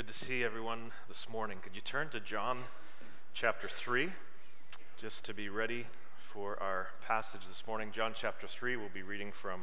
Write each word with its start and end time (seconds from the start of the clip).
Good 0.00 0.06
to 0.06 0.14
see 0.14 0.42
everyone 0.42 0.92
this 1.08 1.28
morning. 1.28 1.58
Could 1.62 1.74
you 1.74 1.82
turn 1.82 2.08
to 2.08 2.20
John 2.20 2.60
chapter 3.34 3.68
3 3.68 4.08
just 4.98 5.26
to 5.26 5.34
be 5.34 5.50
ready 5.50 5.84
for 6.32 6.58
our 6.62 6.88
passage 7.06 7.42
this 7.46 7.66
morning? 7.66 7.90
John 7.92 8.12
chapter 8.16 8.46
3, 8.46 8.76
we'll 8.76 8.88
be 8.94 9.02
reading 9.02 9.30
from 9.30 9.60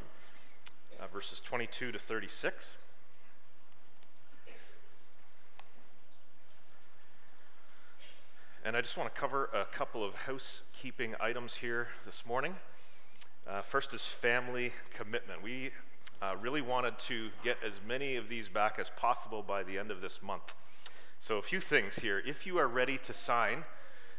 uh, 0.99 1.07
verses 1.11 1.39
22 1.39 1.91
to 1.91 1.97
36. 1.97 2.75
And 8.63 8.77
I 8.77 8.81
just 8.81 8.95
want 8.95 9.11
to 9.11 9.19
cover 9.19 9.45
a 9.45 9.65
couple 9.65 10.05
of 10.05 10.13
housekeeping 10.13 11.15
items 11.19 11.55
here 11.55 11.87
this 12.05 12.27
morning. 12.27 12.57
Uh, 13.49 13.63
first 13.63 13.91
is 13.91 14.05
family 14.05 14.71
commitment. 14.95 15.41
We 15.41 15.71
uh, 16.21 16.35
really 16.41 16.61
wanted 16.61 16.97
to 16.99 17.29
get 17.43 17.57
as 17.65 17.79
many 17.85 18.15
of 18.15 18.29
these 18.29 18.49
back 18.49 18.77
as 18.79 18.89
possible 18.97 19.43
by 19.43 19.63
the 19.63 19.77
end 19.77 19.91
of 19.91 20.01
this 20.01 20.21
month. 20.21 20.53
So, 21.19 21.37
a 21.37 21.41
few 21.41 21.59
things 21.59 21.95
here. 21.95 22.21
If 22.25 22.45
you 22.45 22.57
are 22.57 22.67
ready 22.67 22.97
to 22.99 23.13
sign, 23.13 23.65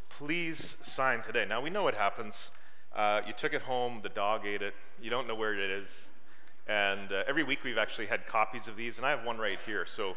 please 0.09 0.77
sign 0.83 1.23
today. 1.23 1.45
Now, 1.49 1.61
we 1.61 1.71
know 1.71 1.83
what 1.83 1.95
happens. 1.95 2.51
Uh, 2.95 3.21
you 3.27 3.33
took 3.33 3.53
it 3.53 3.63
home, 3.63 4.01
the 4.03 4.09
dog 4.09 4.47
ate 4.47 4.63
it, 4.63 4.75
you 5.01 5.11
don't 5.11 5.29
know 5.29 5.35
where 5.35 5.55
it 5.55 5.71
is. 5.71 5.89
And 6.67 7.13
uh, 7.13 7.23
every 7.29 7.45
week 7.45 7.65
we've 7.65 7.79
actually 7.79 8.07
had 8.07 8.27
copies 8.27 8.69
of 8.69 8.77
these, 8.77 8.99
and 8.99 9.07
I 9.07 9.11
have 9.11 9.25
one 9.25 9.39
right 9.39 9.59
here. 9.65 9.87
So, 9.87 10.17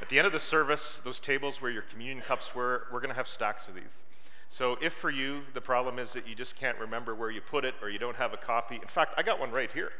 at 0.00 0.08
the 0.08 0.18
end 0.18 0.26
of 0.26 0.32
the 0.32 0.40
service, 0.40 1.00
those 1.04 1.20
tables 1.20 1.62
where 1.62 1.70
your 1.70 1.82
communion 1.82 2.20
cups 2.20 2.54
were, 2.54 2.86
we're 2.92 3.00
going 3.00 3.10
to 3.10 3.16
have 3.16 3.28
stacks 3.28 3.68
of 3.68 3.74
these. 3.74 4.02
So, 4.48 4.76
if 4.80 4.92
for 4.92 5.10
you 5.10 5.42
the 5.52 5.60
problem 5.60 5.98
is 5.98 6.12
that 6.12 6.28
you 6.28 6.34
just 6.34 6.56
can't 6.56 6.78
remember 6.78 7.14
where 7.14 7.30
you 7.30 7.40
put 7.40 7.64
it 7.64 7.74
or 7.82 7.90
you 7.90 7.98
don't 7.98 8.16
have 8.16 8.32
a 8.32 8.36
copy, 8.36 8.76
in 8.76 8.88
fact, 8.88 9.14
I 9.16 9.22
got 9.22 9.38
one 9.38 9.50
right 9.50 9.70
here. 9.72 9.92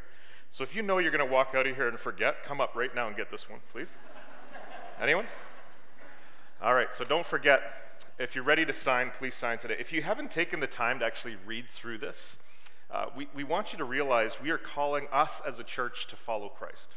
So 0.51 0.63
if 0.63 0.75
you 0.75 0.81
know 0.81 0.99
you're 0.99 1.11
going 1.11 1.25
to 1.25 1.31
walk 1.31 1.53
out 1.53 1.67
of 1.67 1.75
here 1.75 1.87
and 1.87 1.99
forget, 1.99 2.43
come 2.43 2.61
up 2.61 2.75
right 2.75 2.93
now 2.95 3.07
and 3.07 3.15
get 3.15 3.29
this 3.29 3.49
one, 3.49 3.59
please. 3.71 3.89
Anyone? 5.01 5.25
All 6.61 6.73
right, 6.73 6.93
so 6.93 7.03
don't 7.03 7.25
forget, 7.25 7.61
if 8.17 8.33
you're 8.33 8.43
ready 8.43 8.65
to 8.65 8.73
sign, 8.73 9.11
please 9.17 9.35
sign 9.35 9.57
today. 9.57 9.75
If 9.77 9.91
you 9.91 10.01
haven't 10.01 10.31
taken 10.31 10.61
the 10.61 10.67
time 10.67 10.99
to 10.99 11.05
actually 11.05 11.35
read 11.45 11.67
through 11.67 11.97
this, 11.97 12.37
uh, 12.89 13.07
we, 13.15 13.27
we 13.35 13.43
want 13.43 13.73
you 13.73 13.77
to 13.77 13.83
realize 13.83 14.41
we 14.41 14.51
are 14.51 14.57
calling 14.57 15.07
us 15.11 15.41
as 15.45 15.59
a 15.59 15.63
church 15.63 16.07
to 16.07 16.15
follow 16.15 16.47
Christ. 16.47 16.89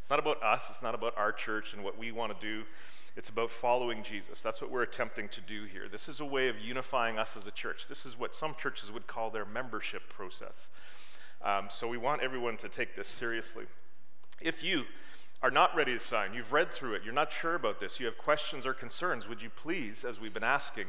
It's 0.00 0.08
not 0.08 0.20
about 0.20 0.40
us, 0.42 0.62
it's 0.70 0.82
not 0.82 0.94
about 0.94 1.16
our 1.16 1.32
church 1.32 1.74
and 1.74 1.82
what 1.82 1.98
we 1.98 2.12
want 2.12 2.38
to 2.38 2.46
do. 2.46 2.62
It's 3.16 3.28
about 3.28 3.50
following 3.50 4.02
Jesus. 4.02 4.40
That's 4.40 4.62
what 4.62 4.70
we're 4.70 4.82
attempting 4.82 5.28
to 5.30 5.40
do 5.40 5.64
here. 5.64 5.88
This 5.90 6.08
is 6.08 6.20
a 6.20 6.24
way 6.24 6.48
of 6.48 6.58
unifying 6.58 7.18
us 7.18 7.36
as 7.36 7.46
a 7.46 7.50
church. 7.50 7.88
This 7.88 8.06
is 8.06 8.18
what 8.18 8.34
some 8.34 8.54
churches 8.54 8.90
would 8.90 9.06
call 9.06 9.30
their 9.30 9.44
membership 9.44 10.08
process. 10.08 10.68
Um, 11.44 11.66
so 11.68 11.88
we 11.88 11.98
want 11.98 12.22
everyone 12.22 12.56
to 12.58 12.68
take 12.68 12.94
this 12.94 13.08
seriously. 13.08 13.64
If 14.40 14.62
you 14.62 14.84
are 15.42 15.50
not 15.50 15.74
ready 15.74 15.98
to 15.98 16.00
sign, 16.00 16.34
you've 16.34 16.52
read 16.52 16.70
through 16.70 16.94
it, 16.94 17.02
you're 17.04 17.12
not 17.12 17.32
sure 17.32 17.56
about 17.56 17.80
this, 17.80 17.98
you 17.98 18.06
have 18.06 18.16
questions 18.16 18.64
or 18.64 18.72
concerns, 18.72 19.28
would 19.28 19.42
you 19.42 19.50
please, 19.50 20.04
as 20.04 20.20
we've 20.20 20.32
been 20.32 20.44
asking, 20.44 20.86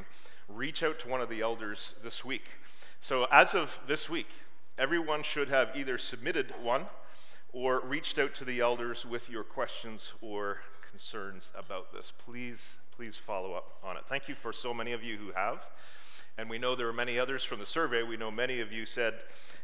reach 0.48 0.84
out 0.84 1.00
to 1.00 1.08
one 1.08 1.22
of 1.22 1.30
the 1.30 1.42
elders 1.42 1.96
this 2.04 2.24
week? 2.24 2.44
So 3.00 3.26
as 3.32 3.56
of 3.56 3.80
this 3.88 4.10
week, 4.10 4.30
everyone 4.78 5.24
should 5.24 5.50
have 5.50 5.76
either 5.76 5.98
submitted 5.98 6.54
one 6.62 6.86
or 7.52 7.80
reached 7.80 8.20
out 8.20 8.36
to 8.36 8.46
the 8.46 8.60
elders 8.60 9.06
with 9.06 9.30
your 9.30 9.44
questions 9.44 10.14
or 10.22 10.60
concerns 10.90 11.52
about 11.58 11.92
this. 11.92 12.14
Please, 12.26 12.76
please 12.96 13.18
follow 13.18 13.54
up 13.54 13.78
on 13.84 13.98
it. 13.98 14.04
Thank 14.08 14.28
you 14.28 14.36
for 14.36 14.54
so 14.54 14.74
many 14.74 14.92
of 14.92 15.04
you 15.04 15.18
who 15.18 15.32
have. 15.32 15.64
And 16.38 16.50
we 16.50 16.58
know 16.58 16.76
there 16.76 16.88
are 16.88 16.94
many 16.94 17.20
others 17.20 17.44
from 17.44 17.60
the 17.60 17.66
survey. 17.66 18.04
We 18.04 18.18
know 18.18 18.32
many 18.32 18.60
of 18.60 18.72
you 18.72 18.86
said 18.86 19.16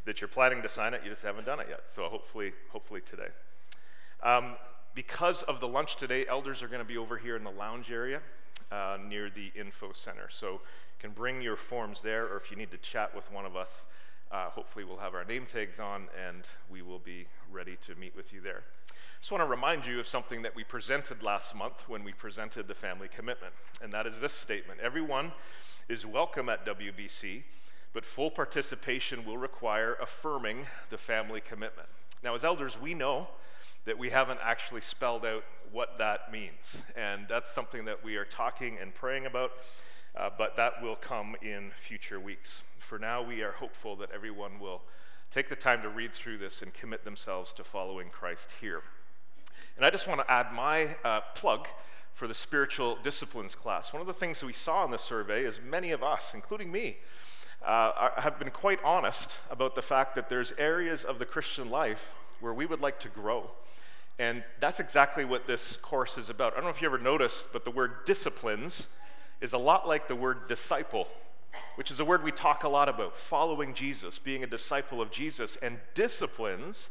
that 0.06 0.22
you're 0.22 0.28
planning 0.28 0.62
to 0.62 0.70
sign 0.70 0.94
it, 0.94 1.02
you 1.04 1.10
just 1.10 1.24
haven't 1.24 1.46
done 1.46 1.60
it 1.60 1.68
yet. 1.70 1.82
So 1.94 2.04
hopefully, 2.08 2.54
hopefully 2.70 3.02
today. 3.02 3.30
Um, 4.24 4.56
because 4.96 5.42
of 5.44 5.60
the 5.60 5.68
lunch 5.68 5.96
today, 5.96 6.26
elders 6.28 6.62
are 6.62 6.68
going 6.68 6.82
to 6.82 6.88
be 6.88 6.98
over 6.98 7.18
here 7.18 7.36
in 7.36 7.44
the 7.44 7.52
lounge 7.52 7.92
area 7.92 8.22
uh, 8.72 8.98
near 9.08 9.30
the 9.30 9.52
info 9.60 9.94
center. 9.94 10.28
So 10.30 10.54
you 10.54 10.60
can 11.00 11.12
bring 11.12 11.42
your 11.42 11.56
forms 11.56 12.02
there, 12.02 12.26
or 12.26 12.38
if 12.38 12.52
you 12.52 12.58
need 12.58 12.72
to 12.72 12.78
chat 12.78 13.16
with 13.16 13.32
one 13.32 13.46
of 13.46 13.56
us, 13.56 13.86
uh, 14.32 14.50
hopefully 14.50 14.86
we'll 14.86 14.98
have 14.98 15.16
our 15.16 15.26
name 15.26 15.46
tags 15.46 15.80
on 15.80 16.08
and 16.28 16.44
we 16.70 16.82
will 16.82 17.00
be 17.00 17.26
ready 17.52 17.78
to 17.88 17.96
meet 17.96 18.16
with 18.16 18.32
you 18.32 18.42
there. 18.42 18.64
Just 19.20 19.34
want 19.34 19.42
to 19.42 19.48
remind 19.48 19.86
you 19.86 20.00
of 20.00 20.08
something 20.08 20.44
that 20.44 20.56
we 20.56 20.64
presented 20.64 21.22
last 21.22 21.54
month 21.54 21.90
when 21.90 22.06
we 22.06 22.14
presented 22.14 22.70
the 22.70 22.74
family 22.74 23.10
commitment, 23.10 23.54
and 23.82 23.92
that 23.92 24.08
is 24.08 24.22
this 24.22 24.32
statement 24.32 24.80
Everyone 24.80 25.34
is 25.90 26.06
welcome 26.06 26.48
at 26.48 26.66
WBC, 26.66 27.44
but 27.92 28.06
full 28.06 28.32
participation 28.32 29.26
will 29.26 29.38
require 29.38 29.98
affirming 30.02 30.68
the 30.90 30.98
family 30.98 31.42
commitment. 31.42 31.90
Now, 32.24 32.34
as 32.34 32.46
elders, 32.46 32.80
we 32.80 32.94
know 32.94 33.28
that 33.84 33.98
we 33.98 34.10
haven't 34.10 34.40
actually 34.42 34.82
spelled 34.82 35.26
out 35.26 35.44
what 35.70 35.98
that 35.98 36.32
means, 36.32 36.82
and 36.96 37.26
that's 37.28 37.52
something 37.52 37.84
that 37.86 38.02
we 38.02 38.16
are 38.16 38.26
talking 38.26 38.78
and 38.82 38.96
praying 38.96 39.26
about, 39.26 39.52
uh, 40.16 40.30
but 40.38 40.56
that 40.56 40.82
will 40.82 40.96
come 40.96 41.36
in 41.42 41.72
future 41.76 42.22
weeks. 42.22 42.64
For 42.80 42.98
now, 42.98 43.22
we 43.22 43.42
are 43.42 43.52
hopeful 43.52 43.98
that 43.98 44.12
everyone 44.16 44.60
will 44.60 44.82
take 45.30 45.50
the 45.50 45.58
time 45.58 45.82
to 45.82 45.90
read 45.90 46.14
through 46.14 46.38
this 46.38 46.62
and 46.62 46.74
commit 46.74 47.04
themselves 47.04 47.52
to 47.54 47.66
following 47.66 48.08
Christ 48.10 48.48
here. 48.62 48.82
And 49.78 49.86
I 49.86 49.90
just 49.90 50.08
want 50.08 50.22
to 50.22 50.32
add 50.32 50.52
my 50.54 50.96
uh, 51.04 51.22
plug 51.36 51.68
for 52.14 52.28
the 52.28 52.34
spiritual 52.34 52.98
disciplines 53.02 53.56
class. 53.56 53.94
One 53.94 54.02
of 54.02 54.08
the 54.08 54.14
things 54.14 54.42
that 54.42 54.46
we 54.46 54.54
saw 54.54 54.84
in 54.84 54.92
the 54.92 54.98
survey 54.98 55.46
is 55.46 55.60
many 55.64 55.92
of 55.92 56.04
us, 56.04 56.34
including 56.34 56.72
me, 56.72 56.98
uh, 57.66 58.10
have 58.18 58.40
been 58.40 58.52
quite 58.52 58.80
honest 58.84 59.38
about 59.50 59.76
the 59.76 59.82
fact 59.82 60.16
that 60.16 60.30
there's 60.30 60.52
areas 60.58 61.04
of 61.04 61.20
the 61.20 61.26
Christian 61.26 61.70
life 61.70 62.16
where 62.40 62.54
we 62.54 62.66
would 62.66 62.82
like 62.82 63.00
to 63.00 63.10
grow. 63.10 63.52
And 64.18 64.44
that's 64.60 64.82
exactly 64.82 65.24
what 65.24 65.48
this 65.48 65.78
course 65.78 66.18
is 66.18 66.30
about. 66.30 66.54
I 66.54 66.56
don't 66.58 66.66
know 66.66 66.72
if 66.72 66.82
you 66.82 66.88
ever 66.88 66.98
noticed, 66.98 67.54
but 67.54 67.64
the 67.64 67.72
word 67.72 68.06
disciplines 68.06 68.88
is 69.40 69.54
a 69.54 69.58
lot 69.58 69.88
like 69.88 70.10
the 70.10 70.16
word 70.16 70.48
disciple, 70.48 71.08
which 71.76 71.90
is 71.90 72.02
a 72.02 72.06
word 72.06 72.24
we 72.24 72.32
talk 72.32 72.66
a 72.66 72.70
lot 72.70 72.90
about 72.90 73.18
following 73.18 73.74
Jesus, 73.74 74.20
being 74.20 74.44
a 74.44 74.48
disciple 74.48 75.02
of 75.02 75.10
Jesus. 75.10 75.56
And 75.58 75.80
disciplines 75.96 76.90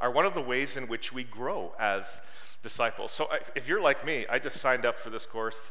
are 0.00 0.10
one 0.10 0.26
of 0.26 0.34
the 0.34 0.40
ways 0.40 0.76
in 0.76 0.88
which 0.88 1.12
we 1.12 1.24
grow 1.24 1.72
as 1.78 2.20
disciples. 2.62 3.12
So 3.12 3.28
if 3.54 3.68
you're 3.68 3.80
like 3.80 4.04
me, 4.04 4.26
I 4.28 4.38
just 4.38 4.58
signed 4.58 4.84
up 4.84 4.98
for 4.98 5.10
this 5.10 5.26
course. 5.26 5.70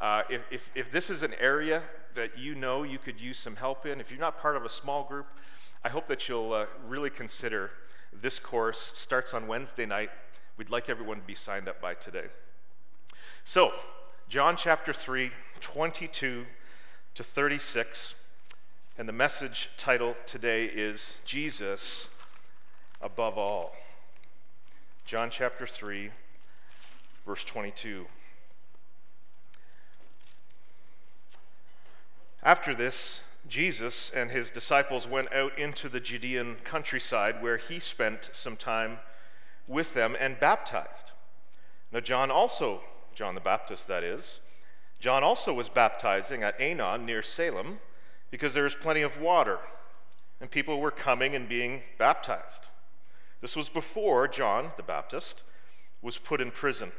Uh, 0.00 0.22
if, 0.28 0.42
if, 0.50 0.70
if 0.74 0.92
this 0.92 1.10
is 1.10 1.22
an 1.22 1.34
area 1.40 1.82
that 2.14 2.38
you 2.38 2.54
know 2.54 2.82
you 2.82 2.98
could 2.98 3.20
use 3.20 3.38
some 3.38 3.56
help 3.56 3.86
in, 3.86 4.00
if 4.00 4.10
you're 4.10 4.20
not 4.20 4.38
part 4.38 4.56
of 4.56 4.64
a 4.64 4.68
small 4.68 5.04
group, 5.04 5.26
I 5.82 5.88
hope 5.88 6.06
that 6.08 6.28
you'll 6.28 6.52
uh, 6.52 6.66
really 6.86 7.10
consider 7.10 7.70
this 8.22 8.38
course. 8.38 8.92
Starts 8.94 9.34
on 9.34 9.46
Wednesday 9.46 9.86
night. 9.86 10.10
We'd 10.56 10.70
like 10.70 10.88
everyone 10.88 11.18
to 11.18 11.26
be 11.26 11.34
signed 11.34 11.68
up 11.68 11.80
by 11.80 11.94
today. 11.94 12.26
So, 13.44 13.72
John 14.28 14.56
chapter 14.56 14.92
3, 14.92 15.30
22 15.60 16.46
to 17.14 17.24
36, 17.24 18.14
and 18.96 19.08
the 19.08 19.12
message 19.12 19.68
title 19.76 20.16
today 20.26 20.66
is 20.66 21.14
Jesus 21.24 22.08
above 23.04 23.36
all. 23.36 23.74
John 25.04 25.28
chapter 25.30 25.66
3, 25.66 26.10
verse 27.26 27.44
22. 27.44 28.06
After 32.42 32.74
this, 32.74 33.20
Jesus 33.46 34.10
and 34.10 34.30
his 34.30 34.50
disciples 34.50 35.06
went 35.06 35.32
out 35.34 35.58
into 35.58 35.90
the 35.90 36.00
Judean 36.00 36.56
countryside 36.64 37.42
where 37.42 37.58
he 37.58 37.78
spent 37.78 38.30
some 38.32 38.56
time 38.56 38.98
with 39.68 39.92
them 39.92 40.16
and 40.18 40.40
baptized. 40.40 41.12
Now, 41.92 42.00
John 42.00 42.30
also, 42.30 42.80
John 43.14 43.34
the 43.34 43.40
Baptist, 43.40 43.86
that 43.88 44.02
is, 44.02 44.40
John 44.98 45.22
also 45.22 45.52
was 45.52 45.68
baptizing 45.68 46.42
at 46.42 46.58
Aenon 46.58 47.04
near 47.04 47.22
Salem 47.22 47.80
because 48.30 48.54
there 48.54 48.64
was 48.64 48.74
plenty 48.74 49.02
of 49.02 49.20
water 49.20 49.58
and 50.40 50.50
people 50.50 50.80
were 50.80 50.90
coming 50.90 51.34
and 51.34 51.48
being 51.48 51.82
baptized. 51.98 52.68
This 53.44 53.56
was 53.56 53.68
before 53.68 54.26
John 54.26 54.72
the 54.78 54.82
Baptist 54.82 55.42
was 56.00 56.16
put 56.16 56.40
in 56.40 56.50
prison. 56.50 56.92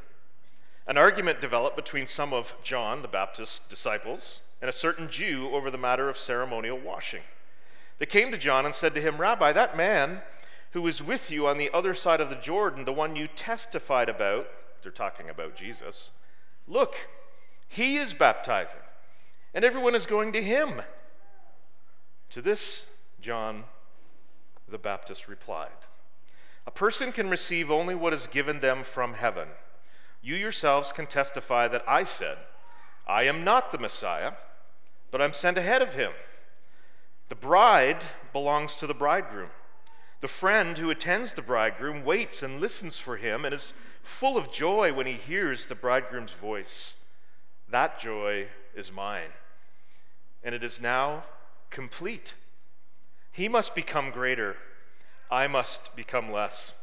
An 0.85 0.95
argument 0.95 1.41
developed 1.41 1.75
between 1.75 2.05
some 2.05 2.33
of 2.33 2.53
John 2.61 3.01
the 3.01 3.07
Baptist's 3.07 3.67
disciples 3.67 4.41
and 4.61 4.69
a 4.69 4.71
certain 4.71 5.09
Jew 5.09 5.49
over 5.55 5.71
the 5.71 5.79
matter 5.79 6.07
of 6.07 6.19
ceremonial 6.19 6.77
washing. 6.77 7.23
They 7.97 8.05
came 8.05 8.29
to 8.29 8.37
John 8.37 8.63
and 8.63 8.75
said 8.75 8.93
to 8.93 9.01
him, 9.01 9.17
Rabbi, 9.17 9.53
that 9.53 9.75
man 9.75 10.21
who 10.73 10.83
was 10.83 11.01
with 11.01 11.31
you 11.31 11.47
on 11.47 11.57
the 11.57 11.71
other 11.73 11.95
side 11.95 12.21
of 12.21 12.29
the 12.29 12.35
Jordan, 12.35 12.85
the 12.85 12.93
one 12.93 13.15
you 13.15 13.25
testified 13.25 14.07
about, 14.07 14.45
they're 14.83 14.91
talking 14.91 15.31
about 15.31 15.55
Jesus, 15.55 16.11
look, 16.67 17.07
he 17.67 17.97
is 17.97 18.13
baptizing, 18.13 18.81
and 19.55 19.65
everyone 19.65 19.95
is 19.95 20.05
going 20.05 20.31
to 20.33 20.43
him. 20.43 20.83
To 22.29 22.41
this, 22.43 22.85
John 23.19 23.63
the 24.69 24.77
Baptist 24.77 25.27
replied, 25.27 25.71
A 26.67 26.71
person 26.71 27.11
can 27.11 27.29
receive 27.29 27.69
only 27.69 27.95
what 27.95 28.13
is 28.13 28.27
given 28.27 28.59
them 28.59 28.83
from 28.83 29.13
heaven. 29.13 29.49
You 30.21 30.35
yourselves 30.35 30.91
can 30.91 31.05
testify 31.05 31.67
that 31.67 31.87
I 31.87 32.03
said, 32.03 32.37
I 33.07 33.23
am 33.23 33.43
not 33.43 33.71
the 33.71 33.77
Messiah, 33.77 34.33
but 35.11 35.21
I'm 35.21 35.33
sent 35.33 35.57
ahead 35.57 35.81
of 35.81 35.93
him. 35.93 36.11
The 37.29 37.35
bride 37.35 38.03
belongs 38.33 38.77
to 38.77 38.87
the 38.87 38.93
bridegroom. 38.93 39.49
The 40.21 40.27
friend 40.27 40.77
who 40.77 40.89
attends 40.89 41.33
the 41.33 41.41
bridegroom 41.41 42.03
waits 42.03 42.41
and 42.41 42.59
listens 42.59 42.97
for 42.97 43.17
him 43.17 43.45
and 43.45 43.53
is 43.53 43.73
full 44.01 44.37
of 44.37 44.51
joy 44.51 44.91
when 44.93 45.05
he 45.05 45.13
hears 45.13 45.67
the 45.67 45.75
bridegroom's 45.75 46.31
voice. 46.31 46.95
That 47.69 47.99
joy 47.99 48.47
is 48.75 48.91
mine, 48.91 49.29
and 50.43 50.55
it 50.55 50.63
is 50.63 50.81
now 50.81 51.25
complete. 51.69 52.33
He 53.31 53.47
must 53.47 53.75
become 53.75 54.11
greater, 54.11 54.57
I 55.29 55.47
must 55.47 55.95
become 55.95 56.31
less. 56.31 56.73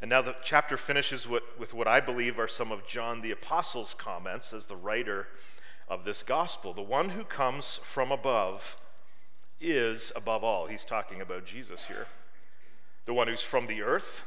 And 0.00 0.10
now 0.10 0.22
the 0.22 0.36
chapter 0.42 0.76
finishes 0.76 1.26
with, 1.26 1.42
with 1.58 1.72
what 1.72 1.88
I 1.88 2.00
believe 2.00 2.38
are 2.38 2.48
some 2.48 2.70
of 2.70 2.86
John 2.86 3.22
the 3.22 3.30
Apostle's 3.30 3.94
comments 3.94 4.52
as 4.52 4.66
the 4.66 4.76
writer 4.76 5.26
of 5.88 6.04
this 6.04 6.22
gospel. 6.22 6.72
The 6.72 6.82
one 6.82 7.10
who 7.10 7.24
comes 7.24 7.80
from 7.82 8.12
above 8.12 8.76
is 9.60 10.12
above 10.14 10.44
all. 10.44 10.66
He's 10.66 10.84
talking 10.84 11.20
about 11.20 11.46
Jesus 11.46 11.84
here. 11.84 12.06
The 13.06 13.14
one 13.14 13.28
who's 13.28 13.42
from 13.42 13.66
the 13.66 13.82
earth 13.82 14.24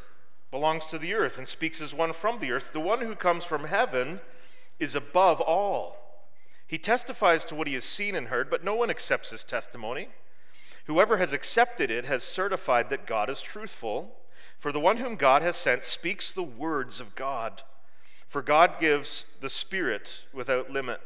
belongs 0.52 0.88
to 0.88 0.98
the 0.98 1.14
earth 1.14 1.38
and 1.38 1.48
speaks 1.48 1.82
as 1.82 1.94
one 1.94 2.14
from 2.14 2.40
the 2.40 2.52
earth. 2.52 2.74
The 2.74 2.80
one 2.80 3.02
who 3.02 3.16
comes 3.16 3.46
from 3.46 3.66
heaven 3.66 4.22
is 4.80 4.96
above 4.96 5.40
all. 5.40 5.98
He 6.66 6.78
testifies 6.78 7.46
to 7.46 7.56
what 7.56 7.68
he 7.68 7.74
has 7.74 7.86
seen 7.86 8.16
and 8.16 8.28
heard, 8.28 8.50
but 8.50 8.64
no 8.64 8.76
one 8.76 8.90
accepts 8.90 9.32
his 9.32 9.44
testimony. 9.44 10.10
Whoever 10.90 11.18
has 11.18 11.34
accepted 11.34 11.92
it 11.92 12.06
has 12.06 12.24
certified 12.24 12.90
that 12.90 13.06
God 13.06 13.30
is 13.30 13.44
truthful. 13.44 14.18
For 14.58 14.72
the 14.72 14.80
one 14.80 14.98
whom 14.98 15.18
God 15.18 15.44
has 15.44 15.56
sent 15.56 15.84
speaks 15.84 16.34
the 16.34 16.42
words 16.42 17.00
of 17.00 17.14
God. 17.14 17.62
For 18.28 18.42
God 18.42 18.80
gives 18.80 19.26
the 19.40 19.52
Spirit 19.52 20.24
without 20.34 20.72
limit. 20.72 21.00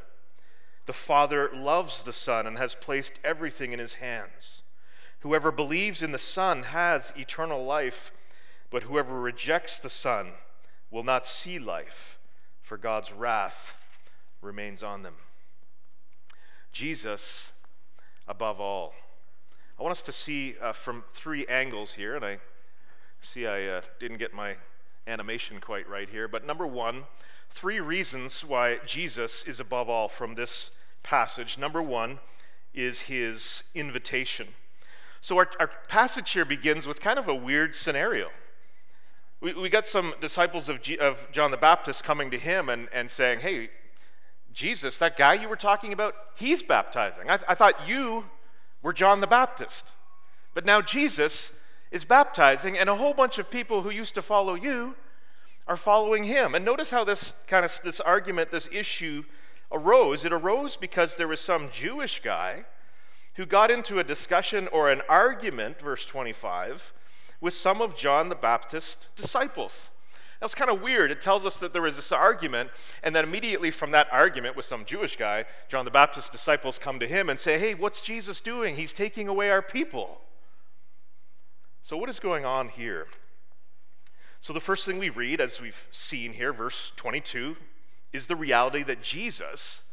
The 0.86 0.94
Father 0.94 1.50
loves 1.54 2.02
the 2.02 2.14
Son 2.14 2.48
and 2.48 2.58
has 2.58 2.76
placed 2.76 3.20
everything 3.26 3.74
in 3.74 3.80
his 3.80 3.96
hands. 3.96 4.62
Whoever 5.20 5.52
believes 5.52 6.02
in 6.02 6.14
the 6.14 6.18
Son 6.18 6.64
has 6.64 7.14
eternal 7.18 7.66
life, 7.66 8.14
but 8.72 8.84
whoever 8.84 9.20
rejects 9.20 9.80
the 9.80 9.90
Son 9.90 10.32
will 10.92 11.04
not 11.04 11.26
see 11.26 11.60
life, 11.60 12.18
for 12.62 12.78
God's 12.78 13.12
wrath 13.12 13.76
remains 14.42 14.82
on 14.82 15.04
them. 15.04 15.16
Jesus 16.72 17.52
above 18.30 18.62
all. 18.62 18.94
Want 19.94 20.00
us 20.00 20.06
to 20.06 20.12
see 20.12 20.56
uh, 20.60 20.74
from 20.74 21.04
three 21.14 21.46
angles 21.46 21.94
here, 21.94 22.16
and 22.16 22.26
I 22.26 22.40
see 23.22 23.46
I 23.46 23.68
uh, 23.68 23.82
didn't 24.00 24.18
get 24.18 24.34
my 24.34 24.56
animation 25.06 25.60
quite 25.62 25.88
right 25.88 26.10
here. 26.10 26.28
But 26.28 26.48
number 26.48 26.66
one, 26.66 27.04
three 27.52 27.80
reasons 27.80 28.44
why 28.44 28.80
Jesus 28.88 29.44
is 29.44 29.60
above 29.60 29.92
all 29.92 30.08
from 30.08 30.34
this 30.34 30.72
passage. 31.04 31.60
Number 31.60 31.80
one 31.80 32.18
is 32.74 33.02
his 33.02 33.66
invitation. 33.76 34.48
So 35.22 35.38
our, 35.38 35.52
our 35.60 35.70
passage 35.88 36.32
here 36.32 36.44
begins 36.44 36.88
with 36.88 37.00
kind 37.00 37.20
of 37.20 37.28
a 37.28 37.36
weird 37.36 37.76
scenario. 37.76 38.30
We, 39.42 39.54
we 39.54 39.70
got 39.70 39.86
some 39.86 40.16
disciples 40.20 40.70
of, 40.70 40.82
G, 40.82 40.98
of 40.98 41.28
John 41.32 41.52
the 41.52 41.58
Baptist 41.58 42.04
coming 42.04 42.32
to 42.32 42.40
him 42.40 42.68
and, 42.68 42.90
and 42.92 43.12
saying, 43.12 43.42
Hey, 43.42 43.70
Jesus, 44.54 44.98
that 44.98 45.18
guy 45.18 45.36
you 45.36 45.48
were 45.48 45.56
talking 45.56 45.94
about, 45.94 46.16
he's 46.34 46.64
baptizing. 46.64 47.30
I, 47.30 47.38
I 47.48 47.54
thought 47.54 47.88
you 47.88 48.26
were 48.84 48.94
John 48.94 49.22
the 49.22 49.28
Baptist. 49.28 49.88
But 50.54 50.66
now 50.66 50.82
Jesus 50.82 51.52
is 51.92 52.06
baptizing, 52.06 52.78
and 52.78 52.90
a 52.90 52.96
whole 52.96 53.14
bunch 53.14 53.40
of 53.40 53.50
people 53.50 53.82
who 53.82 53.90
used 53.90 54.14
to 54.16 54.22
follow 54.22 54.54
you 54.54 54.96
are 55.68 55.78
following 55.78 56.26
him. 56.26 56.54
And 56.54 56.66
notice 56.66 56.92
how 56.92 57.04
this 57.04 57.34
kind 57.48 57.66
of 57.66 57.80
this 57.84 58.00
argument, 58.00 58.52
this 58.52 58.70
issue 58.72 59.24
arose. 59.72 60.26
It 60.26 60.34
arose 60.34 60.78
because 60.78 61.16
there 61.16 61.28
was 61.28 61.40
some 61.40 61.70
Jewish 61.72 62.22
guy 62.22 62.66
who 63.36 63.46
got 63.46 63.72
into 63.72 64.00
a 64.00 64.04
discussion 64.04 64.68
or 64.68 64.90
an 64.90 65.02
argument, 65.10 65.80
verse 65.80 66.06
25, 66.06 66.94
with 67.42 67.54
some 67.54 67.82
of 67.82 67.96
John 67.96 68.30
the 68.30 68.36
Baptist's 68.36 69.08
disciples. 69.16 69.90
That 70.44 70.48
was 70.48 70.56
kind 70.56 70.72
of 70.72 70.82
weird. 70.82 71.10
It 71.10 71.22
tells 71.22 71.46
us 71.46 71.58
that 71.60 71.72
there 71.72 71.82
was 71.82 71.96
this 71.96 72.12
argument, 72.12 72.70
and 73.02 73.16
then 73.16 73.24
immediately 73.24 73.72
from 73.72 73.92
that 73.92 74.10
argument 74.12 74.58
with 74.58 74.66
some 74.66 74.84
Jewish 74.84 75.16
guy, 75.16 75.46
John 75.70 75.86
the 75.86 75.92
Baptist's 75.92 76.30
disciples 76.30 76.78
come 76.78 77.00
to 77.00 77.08
him 77.08 77.30
and 77.30 77.40
say, 77.40 77.58
Hey, 77.58 77.74
what's 77.74 78.02
Jesus 78.02 78.42
doing? 78.42 78.76
He's 78.76 78.92
taking 78.92 79.30
away 79.30 79.50
our 79.50 79.62
people. 79.62 80.20
So, 81.82 81.96
what 81.96 82.10
is 82.10 82.20
going 82.20 82.44
on 82.44 82.68
here? 82.68 83.08
So, 84.42 84.52
the 84.52 84.60
first 84.60 84.86
thing 84.86 85.00
we 85.00 85.10
read, 85.10 85.40
as 85.40 85.62
we've 85.62 85.88
seen 85.94 86.34
here, 86.34 86.52
verse 86.52 86.92
22, 86.98 87.56
is 88.12 88.28
the 88.28 88.36
reality 88.36 88.84
that 88.84 89.02
Jesus, 89.02 89.84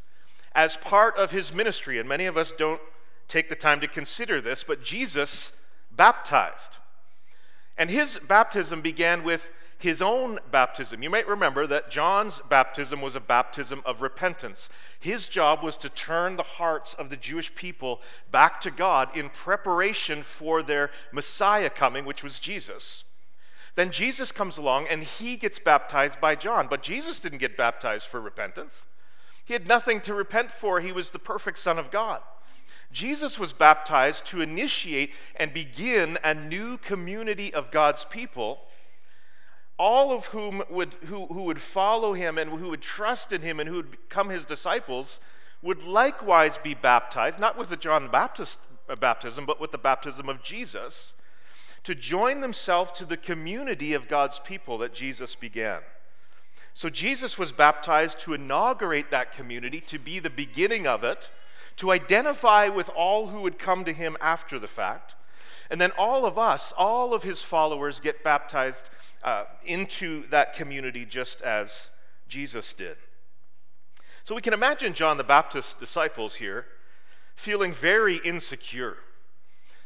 as 0.53 0.77
part 0.77 1.17
of 1.17 1.31
his 1.31 1.55
ministry, 1.55 2.01
and 2.01 2.09
many 2.09 2.27
of 2.27 2.37
us 2.37 2.51
don't 2.51 2.81
take 3.29 3.49
the 3.49 3.55
time 3.55 3.81
to 3.83 3.87
consider 3.87 4.41
this, 4.41 4.65
but 4.65 4.83
Jesus 4.83 5.53
baptized. 5.93 6.79
And 7.79 7.89
his 7.89 8.19
baptism 8.19 8.81
began 8.83 9.23
with 9.23 9.53
his 9.83 10.03
own 10.03 10.39
baptism. 10.51 11.03
You 11.03 11.11
might 11.11 11.27
remember 11.27 11.67
that 11.67 11.91
John's 11.91 12.41
baptism 12.49 13.01
was 13.01 13.17
a 13.17 13.21
baptism 13.21 13.83
of 13.85 14.03
repentance. 14.03 14.69
His 14.99 15.27
job 15.27 15.63
was 15.63 15.77
to 15.79 15.89
turn 15.89 16.37
the 16.37 16.43
hearts 16.43 16.95
of 16.95 17.09
the 17.09 17.17
Jewish 17.17 17.55
people 17.55 18.01
back 18.31 18.61
to 18.61 18.71
God 18.71 19.17
in 19.17 19.31
preparation 19.31 20.23
for 20.23 20.63
their 20.63 20.91
Messiah 21.13 21.71
coming, 21.71 22.05
which 22.05 22.23
was 22.23 22.39
Jesus. 22.39 23.05
Then 23.75 23.91
Jesus 23.91 24.33
comes 24.33 24.59
along 24.59 24.89
and 24.89 25.03
he 25.03 25.37
gets 25.37 25.59
baptized 25.59 26.21
by 26.21 26.35
John. 26.35 26.67
But 26.69 26.83
Jesus 26.83 27.21
didn't 27.21 27.39
get 27.39 27.57
baptized 27.57 28.07
for 28.07 28.21
repentance, 28.21 28.85
he 29.45 29.55
had 29.55 29.67
nothing 29.67 30.01
to 30.03 30.15
repent 30.15 30.53
for. 30.53 30.81
He 30.81 30.93
was 30.93 31.11
the 31.11 31.19
perfect 31.19 31.59
Son 31.59 31.79
of 31.79 31.91
God. 31.91 32.21
Jesus 32.93 33.39
was 33.39 33.53
baptized 33.53 34.27
to 34.27 34.41
initiate 34.41 35.13
and 35.37 35.55
begin 35.55 36.19
a 36.25 36.35
new 36.35 36.77
community 36.77 37.55
of 37.55 37.71
God's 37.71 38.05
people 38.05 38.61
all 39.81 40.13
of 40.13 40.27
whom 40.27 40.63
would, 40.69 40.93
who, 41.07 41.25
who 41.29 41.45
would 41.45 41.59
follow 41.59 42.13
him 42.13 42.37
and 42.37 42.51
who 42.51 42.69
would 42.69 42.83
trust 42.83 43.33
in 43.33 43.41
him 43.41 43.59
and 43.59 43.67
who 43.67 43.77
would 43.77 43.91
become 43.91 44.29
his 44.29 44.45
disciples 44.45 45.21
would 45.63 45.83
likewise 45.83 46.59
be 46.59 46.75
baptized, 46.75 47.41
not 47.41 47.57
with 47.57 47.71
the 47.71 47.79
John 47.79 48.11
Baptist 48.11 48.61
uh, 48.91 48.95
baptism, 48.95 49.47
but 49.47 49.59
with 49.59 49.73
the 49.73 49.79
baptism 49.79 50.29
of 50.29 50.43
Jesus, 50.43 51.15
to 51.85 51.95
join 51.95 52.43
themselves 52.43 52.93
to 52.93 53.07
the 53.07 53.17
community 53.17 53.95
of 53.95 54.07
God's 54.07 54.39
people 54.39 54.77
that 54.79 54.93
Jesus 54.93 55.35
began. 55.35 55.81
So 56.75 56.91
Jesus 56.91 57.39
was 57.39 57.51
baptized 57.51 58.21
to 58.21 58.35
inaugurate 58.35 59.11
that 59.11 59.33
community, 59.33 59.81
to 59.81 59.99
be 59.99 60.19
the 60.19 60.29
beginning 60.29 60.87
of 60.87 61.05
it, 61.05 61.31
to 61.77 61.91
identify 61.91 62.69
with 62.69 62.91
all 62.91 63.29
who 63.29 63.41
would 63.41 63.59
come 63.59 63.87
to 63.87 63.95
him 63.95 64.19
after 64.21 64.59
the 64.59 64.69
fact. 64.69 65.15
And 65.71 65.81
then 65.81 65.93
all 65.93 66.27
of 66.27 66.37
us, 66.37 66.75
all 66.77 67.15
of 67.15 67.23
his 67.23 67.41
followers, 67.41 68.01
get 68.01 68.23
baptized 68.23 68.91
uh, 69.23 69.45
into 69.65 70.27
that 70.29 70.55
community 70.55 71.05
just 71.05 71.43
as 71.43 71.89
Jesus 72.29 72.73
did. 72.73 72.97
So 74.25 74.35
we 74.35 74.43
can 74.43 74.53
imagine 74.55 74.95
John 74.95 75.17
the 75.17 75.25
Baptist's 75.25 75.75
disciples 75.75 76.37
here 76.37 76.67
feeling 77.35 77.73
very 77.73 78.17
insecure 78.19 78.99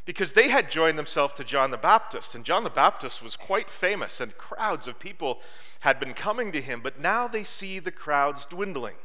because 0.05 0.33
they 0.33 0.49
had 0.49 0.69
joined 0.69 0.99
themselves 0.99 1.33
to 1.33 1.43
John 1.43 1.71
the 1.71 1.77
Baptist, 1.77 2.35
and 2.35 2.45
John 2.45 2.63
the 2.63 2.69
Baptist 2.69 3.23
was 3.23 3.35
quite 3.35 3.71
famous, 3.71 4.21
and 4.21 4.37
crowds 4.37 4.87
of 4.87 4.99
people 4.99 5.39
had 5.79 5.99
been 5.99 6.13
coming 6.13 6.51
to 6.51 6.61
him, 6.61 6.81
but 6.81 6.99
now 6.99 7.27
they 7.27 7.43
see 7.43 7.79
the 7.79 7.91
crowds 7.91 8.45
dwindling. 8.45 8.95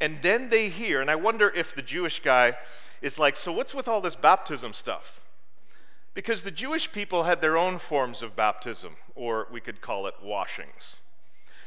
And 0.00 0.22
then 0.22 0.48
they 0.48 0.68
hear, 0.68 1.00
and 1.00 1.10
I 1.10 1.14
wonder 1.14 1.50
if 1.50 1.74
the 1.74 1.82
Jewish 1.82 2.20
guy 2.20 2.56
is 3.02 3.18
like, 3.18 3.36
So 3.36 3.52
what's 3.52 3.74
with 3.74 3.86
all 3.86 4.00
this 4.00 4.16
baptism 4.16 4.72
stuff? 4.72 5.20
Because 6.14 6.42
the 6.42 6.50
Jewish 6.50 6.92
people 6.92 7.24
had 7.24 7.40
their 7.40 7.56
own 7.56 7.78
forms 7.78 8.22
of 8.22 8.36
baptism, 8.36 8.96
or 9.14 9.46
we 9.50 9.60
could 9.60 9.80
call 9.80 10.06
it 10.06 10.14
washings. 10.22 10.98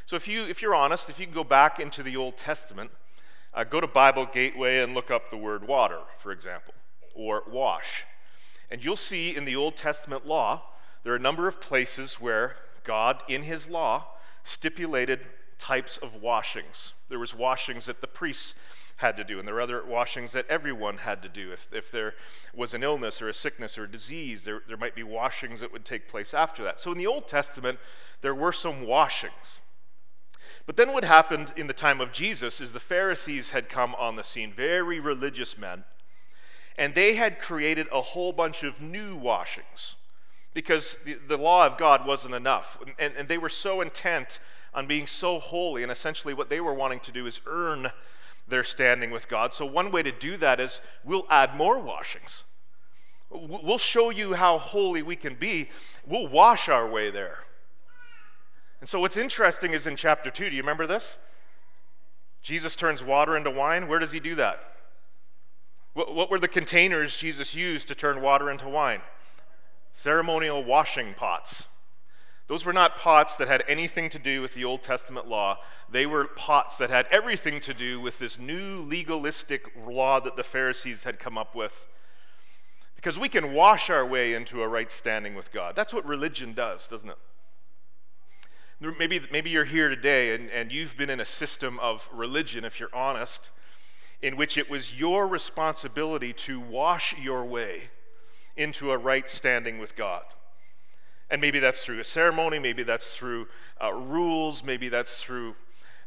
So 0.06 0.14
if, 0.14 0.28
you, 0.28 0.44
if 0.44 0.62
you're 0.62 0.74
honest, 0.74 1.10
if 1.10 1.18
you 1.18 1.26
can 1.26 1.34
go 1.34 1.42
back 1.42 1.80
into 1.80 2.02
the 2.02 2.16
Old 2.16 2.36
Testament, 2.36 2.92
uh, 3.52 3.64
go 3.64 3.80
to 3.80 3.88
Bible 3.88 4.26
Gateway 4.32 4.78
and 4.78 4.94
look 4.94 5.10
up 5.10 5.30
the 5.30 5.36
word 5.36 5.66
water, 5.66 6.00
for 6.18 6.30
example, 6.30 6.74
or 7.14 7.42
wash. 7.50 8.04
And 8.70 8.84
you'll 8.84 8.96
see 8.96 9.34
in 9.34 9.44
the 9.44 9.56
Old 9.56 9.76
Testament 9.76 10.26
law, 10.26 10.62
there 11.02 11.12
are 11.12 11.16
a 11.16 11.20
number 11.20 11.48
of 11.48 11.60
places 11.60 12.20
where 12.20 12.56
God, 12.84 13.22
in 13.26 13.42
his 13.42 13.68
law, 13.68 14.06
stipulated 14.44 15.26
types 15.58 15.96
of 15.96 16.16
washings. 16.16 16.92
There 17.08 17.18
was 17.18 17.34
washings 17.34 17.86
that 17.86 18.00
the 18.00 18.06
priests 18.06 18.54
had 18.96 19.16
to 19.16 19.24
do, 19.24 19.38
and 19.38 19.46
there 19.46 19.54
were 19.54 19.60
other 19.60 19.84
washings 19.84 20.32
that 20.32 20.46
everyone 20.48 20.98
had 20.98 21.22
to 21.22 21.28
do. 21.28 21.52
If, 21.52 21.68
if 21.72 21.90
there 21.90 22.14
was 22.54 22.72
an 22.72 22.82
illness 22.82 23.20
or 23.20 23.28
a 23.28 23.34
sickness 23.34 23.76
or 23.76 23.84
a 23.84 23.90
disease, 23.90 24.44
there, 24.44 24.62
there 24.66 24.76
might 24.76 24.94
be 24.94 25.02
washings 25.02 25.60
that 25.60 25.72
would 25.72 25.84
take 25.84 26.08
place 26.08 26.32
after 26.32 26.64
that. 26.64 26.80
So 26.80 26.92
in 26.92 26.98
the 26.98 27.06
Old 27.06 27.28
Testament, 27.28 27.78
there 28.22 28.34
were 28.34 28.52
some 28.52 28.86
washings. 28.86 29.60
But 30.64 30.76
then 30.76 30.92
what 30.92 31.04
happened 31.04 31.52
in 31.56 31.66
the 31.66 31.74
time 31.74 32.00
of 32.00 32.12
Jesus 32.12 32.60
is 32.60 32.72
the 32.72 32.80
Pharisees 32.80 33.50
had 33.50 33.68
come 33.68 33.94
on 33.96 34.16
the 34.16 34.24
scene, 34.24 34.52
very 34.52 34.98
religious 34.98 35.58
men, 35.58 35.84
and 36.78 36.94
they 36.94 37.16
had 37.16 37.38
created 37.38 37.86
a 37.92 38.00
whole 38.00 38.32
bunch 38.32 38.62
of 38.62 38.80
new 38.80 39.16
washings 39.16 39.96
because 40.54 40.96
the, 41.04 41.18
the 41.28 41.36
law 41.36 41.66
of 41.66 41.76
God 41.76 42.06
wasn't 42.06 42.34
enough. 42.34 42.78
And, 42.98 43.14
and 43.14 43.28
they 43.28 43.38
were 43.38 43.50
so 43.50 43.80
intent 43.80 44.40
on 44.76 44.86
being 44.86 45.06
so 45.06 45.38
holy, 45.38 45.82
and 45.82 45.90
essentially 45.90 46.34
what 46.34 46.50
they 46.50 46.60
were 46.60 46.74
wanting 46.74 47.00
to 47.00 47.10
do 47.10 47.26
is 47.26 47.40
earn 47.46 47.90
their 48.46 48.62
standing 48.62 49.10
with 49.10 49.28
God. 49.28 49.52
So, 49.52 49.64
one 49.66 49.90
way 49.90 50.02
to 50.02 50.12
do 50.12 50.36
that 50.36 50.60
is 50.60 50.80
we'll 51.02 51.26
add 51.30 51.56
more 51.56 51.80
washings. 51.80 52.44
We'll 53.30 53.78
show 53.78 54.10
you 54.10 54.34
how 54.34 54.58
holy 54.58 55.02
we 55.02 55.16
can 55.16 55.34
be. 55.34 55.70
We'll 56.06 56.28
wash 56.28 56.68
our 56.68 56.88
way 56.88 57.10
there. 57.10 57.38
And 58.80 58.88
so, 58.88 59.00
what's 59.00 59.16
interesting 59.16 59.72
is 59.72 59.86
in 59.86 59.96
chapter 59.96 60.30
2, 60.30 60.50
do 60.50 60.54
you 60.54 60.62
remember 60.62 60.86
this? 60.86 61.16
Jesus 62.42 62.76
turns 62.76 63.02
water 63.02 63.36
into 63.36 63.50
wine. 63.50 63.88
Where 63.88 63.98
does 63.98 64.12
he 64.12 64.20
do 64.20 64.36
that? 64.36 64.60
What, 65.94 66.14
what 66.14 66.30
were 66.30 66.38
the 66.38 66.46
containers 66.46 67.16
Jesus 67.16 67.54
used 67.54 67.88
to 67.88 67.94
turn 67.94 68.20
water 68.20 68.50
into 68.50 68.68
wine? 68.68 69.00
Ceremonial 69.94 70.62
washing 70.62 71.14
pots. 71.14 71.64
Those 72.48 72.64
were 72.64 72.72
not 72.72 72.96
pots 72.96 73.36
that 73.36 73.48
had 73.48 73.64
anything 73.66 74.08
to 74.10 74.18
do 74.18 74.40
with 74.40 74.54
the 74.54 74.64
Old 74.64 74.82
Testament 74.82 75.26
law. 75.26 75.58
They 75.90 76.06
were 76.06 76.26
pots 76.26 76.76
that 76.76 76.90
had 76.90 77.06
everything 77.10 77.58
to 77.60 77.74
do 77.74 78.00
with 78.00 78.18
this 78.20 78.38
new 78.38 78.80
legalistic 78.82 79.72
law 79.84 80.20
that 80.20 80.36
the 80.36 80.44
Pharisees 80.44 81.02
had 81.02 81.18
come 81.18 81.36
up 81.36 81.56
with. 81.56 81.86
Because 82.94 83.18
we 83.18 83.28
can 83.28 83.52
wash 83.52 83.90
our 83.90 84.06
way 84.06 84.32
into 84.32 84.62
a 84.62 84.68
right 84.68 84.92
standing 84.92 85.34
with 85.34 85.52
God. 85.52 85.74
That's 85.74 85.92
what 85.92 86.06
religion 86.06 86.54
does, 86.54 86.86
doesn't 86.86 87.10
it? 87.10 87.18
Maybe, 88.80 89.20
maybe 89.32 89.50
you're 89.50 89.64
here 89.64 89.88
today 89.88 90.34
and, 90.34 90.48
and 90.50 90.70
you've 90.70 90.96
been 90.96 91.10
in 91.10 91.18
a 91.18 91.26
system 91.26 91.78
of 91.80 92.08
religion, 92.12 92.64
if 92.64 92.78
you're 92.78 92.94
honest, 92.94 93.50
in 94.22 94.36
which 94.36 94.56
it 94.56 94.70
was 94.70 94.98
your 94.98 95.26
responsibility 95.26 96.32
to 96.32 96.60
wash 96.60 97.16
your 97.18 97.44
way 97.44 97.90
into 98.56 98.92
a 98.92 98.98
right 98.98 99.28
standing 99.28 99.78
with 99.78 99.96
God. 99.96 100.24
And 101.30 101.40
maybe 101.40 101.58
that's 101.58 101.82
through 101.84 101.98
a 101.98 102.04
ceremony, 102.04 102.58
maybe 102.58 102.82
that's 102.82 103.16
through 103.16 103.48
uh, 103.82 103.92
rules, 103.92 104.62
maybe 104.62 104.88
that's 104.88 105.20
through 105.20 105.56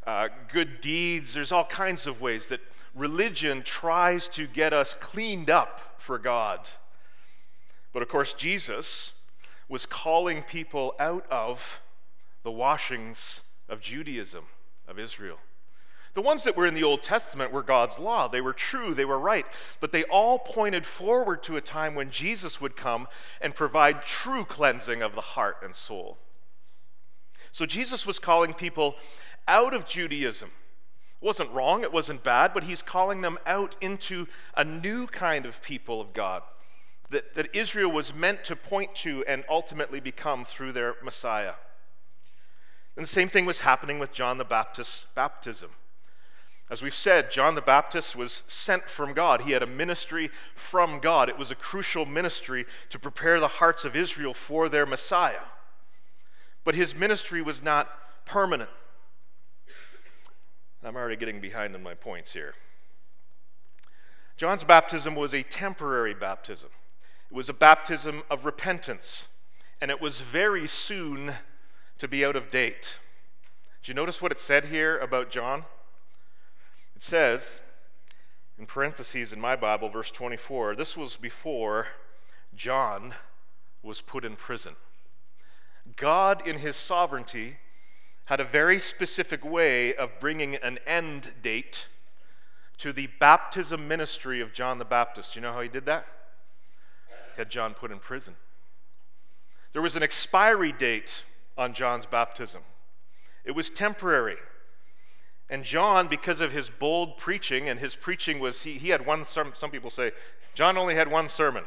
uh, 0.07 0.29
good 0.51 0.81
deeds. 0.81 1.33
There's 1.33 1.51
all 1.51 1.65
kinds 1.65 2.07
of 2.07 2.21
ways 2.21 2.47
that 2.47 2.61
religion 2.95 3.61
tries 3.63 4.29
to 4.29 4.47
get 4.47 4.73
us 4.73 4.95
cleaned 4.99 5.49
up 5.49 5.95
for 5.97 6.17
God. 6.17 6.61
But 7.91 8.01
of 8.01 8.07
course, 8.07 8.33
Jesus 8.33 9.13
was 9.67 9.85
calling 9.85 10.41
people 10.43 10.95
out 10.99 11.25
of 11.29 11.81
the 12.43 12.51
washings 12.51 13.41
of 13.67 13.81
Judaism, 13.81 14.45
of 14.88 14.97
Israel. 14.97 15.38
The 16.13 16.21
ones 16.21 16.43
that 16.43 16.57
were 16.57 16.65
in 16.65 16.73
the 16.73 16.83
Old 16.83 17.03
Testament 17.03 17.51
were 17.51 17.61
God's 17.61 17.99
law. 17.99 18.27
They 18.27 18.41
were 18.41 18.53
true, 18.53 18.93
they 18.93 19.05
were 19.05 19.19
right, 19.19 19.45
but 19.79 19.91
they 19.91 20.03
all 20.05 20.39
pointed 20.39 20.85
forward 20.85 21.43
to 21.43 21.57
a 21.57 21.61
time 21.61 21.95
when 21.95 22.09
Jesus 22.09 22.59
would 22.59 22.75
come 22.75 23.07
and 23.39 23.53
provide 23.53 24.01
true 24.01 24.43
cleansing 24.43 25.01
of 25.01 25.15
the 25.15 25.21
heart 25.21 25.57
and 25.63 25.75
soul. 25.75 26.17
So 27.51 27.65
Jesus 27.65 28.05
was 28.05 28.19
calling 28.19 28.53
people 28.53 28.95
out 29.47 29.73
of 29.73 29.85
Judaism. 29.85 30.49
It 31.21 31.25
wasn't 31.25 31.51
wrong, 31.51 31.83
it 31.83 31.91
wasn't 31.91 32.23
bad, 32.23 32.53
but 32.53 32.63
he's 32.63 32.81
calling 32.81 33.21
them 33.21 33.37
out 33.45 33.75
into 33.81 34.27
a 34.55 34.63
new 34.63 35.07
kind 35.07 35.45
of 35.45 35.61
people 35.61 35.99
of 35.99 36.13
God 36.13 36.43
that, 37.09 37.35
that 37.35 37.55
Israel 37.55 37.91
was 37.91 38.13
meant 38.13 38.43
to 38.45 38.55
point 38.55 38.95
to 38.95 39.23
and 39.27 39.43
ultimately 39.49 39.99
become 39.99 40.45
through 40.45 40.71
their 40.73 40.95
Messiah. 41.03 41.53
And 42.95 43.05
the 43.05 43.09
same 43.09 43.29
thing 43.29 43.45
was 43.45 43.61
happening 43.61 43.99
with 43.99 44.11
John 44.11 44.37
the 44.37 44.45
Baptist's 44.45 45.05
baptism. 45.15 45.71
As 46.69 46.83
we've 46.83 46.93
said, 46.93 47.31
John 47.31 47.55
the 47.55 47.61
Baptist 47.61 48.15
was 48.15 48.43
sent 48.47 48.89
from 48.89 49.13
God. 49.13 49.41
He 49.41 49.51
had 49.51 49.63
a 49.63 49.67
ministry 49.67 50.29
from 50.53 50.99
God. 50.99 51.27
It 51.27 51.38
was 51.38 51.49
a 51.49 51.55
crucial 51.55 52.05
ministry 52.05 52.65
to 52.89 52.99
prepare 52.99 53.39
the 53.39 53.47
hearts 53.47 53.85
of 53.85 53.95
Israel 53.95 54.35
for 54.35 54.69
their 54.69 54.85
Messiah. 54.85 55.45
But 56.63 56.75
his 56.75 56.93
ministry 56.93 57.41
was 57.41 57.63
not 57.63 57.89
permanent. 58.25 58.69
I'm 60.83 60.95
already 60.95 61.15
getting 61.15 61.41
behind 61.41 61.73
on 61.73 61.81
my 61.81 61.95
points 61.95 62.33
here. 62.33 62.53
John's 64.38 64.63
baptism 64.63 65.15
was 65.15 65.33
a 65.33 65.43
temporary 65.43 66.13
baptism, 66.13 66.69
it 67.29 67.35
was 67.35 67.49
a 67.49 67.53
baptism 67.53 68.23
of 68.29 68.45
repentance, 68.45 69.27
and 69.81 69.91
it 69.91 69.99
was 69.99 70.21
very 70.21 70.67
soon 70.67 71.33
to 71.97 72.07
be 72.07 72.23
out 72.23 72.38
of 72.38 72.49
date. 72.49 72.99
Did 73.81 73.89
you 73.89 73.93
notice 73.95 74.21
what 74.21 74.31
it 74.31 74.39
said 74.39 74.65
here 74.65 74.97
about 74.99 75.29
John? 75.29 75.65
It 76.99 77.03
says, 77.03 77.61
in 78.57 78.65
parentheses 78.65 79.31
in 79.31 79.39
my 79.39 79.55
Bible, 79.55 79.87
verse 79.87 80.11
24, 80.11 80.75
this 80.75 80.97
was 80.97 81.15
before 81.15 81.87
John 82.53 83.13
was 83.81 84.01
put 84.01 84.25
in 84.25 84.35
prison. 84.35 84.75
God, 85.95 86.45
in 86.45 86.57
his 86.57 86.75
sovereignty, 86.75 87.55
had 88.25 88.41
a 88.41 88.43
very 88.43 88.79
specific 88.79 89.45
way 89.45 89.95
of 89.95 90.19
bringing 90.19 90.55
an 90.55 90.77
end 90.85 91.31
date 91.41 91.87
to 92.79 92.91
the 92.91 93.07
baptism 93.17 93.87
ministry 93.87 94.41
of 94.41 94.51
John 94.51 94.77
the 94.77 94.83
Baptist. 94.83 95.37
You 95.37 95.41
know 95.41 95.53
how 95.53 95.61
he 95.61 95.69
did 95.69 95.85
that? 95.85 96.05
He 97.07 97.39
had 97.39 97.49
John 97.49 97.75
put 97.75 97.91
in 97.91 97.99
prison. 97.99 98.33
There 99.71 99.81
was 99.81 99.95
an 99.95 100.03
expiry 100.03 100.73
date 100.73 101.23
on 101.57 101.73
John's 101.73 102.05
baptism, 102.05 102.63
it 103.45 103.51
was 103.51 103.69
temporary. 103.69 104.35
And 105.49 105.63
John, 105.63 106.07
because 106.07 106.41
of 106.41 106.51
his 106.51 106.69
bold 106.69 107.17
preaching, 107.17 107.69
and 107.69 107.79
his 107.79 107.95
preaching 107.95 108.39
was, 108.39 108.63
he, 108.63 108.77
he 108.77 108.89
had 108.89 109.05
one 109.05 109.25
sermon, 109.25 109.55
some 109.55 109.71
people 109.71 109.89
say, 109.89 110.11
John 110.53 110.77
only 110.77 110.95
had 110.95 111.09
one 111.09 111.27
sermon 111.27 111.63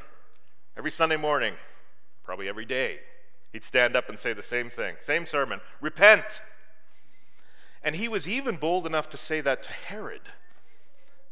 every 0.77 0.91
Sunday 0.91 1.17
morning, 1.17 1.55
probably 2.25 2.49
every 2.49 2.65
day. 2.65 3.01
He'd 3.53 3.65
stand 3.65 3.97
up 3.97 4.09
and 4.09 4.19
say 4.19 4.33
the 4.33 4.43
same 4.43 4.71
thing, 4.71 4.97
same 5.05 5.27
sermon 5.27 5.61
repent. 5.81 6.41
And 7.83 7.97
he 7.97 8.09
was 8.09 8.29
even 8.29 8.57
bold 8.57 8.87
enough 8.87 9.09
to 9.11 9.17
say 9.17 9.41
that 9.41 9.65
to 9.65 9.71
Herod, 9.71 10.23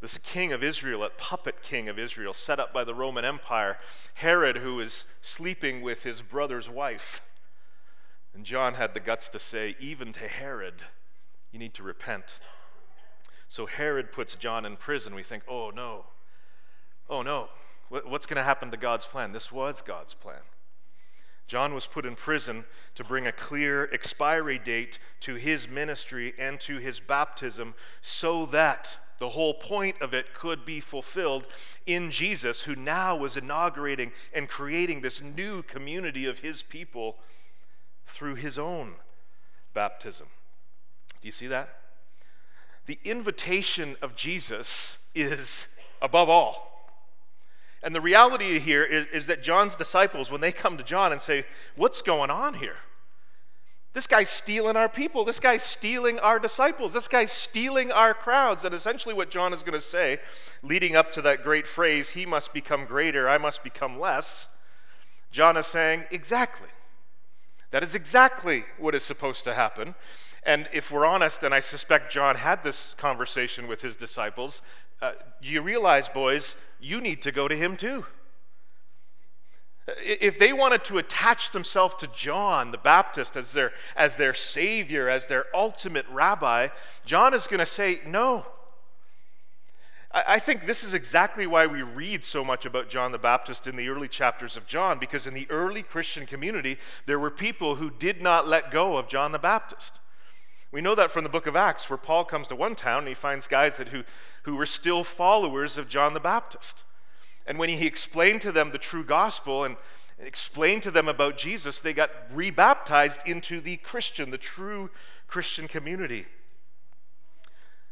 this 0.01 0.19
king 0.19 0.53
of 0.53 0.65
Israel, 0.65 1.05
a 1.05 1.11
puppet 1.11 1.63
king 1.63 1.89
of 1.89 1.99
Israel, 1.99 2.35
set 2.35 2.59
up 2.59 2.73
by 2.73 2.85
the 2.85 2.95
Roman 2.95 3.25
Empire. 3.25 3.79
Herod, 4.15 4.57
who 4.57 4.77
was 4.77 5.07
sleeping 5.21 5.83
with 5.83 6.03
his 6.03 6.23
brother's 6.23 6.69
wife. 6.69 7.21
And 8.35 8.45
John 8.45 8.75
had 8.75 8.95
the 8.95 9.01
guts 9.01 9.29
to 9.29 9.39
say, 9.39 9.77
even 9.79 10.13
to 10.15 10.27
Herod, 10.27 10.83
you 11.53 11.59
need 11.59 11.75
to 11.75 11.83
repent. 11.83 12.41
So 13.49 13.67
Herod 13.67 14.13
puts 14.13 14.37
John 14.37 14.65
in 14.65 14.77
prison. 14.77 15.15
We 15.15 15.23
think, 15.23 15.43
oh 15.49 15.71
no, 15.71 16.05
oh 17.09 17.23
no, 17.23 17.49
what's 17.89 18.27
going 18.27 18.37
to 18.37 18.45
happen 18.45 18.71
to 18.71 18.77
God's 18.77 19.07
plan? 19.07 19.33
This 19.33 19.51
was 19.51 19.83
God's 19.83 20.15
plan. 20.15 20.41
John 21.49 21.75
was 21.75 21.87
put 21.87 22.07
in 22.07 22.15
prison 22.15 22.65
to 22.95 23.03
bring 23.03 23.27
a 23.27 23.33
clear 23.33 23.91
expiry 23.93 24.57
date 24.57 25.01
to 25.21 25.35
his 25.35 25.69
ministry 25.69 26.33
and 26.39 26.61
to 26.61 26.79
his 26.79 27.01
baptism 27.01 27.75
so 28.01 28.47
that 28.47 28.99
the 29.19 29.31
whole 29.31 29.55
point 29.55 30.01
of 30.01 30.15
it 30.15 30.33
could 30.33 30.65
be 30.65 30.79
fulfilled 30.79 31.47
in 31.87 32.13
Jesus, 32.13 32.63
who 32.63 32.77
now 32.77 33.17
was 33.17 33.37
inaugurating 33.37 34.13
and 34.33 34.49
creating 34.49 35.01
this 35.01 35.21
new 35.21 35.63
community 35.65 36.25
of 36.25 36.39
his 36.39 36.63
people 36.63 37.19
through 38.07 38.37
his 38.37 38.57
own 38.57 38.95
baptism. 39.75 40.29
Do 41.21 41.29
you 41.29 41.33
see 41.33 41.47
that? 41.49 41.69
The 42.87 42.99
invitation 43.05 43.97
of 44.03 44.17
Jesus 44.17 44.99
is 45.15 45.67
above 46.01 46.29
all. 46.29 46.71
And 47.83 47.95
the 47.95 48.01
reality 48.01 48.59
here 48.59 48.85
is, 48.85 49.07
is, 49.13 49.27
that 49.27 49.43
John's 49.43 49.75
disciples, 49.77 50.31
when 50.31 50.41
they 50.41 50.53
come 50.53 50.77
to 50.77 50.85
John 50.85 51.13
and 51.13 51.21
say, 51.21 51.45
What's 51.77 52.03
going 52.03 52.31
on 52.31 52.55
here? 52.55 52.77
This 53.93 54.07
guy's 54.07 54.31
stealing 54.31 54.77
our 54.77 54.89
people. 54.89 55.25
This 55.25 55.41
guy's 55.41 55.63
stealing 55.63 56.19
our 56.21 56.39
disciples. 56.39 56.93
This 56.93 57.09
guy's 57.09 57.33
stealing 57.33 57.91
our 57.91 58.15
crowds. 58.15 58.65
And 58.65 58.75
essentially, 58.75 59.15
what 59.15 59.31
John 59.31 59.53
is 59.53 59.63
going 59.63 59.79
to 59.79 59.85
say, 59.85 60.21
leading 60.63 60.95
up 60.95 61.11
to 61.13 61.23
that 61.23 61.43
great 61.43 61.67
phrase, 61.67 62.11
He 62.11 62.27
must 62.27 62.53
become 62.53 62.85
greater, 62.85 63.29
I 63.29 63.39
must 63.39 63.65
become 63.65 63.99
less, 63.99 64.49
John 65.31 65.57
is 65.57 65.67
saying, 65.67 66.05
Exactly. 66.11 66.69
That 67.71 67.85
is 67.85 67.95
exactly 67.95 68.65
what 68.79 68.95
is 68.97 69.05
supposed 69.05 69.45
to 69.45 69.55
happen. 69.55 69.95
And 70.43 70.69
if 70.73 70.91
we're 70.91 71.07
honest, 71.07 71.43
and 71.43 71.55
I 71.55 71.61
suspect 71.61 72.13
John 72.13 72.37
had 72.37 72.63
this 72.63 72.95
conversation 72.97 73.69
with 73.69 73.83
his 73.83 73.97
disciples, 73.97 74.63
uh, 75.03 75.13
do 75.43 75.51
you 75.51 75.63
realize, 75.63 76.09
boys, 76.09 76.57
you 76.81 77.01
need 77.01 77.23
to 77.23 77.33
go 77.33 77.49
to 77.49 77.57
him 77.57 77.77
too? 77.77 78.07
If 79.99 80.39
they 80.39 80.53
wanted 80.53 80.85
to 80.85 80.99
attach 80.99 81.51
themselves 81.51 81.95
to 81.97 82.07
John 82.09 82.71
the 82.71 82.79
Baptist 82.79 83.37
as 83.37 83.53
their, 83.53 83.73
as 83.97 84.17
their 84.17 84.35
savior, 84.35 85.09
as 85.09 85.27
their 85.27 85.47
ultimate 85.55 86.07
rabbi, 86.11 86.69
John 87.05 87.35
is 87.35 87.47
going 87.47 87.61
to 87.61 87.67
say, 87.67 88.01
no. 88.07 88.47
I 90.13 90.41
think 90.41 90.67
this 90.67 90.83
is 90.83 90.93
exactly 90.93 91.47
why 91.47 91.67
we 91.67 91.83
read 91.83 92.25
so 92.25 92.45
much 92.45 92.67
about 92.67 92.89
John 92.89 93.13
the 93.13 93.19
Baptist 93.19 93.69
in 93.69 93.77
the 93.77 93.89
early 93.89 94.09
chapters 94.09 94.57
of 94.57 94.67
John, 94.67 94.99
because 94.99 95.29
in 95.29 95.35
the 95.35 95.47
early 95.51 95.83
Christian 95.83 96.27
community, 96.27 96.79
there 97.07 97.19
were 97.19 97.31
people 97.31 97.77
who 97.77 97.91
did 97.91 98.21
not 98.21 98.49
let 98.49 98.73
go 98.73 98.97
of 98.97 99.07
John 99.07 99.31
the 99.31 99.39
Baptist. 99.39 100.01
We 100.73 100.81
know 100.81 100.95
that 100.95 101.11
from 101.11 101.25
the 101.25 101.31
book 101.31 101.47
of 101.47 101.57
Acts, 101.57 101.91
where 101.91 101.97
Paul 101.97 102.25
comes 102.25 102.47
to 102.49 102.57
one 102.57 102.77
town 102.77 103.01
and 103.01 103.09
he 103.09 103.15
finds 103.15 103.49
guys 103.49 103.77
that 103.79 103.89
who, 103.89 104.05
who 104.45 104.57
were 104.57 104.67
still 104.67 105.03
followers 105.03 105.77
of 105.77 105.89
John 105.89 106.15
the 106.15 106.21
Baptist. 106.21 106.85
And 107.47 107.59
when 107.59 107.69
he 107.69 107.87
explained 107.87 108.41
to 108.43 108.53
them 108.53 108.71
the 108.71 108.79
true 108.79 109.05
gospel 109.05 109.65
and 109.65 109.77
explained 110.19 110.83
to 110.85 110.91
them 110.91 111.09
about 111.09 111.37
Jesus, 111.37 111.81
they 111.81 111.93
got 111.93 112.11
rebaptized 112.33 113.21
into 113.27 113.61
the 113.61 113.77
Christian, 113.79 114.31
the 114.31 114.39
true 114.39 114.91
Christian 115.27 115.67
community. 115.67 116.27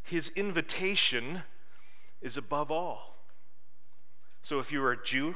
His 0.03 0.29
invitation 0.31 1.43
is 2.23 2.37
above 2.37 2.71
all. 2.71 3.17
So 4.43 4.61
if 4.61 4.71
you 4.71 4.81
were 4.81 4.93
a 4.93 5.03
Jew 5.03 5.35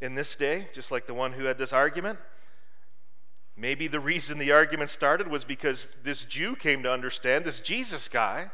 in 0.00 0.14
this 0.14 0.36
day, 0.36 0.68
just 0.72 0.90
like 0.90 1.06
the 1.06 1.14
one 1.14 1.32
who 1.32 1.44
had 1.44 1.58
this 1.58 1.72
argument. 1.72 2.18
Maybe 3.56 3.86
the 3.86 4.00
reason 4.00 4.38
the 4.38 4.52
argument 4.52 4.90
started 4.90 5.28
was 5.28 5.44
because 5.44 5.88
this 6.02 6.24
Jew 6.24 6.56
came 6.56 6.82
to 6.82 6.92
understand, 6.92 7.44
this 7.44 7.60
Jesus 7.60 8.08
guy 8.08 8.50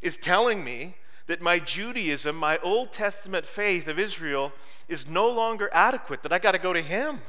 is 0.00 0.16
telling 0.16 0.64
me 0.64 0.96
that 1.26 1.42
my 1.42 1.58
Judaism, 1.58 2.34
my 2.34 2.58
Old 2.58 2.92
Testament 2.92 3.44
faith 3.44 3.86
of 3.88 3.98
Israel, 3.98 4.52
is 4.88 5.06
no 5.06 5.28
longer 5.28 5.68
adequate, 5.72 6.22
that 6.22 6.32
I 6.32 6.38
got 6.38 6.52
to 6.52 6.58
go 6.58 6.72
to 6.72 6.80
him. 6.80 7.20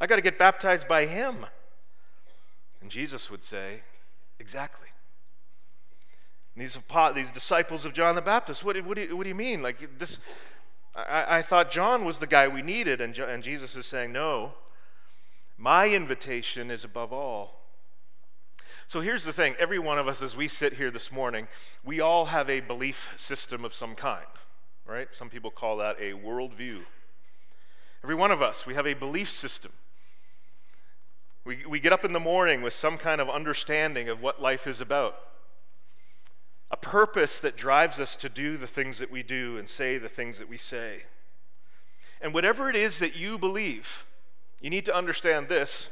I 0.00 0.06
got 0.06 0.16
to 0.16 0.22
get 0.22 0.38
baptized 0.38 0.88
by 0.88 1.04
him. 1.04 1.46
And 2.80 2.90
Jesus 2.90 3.30
would 3.30 3.44
say, 3.44 3.80
Exactly. 4.38 4.88
These, 6.56 6.78
these 7.14 7.30
disciples 7.30 7.84
of 7.84 7.92
John 7.92 8.14
the 8.14 8.22
Baptist, 8.22 8.64
what, 8.64 8.82
what, 8.84 8.94
do, 8.96 9.02
you, 9.02 9.16
what 9.16 9.24
do 9.24 9.28
you 9.28 9.34
mean? 9.34 9.62
Like 9.62 9.98
this, 9.98 10.20
I, 10.94 11.38
I 11.38 11.42
thought 11.42 11.70
John 11.70 12.04
was 12.04 12.18
the 12.18 12.26
guy 12.26 12.48
we 12.48 12.62
needed, 12.62 13.02
and, 13.02 13.16
and 13.18 13.42
Jesus 13.42 13.76
is 13.76 13.84
saying, 13.84 14.12
No, 14.12 14.54
my 15.58 15.88
invitation 15.88 16.70
is 16.70 16.84
above 16.84 17.12
all. 17.12 17.62
So 18.88 19.00
here's 19.00 19.24
the 19.24 19.32
thing 19.32 19.54
every 19.58 19.78
one 19.78 19.98
of 19.98 20.06
us, 20.06 20.22
as 20.22 20.36
we 20.36 20.48
sit 20.48 20.74
here 20.74 20.90
this 20.90 21.10
morning, 21.10 21.48
we 21.84 22.00
all 22.00 22.26
have 22.26 22.48
a 22.48 22.60
belief 22.60 23.12
system 23.16 23.64
of 23.64 23.74
some 23.74 23.94
kind, 23.94 24.26
right? 24.86 25.08
Some 25.12 25.28
people 25.28 25.50
call 25.50 25.78
that 25.78 25.96
a 25.98 26.12
worldview. 26.12 26.80
Every 28.04 28.14
one 28.14 28.30
of 28.30 28.42
us, 28.42 28.66
we 28.66 28.74
have 28.74 28.86
a 28.86 28.94
belief 28.94 29.30
system. 29.30 29.72
We, 31.44 31.64
we 31.66 31.80
get 31.80 31.92
up 31.92 32.04
in 32.04 32.12
the 32.12 32.20
morning 32.20 32.62
with 32.62 32.74
some 32.74 32.98
kind 32.98 33.20
of 33.20 33.30
understanding 33.30 34.08
of 34.08 34.20
what 34.20 34.42
life 34.42 34.66
is 34.66 34.80
about, 34.80 35.16
a 36.70 36.76
purpose 36.76 37.40
that 37.40 37.56
drives 37.56 37.98
us 37.98 38.16
to 38.16 38.28
do 38.28 38.56
the 38.56 38.66
things 38.66 38.98
that 38.98 39.10
we 39.10 39.22
do 39.22 39.56
and 39.56 39.68
say 39.68 39.98
the 39.98 40.08
things 40.08 40.38
that 40.38 40.48
we 40.48 40.58
say. 40.58 41.02
And 42.20 42.34
whatever 42.34 42.68
it 42.68 42.76
is 42.76 42.98
that 42.98 43.16
you 43.16 43.38
believe, 43.38 44.04
you 44.66 44.70
need 44.70 44.84
to 44.84 44.96
understand 44.96 45.46
this. 45.46 45.90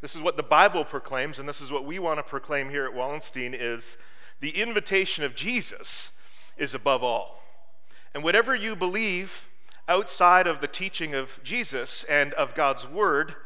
This 0.00 0.16
is 0.16 0.22
what 0.22 0.36
the 0.36 0.42
Bible 0.42 0.84
proclaims, 0.84 1.38
and 1.38 1.48
this 1.48 1.60
is 1.60 1.70
what 1.70 1.84
we 1.84 2.00
want 2.00 2.18
to 2.18 2.24
proclaim 2.24 2.68
here 2.68 2.84
at 2.84 2.94
Wallenstein 2.94 3.54
is 3.54 3.96
the 4.40 4.50
invitation 4.60 5.22
of 5.22 5.36
Jesus 5.36 6.10
is 6.56 6.74
above 6.74 7.04
all. 7.04 7.44
And 8.12 8.24
whatever 8.24 8.56
you 8.56 8.74
believe 8.74 9.48
outside 9.86 10.48
of 10.48 10.60
the 10.60 10.66
teaching 10.66 11.14
of 11.14 11.38
Jesus 11.44 12.02
and 12.10 12.34
of 12.34 12.56
God's 12.56 12.88
word, 12.88 13.36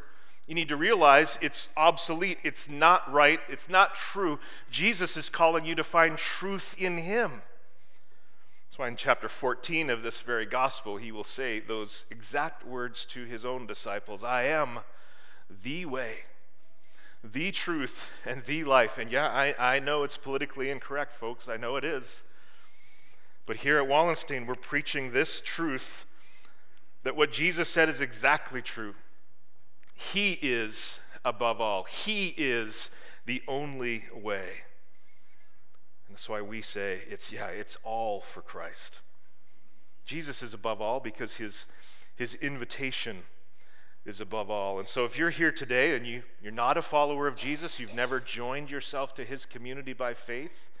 you 0.47 0.55
need 0.55 0.69
to 0.69 0.75
realize 0.75 1.37
it's 1.39 1.69
obsolete, 1.77 2.39
it's 2.43 2.67
not 2.67 3.13
right, 3.13 3.41
it's 3.47 3.69
not 3.69 3.93
true. 3.93 4.39
Jesus 4.71 5.15
is 5.17 5.29
calling 5.29 5.65
you 5.65 5.75
to 5.75 5.83
find 5.83 6.17
truth 6.17 6.73
in 6.79 6.97
him. 6.97 7.43
That's 8.77 8.83
why 8.83 8.89
in 8.89 8.95
chapter 8.95 9.27
14 9.27 9.89
of 9.89 10.03
this 10.03 10.19
very 10.19 10.45
gospel, 10.45 10.97
he 10.97 11.11
will 11.11 11.23
say 11.23 11.59
those 11.59 12.05
exact 12.11 12.63
words 12.63 13.05
to 13.05 13.25
his 13.25 13.43
own 13.43 13.65
disciples 13.65 14.23
I 14.23 14.43
am 14.43 14.81
the 15.63 15.87
way, 15.87 16.17
the 17.23 17.51
truth, 17.51 18.11
and 18.23 18.43
the 18.43 18.63
life. 18.65 18.99
And 18.99 19.11
yeah, 19.11 19.29
I, 19.29 19.55
I 19.57 19.79
know 19.79 20.03
it's 20.03 20.15
politically 20.15 20.69
incorrect, 20.69 21.13
folks. 21.13 21.49
I 21.49 21.57
know 21.57 21.75
it 21.77 21.83
is. 21.83 22.21
But 23.47 23.55
here 23.55 23.79
at 23.79 23.87
Wallenstein, 23.87 24.45
we're 24.45 24.53
preaching 24.53 25.11
this 25.11 25.41
truth 25.43 26.05
that 27.01 27.15
what 27.15 27.31
Jesus 27.31 27.67
said 27.67 27.89
is 27.89 27.99
exactly 27.99 28.61
true. 28.61 28.93
He 29.95 30.33
is 30.33 30.99
above 31.25 31.59
all, 31.59 31.85
He 31.85 32.35
is 32.37 32.91
the 33.25 33.41
only 33.47 34.03
way. 34.13 34.66
That's 36.17 36.29
why 36.29 36.41
we 36.41 36.63
say 36.63 37.01
it's, 37.11 37.31
yeah, 37.31 37.45
it's 37.45 37.77
all 37.83 38.21
for 38.21 38.41
Christ. 38.41 39.01
Jesus 40.03 40.41
is 40.41 40.51
above 40.51 40.81
all 40.81 40.99
because 40.99 41.35
his, 41.35 41.67
his 42.15 42.33
invitation 42.33 43.17
is 44.03 44.19
above 44.19 44.49
all. 44.49 44.79
And 44.79 44.87
so 44.87 45.05
if 45.05 45.15
you're 45.15 45.29
here 45.29 45.51
today 45.51 45.95
and 45.95 46.07
you, 46.07 46.23
you're 46.41 46.51
not 46.51 46.75
a 46.75 46.81
follower 46.81 47.27
of 47.27 47.35
Jesus, 47.35 47.79
you've 47.79 47.93
never 47.93 48.19
joined 48.19 48.71
yourself 48.71 49.13
to 49.13 49.23
his 49.23 49.45
community 49.45 49.93
by 49.93 50.15
faith, 50.15 50.71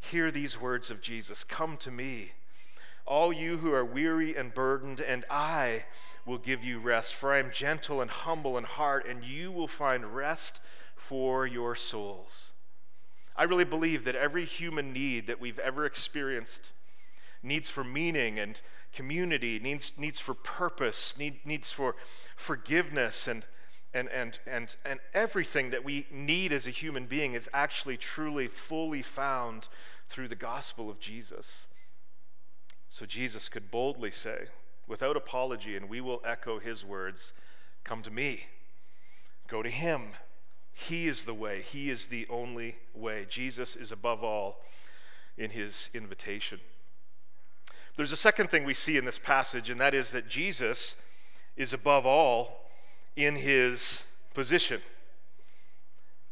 hear 0.00 0.32
these 0.32 0.60
words 0.60 0.90
of 0.90 1.00
Jesus 1.00 1.44
Come 1.44 1.76
to 1.76 1.92
me, 1.92 2.32
all 3.06 3.32
you 3.32 3.58
who 3.58 3.72
are 3.72 3.84
weary 3.84 4.36
and 4.36 4.52
burdened, 4.52 5.00
and 5.00 5.24
I 5.30 5.84
will 6.24 6.38
give 6.38 6.64
you 6.64 6.80
rest. 6.80 7.14
For 7.14 7.32
I 7.32 7.38
am 7.38 7.52
gentle 7.52 8.00
and 8.00 8.10
humble 8.10 8.58
in 8.58 8.64
heart, 8.64 9.06
and 9.08 9.22
you 9.22 9.52
will 9.52 9.68
find 9.68 10.16
rest 10.16 10.58
for 10.96 11.46
your 11.46 11.76
souls. 11.76 12.50
I 13.36 13.44
really 13.44 13.64
believe 13.64 14.04
that 14.04 14.14
every 14.14 14.44
human 14.44 14.92
need 14.92 15.26
that 15.26 15.40
we've 15.40 15.58
ever 15.58 15.84
experienced 15.84 16.70
needs 17.42 17.68
for 17.68 17.84
meaning 17.84 18.38
and 18.38 18.60
community, 18.92 19.58
needs, 19.58 19.92
needs 19.98 20.18
for 20.18 20.34
purpose, 20.34 21.16
need, 21.18 21.44
needs 21.44 21.70
for 21.70 21.96
forgiveness, 22.34 23.28
and, 23.28 23.44
and, 23.92 24.08
and, 24.08 24.38
and, 24.46 24.76
and 24.84 25.00
everything 25.12 25.70
that 25.70 25.84
we 25.84 26.06
need 26.10 26.52
as 26.52 26.66
a 26.66 26.70
human 26.70 27.06
being 27.06 27.34
is 27.34 27.48
actually 27.52 27.98
truly, 27.98 28.48
fully 28.48 29.02
found 29.02 29.68
through 30.08 30.28
the 30.28 30.34
gospel 30.34 30.88
of 30.88 30.98
Jesus. 30.98 31.66
So 32.88 33.04
Jesus 33.04 33.48
could 33.50 33.70
boldly 33.70 34.10
say, 34.10 34.46
without 34.86 35.16
apology, 35.16 35.76
and 35.76 35.90
we 35.90 36.00
will 36.00 36.22
echo 36.24 36.58
his 36.58 36.84
words 36.84 37.32
Come 37.84 38.02
to 38.02 38.10
me, 38.10 38.46
go 39.46 39.62
to 39.62 39.70
him 39.70 40.14
he 40.78 41.08
is 41.08 41.24
the 41.24 41.32
way, 41.32 41.62
He 41.62 41.88
is 41.88 42.08
the 42.08 42.26
only 42.28 42.76
way. 42.94 43.24
Jesus 43.30 43.76
is 43.76 43.92
above 43.92 44.22
all 44.22 44.60
in 45.38 45.50
His 45.50 45.88
invitation. 45.94 46.60
There's 47.96 48.12
a 48.12 48.16
second 48.16 48.50
thing 48.50 48.64
we 48.64 48.74
see 48.74 48.98
in 48.98 49.06
this 49.06 49.18
passage, 49.18 49.70
and 49.70 49.80
that 49.80 49.94
is 49.94 50.10
that 50.10 50.28
Jesus 50.28 50.96
is 51.56 51.72
above 51.72 52.04
all 52.04 52.66
in 53.16 53.36
His 53.36 54.04
position. 54.34 54.82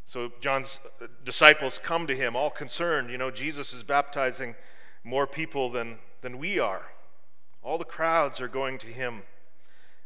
So 0.05 0.31
John's 0.43 0.79
uh, 1.01 1.07
disciples 1.25 1.79
come 1.79 2.07
to 2.07 2.15
him 2.15 2.37
all 2.37 2.51
concerned. 2.51 3.09
You 3.09 3.17
know, 3.17 3.31
Jesus 3.31 3.73
is 3.73 3.83
baptizing 3.83 4.55
more 5.03 5.27
people 5.27 5.71
than, 5.71 5.97
than 6.21 6.37
we 6.37 6.59
are. 6.59 6.83
All 7.63 7.79
the 7.79 7.85
crowds 7.85 8.43
are 8.43 8.49
going 8.49 8.77
to 8.81 8.89
him. 8.89 9.23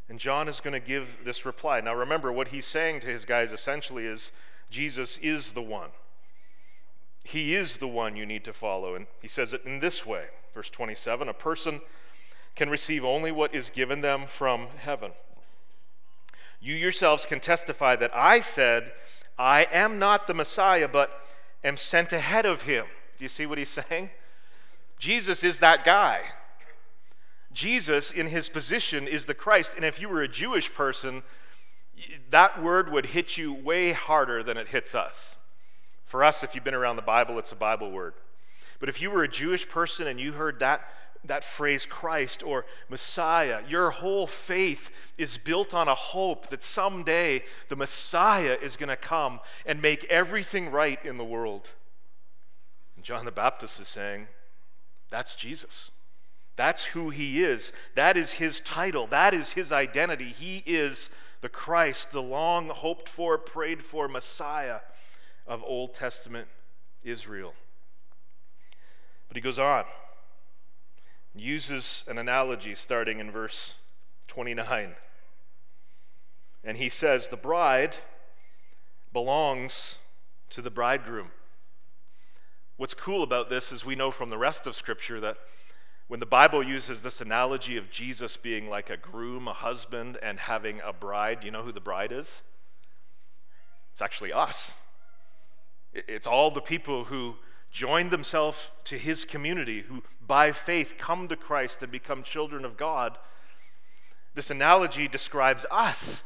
And 0.09 0.19
John 0.19 0.47
is 0.47 0.59
going 0.59 0.73
to 0.73 0.79
give 0.79 1.17
this 1.23 1.45
reply. 1.45 1.81
Now, 1.81 1.93
remember, 1.93 2.31
what 2.31 2.49
he's 2.49 2.65
saying 2.65 3.01
to 3.01 3.07
his 3.07 3.25
guys 3.25 3.53
essentially 3.53 4.05
is 4.05 4.31
Jesus 4.69 5.17
is 5.19 5.51
the 5.51 5.61
one. 5.61 5.89
He 7.23 7.53
is 7.53 7.77
the 7.77 7.87
one 7.87 8.15
you 8.15 8.25
need 8.25 8.43
to 8.45 8.53
follow. 8.53 8.95
And 8.95 9.05
he 9.21 9.27
says 9.27 9.53
it 9.53 9.63
in 9.65 9.79
this 9.79 10.05
way 10.05 10.25
verse 10.53 10.69
27 10.69 11.29
A 11.29 11.33
person 11.33 11.81
can 12.55 12.69
receive 12.69 13.05
only 13.05 13.31
what 13.31 13.53
is 13.53 13.69
given 13.69 14.01
them 14.01 14.25
from 14.27 14.67
heaven. 14.77 15.11
You 16.59 16.75
yourselves 16.75 17.25
can 17.25 17.39
testify 17.39 17.95
that 17.97 18.13
I 18.13 18.41
said, 18.41 18.91
I 19.37 19.67
am 19.71 19.99
not 19.99 20.27
the 20.27 20.33
Messiah, 20.33 20.87
but 20.87 21.11
am 21.63 21.77
sent 21.77 22.11
ahead 22.11 22.45
of 22.45 22.63
him. 22.63 22.85
Do 23.17 23.23
you 23.23 23.29
see 23.29 23.45
what 23.45 23.57
he's 23.57 23.69
saying? 23.69 24.09
Jesus 24.97 25.43
is 25.43 25.59
that 25.59 25.85
guy. 25.85 26.21
Jesus, 27.51 28.11
in 28.11 28.27
his 28.27 28.49
position, 28.49 29.07
is 29.07 29.25
the 29.25 29.33
Christ. 29.33 29.75
And 29.75 29.83
if 29.83 29.99
you 29.99 30.09
were 30.09 30.21
a 30.21 30.27
Jewish 30.27 30.73
person, 30.73 31.23
that 32.29 32.61
word 32.61 32.91
would 32.91 33.07
hit 33.07 33.37
you 33.37 33.53
way 33.53 33.91
harder 33.91 34.43
than 34.43 34.57
it 34.57 34.69
hits 34.69 34.93
us. 34.93 35.35
For 36.05 36.23
us, 36.23 36.43
if 36.43 36.55
you've 36.55 36.63
been 36.63 36.73
around 36.73 36.95
the 36.95 37.01
Bible, 37.01 37.37
it's 37.39 37.51
a 37.51 37.55
Bible 37.55 37.91
word. 37.91 38.13
But 38.79 38.89
if 38.89 39.01
you 39.01 39.11
were 39.11 39.23
a 39.23 39.27
Jewish 39.27 39.67
person 39.67 40.07
and 40.07 40.19
you 40.19 40.31
heard 40.31 40.59
that, 40.59 40.81
that 41.25 41.43
phrase, 41.43 41.85
Christ 41.85 42.43
or 42.43 42.65
Messiah, 42.89 43.61
your 43.67 43.91
whole 43.91 44.25
faith 44.25 44.89
is 45.17 45.37
built 45.37 45.73
on 45.73 45.87
a 45.87 45.95
hope 45.95 46.49
that 46.49 46.63
someday 46.63 47.43
the 47.67 47.75
Messiah 47.75 48.57
is 48.61 48.77
going 48.77 48.89
to 48.89 48.95
come 48.95 49.39
and 49.65 49.81
make 49.81 50.05
everything 50.05 50.71
right 50.71 51.03
in 51.03 51.17
the 51.17 51.25
world. 51.25 51.69
And 52.95 53.03
John 53.03 53.25
the 53.25 53.31
Baptist 53.31 53.79
is 53.79 53.87
saying, 53.87 54.27
that's 55.09 55.35
Jesus. 55.35 55.91
That's 56.59 56.83
who 56.83 57.09
he 57.09 57.41
is. 57.41 57.71
That 57.95 58.17
is 58.17 58.33
his 58.33 58.59
title. 58.59 59.07
That 59.07 59.33
is 59.33 59.53
his 59.53 59.71
identity. 59.71 60.25
He 60.25 60.61
is 60.65 61.09
the 61.39 61.47
Christ, 61.47 62.11
the 62.11 62.21
long 62.21 62.67
hoped 62.67 63.07
for, 63.07 63.37
prayed 63.37 63.81
for 63.81 64.09
Messiah 64.09 64.81
of 65.47 65.63
Old 65.63 65.93
Testament 65.93 66.49
Israel. 67.01 67.53
But 69.29 69.37
he 69.37 69.41
goes 69.41 69.57
on, 69.57 69.85
uses 71.33 72.03
an 72.09 72.17
analogy 72.17 72.75
starting 72.75 73.19
in 73.19 73.31
verse 73.31 73.75
29. 74.27 74.95
And 76.65 76.75
he 76.75 76.89
says, 76.89 77.29
The 77.29 77.37
bride 77.37 77.95
belongs 79.13 79.97
to 80.49 80.61
the 80.61 80.69
bridegroom. 80.69 81.31
What's 82.75 82.93
cool 82.93 83.23
about 83.23 83.49
this 83.49 83.71
is 83.71 83.85
we 83.85 83.95
know 83.95 84.11
from 84.11 84.29
the 84.29 84.37
rest 84.37 84.67
of 84.67 84.75
Scripture 84.75 85.21
that 85.21 85.37
when 86.09 86.19
the 86.19 86.25
Bible 86.25 86.63
uses 86.63 87.03
this 87.03 87.21
analogy 87.21 87.77
of 87.77 87.91
Jesus 87.91 88.35
being 88.35 88.67
like 88.67 88.89
a 88.89 88.97
groom, 88.97 89.47
a 89.47 89.53
husband, 89.53 90.17
and 90.23 90.39
having 90.39 90.81
a 90.83 90.91
bride, 90.91 91.43
you 91.43 91.51
know 91.51 91.61
who 91.61 91.71
the 91.71 91.79
bride 91.79 92.11
is? 92.11 92.41
It's 93.91 94.01
actually 94.01 94.33
us. 94.33 94.71
It's 95.93 96.25
all 96.25 96.49
the 96.49 96.61
people 96.61 97.03
who 97.03 97.35
join 97.69 98.09
themselves 98.09 98.71
to 98.85 98.97
his 98.97 99.23
community, 99.23 99.83
who 99.83 100.01
by 100.25 100.51
faith 100.51 100.95
come 100.97 101.27
to 101.27 101.35
Christ 101.35 101.83
and 101.83 101.91
become 101.91 102.23
children 102.23 102.65
of 102.65 102.75
God. 102.75 103.19
This 104.33 104.49
analogy 104.49 105.07
describes 105.07 105.63
us 105.69 106.23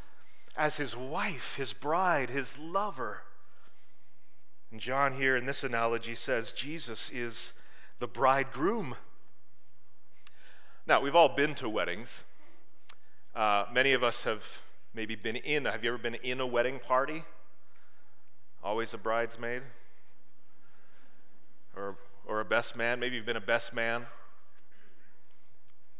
as 0.55 0.77
his 0.77 0.95
wife, 0.95 1.55
his 1.55 1.73
bride, 1.73 2.29
his 2.29 2.57
lover. 2.57 3.23
And 4.71 4.79
John, 4.79 5.15
here 5.15 5.35
in 5.35 5.45
this 5.45 5.61
analogy, 5.61 6.15
says 6.15 6.53
Jesus 6.53 7.11
is 7.13 7.51
the 7.99 8.07
bridegroom. 8.07 8.95
Now, 10.85 10.99
we've 10.99 11.15
all 11.15 11.29
been 11.29 11.55
to 11.55 11.69
weddings. 11.69 12.23
Uh, 13.33 13.63
many 13.71 13.93
of 13.93 14.03
us 14.03 14.25
have 14.25 14.61
maybe 14.93 15.15
been 15.15 15.37
in. 15.37 15.63
Have 15.63 15.81
you 15.81 15.89
ever 15.89 15.97
been 15.97 16.15
in 16.15 16.41
a 16.41 16.45
wedding 16.45 16.77
party? 16.77 17.23
Always 18.61 18.93
a 18.93 18.97
bridesmaid? 18.97 19.61
Or, 21.73 21.95
or 22.25 22.41
a 22.41 22.45
best 22.45 22.75
man? 22.75 22.99
Maybe 22.99 23.15
you've 23.15 23.25
been 23.25 23.37
a 23.37 23.41
best 23.41 23.73
man. 23.73 24.07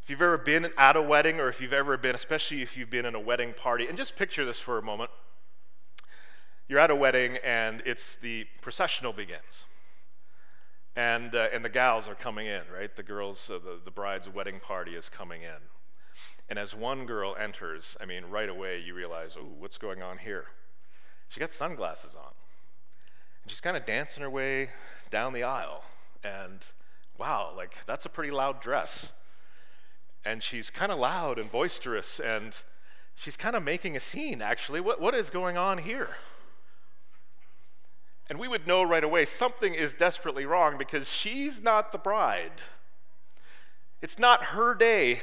If 0.02 0.10
you've 0.10 0.20
ever 0.20 0.36
been 0.36 0.68
at 0.76 0.96
a 0.96 1.02
wedding, 1.02 1.40
or 1.40 1.48
if 1.48 1.62
you've 1.62 1.72
ever 1.72 1.96
been, 1.96 2.14
especially 2.14 2.60
if 2.60 2.76
you've 2.76 2.90
been 2.90 3.06
in 3.06 3.14
a 3.14 3.20
wedding 3.20 3.54
party, 3.54 3.88
and 3.88 3.96
just 3.96 4.16
picture 4.16 4.44
this 4.44 4.60
for 4.60 4.76
a 4.76 4.82
moment. 4.82 5.10
You're 6.68 6.78
at 6.78 6.90
a 6.90 6.94
wedding, 6.94 7.38
and 7.42 7.82
it's 7.86 8.16
the 8.16 8.46
processional 8.60 9.14
begins. 9.14 9.64
And, 10.96 11.34
uh, 11.34 11.48
and 11.52 11.64
the 11.64 11.68
gals 11.68 12.06
are 12.06 12.14
coming 12.14 12.46
in, 12.46 12.62
right? 12.72 12.94
The 12.94 13.02
girls, 13.02 13.50
uh, 13.50 13.58
the, 13.58 13.80
the 13.84 13.90
bride's 13.90 14.28
wedding 14.28 14.60
party 14.60 14.94
is 14.94 15.08
coming 15.08 15.42
in. 15.42 15.68
And 16.48 16.58
as 16.58 16.74
one 16.74 17.06
girl 17.06 17.34
enters, 17.38 17.96
I 18.00 18.04
mean, 18.04 18.26
right 18.26 18.48
away 18.48 18.80
you 18.80 18.94
realize, 18.94 19.36
oh, 19.38 19.46
what's 19.58 19.78
going 19.78 20.02
on 20.02 20.18
here? 20.18 20.46
She 21.28 21.40
got 21.40 21.52
sunglasses 21.52 22.14
on. 22.14 22.32
And 23.42 23.50
she's 23.50 23.60
kind 23.60 23.76
of 23.76 23.84
dancing 23.86 24.22
her 24.22 24.30
way 24.30 24.70
down 25.10 25.32
the 25.32 25.42
aisle. 25.42 25.82
And 26.22 26.60
wow, 27.18 27.52
like, 27.56 27.76
that's 27.86 28.06
a 28.06 28.08
pretty 28.08 28.30
loud 28.30 28.60
dress 28.60 29.10
and 30.24 30.42
she's 30.42 30.70
kind 30.70 30.90
of 30.90 30.98
loud 30.98 31.38
and 31.38 31.50
boisterous, 31.50 32.18
and 32.18 32.56
she's 33.14 33.36
kind 33.36 33.54
of 33.54 33.62
making 33.62 33.96
a 33.96 34.00
scene, 34.00 34.40
actually. 34.40 34.80
What, 34.80 35.00
what 35.00 35.14
is 35.14 35.30
going 35.30 35.56
on 35.56 35.78
here? 35.78 36.16
And 38.28 38.38
we 38.38 38.48
would 38.48 38.66
know 38.66 38.82
right 38.82 39.04
away 39.04 39.26
something 39.26 39.74
is 39.74 39.92
desperately 39.92 40.46
wrong 40.46 40.78
because 40.78 41.10
she's 41.10 41.60
not 41.60 41.92
the 41.92 41.98
bride. 41.98 42.62
It's 44.00 44.18
not 44.18 44.44
her 44.44 44.74
day. 44.74 45.20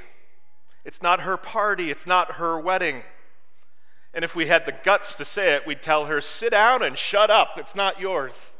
It's 0.85 1.01
not 1.01 1.21
her 1.21 1.37
party. 1.37 1.89
It's 1.89 2.05
not 2.05 2.33
her 2.33 2.59
wedding. 2.59 3.03
And 4.13 4.25
if 4.25 4.35
we 4.35 4.47
had 4.47 4.65
the 4.65 4.75
guts 4.83 5.15
to 5.15 5.25
say 5.25 5.53
it, 5.53 5.65
we'd 5.65 5.81
tell 5.81 6.05
her, 6.05 6.19
sit 6.21 6.51
down 6.51 6.83
and 6.83 6.97
shut 6.97 7.29
up. 7.29 7.57
It's 7.57 7.75
not 7.75 7.99
yours. 7.99 8.51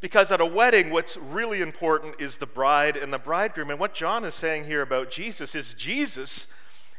Because 0.00 0.30
at 0.30 0.40
a 0.40 0.46
wedding, 0.46 0.90
what's 0.90 1.16
really 1.16 1.60
important 1.60 2.16
is 2.20 2.36
the 2.36 2.46
bride 2.46 2.96
and 2.96 3.12
the 3.12 3.18
bridegroom. 3.18 3.70
And 3.70 3.80
what 3.80 3.94
John 3.94 4.24
is 4.24 4.34
saying 4.34 4.64
here 4.64 4.82
about 4.82 5.10
Jesus 5.10 5.54
is 5.54 5.74
Jesus 5.74 6.46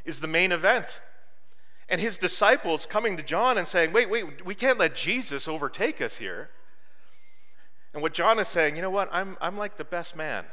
is 0.04 0.20
the 0.20 0.28
main 0.28 0.52
event. 0.52 1.00
And 1.90 2.00
his 2.00 2.18
disciples 2.18 2.86
coming 2.86 3.18
to 3.18 3.24
John 3.24 3.58
and 3.58 3.68
saying, 3.68 3.92
wait, 3.92 4.10
wait, 4.10 4.46
we 4.46 4.54
can't 4.54 4.78
let 4.78 4.96
Jesus 4.96 5.48
overtake 5.48 6.02
us 6.02 6.18
here. 6.18 6.50
And 7.94 8.04
what 8.04 8.14
John 8.14 8.38
is 8.40 8.48
saying, 8.48 8.76
you 8.76 8.82
know 8.82 8.92
what? 8.92 9.10
I'm, 9.12 9.36
I'm 9.42 9.58
like 9.58 9.78
the 9.78 9.84
best 9.84 10.16
man. 10.16 10.46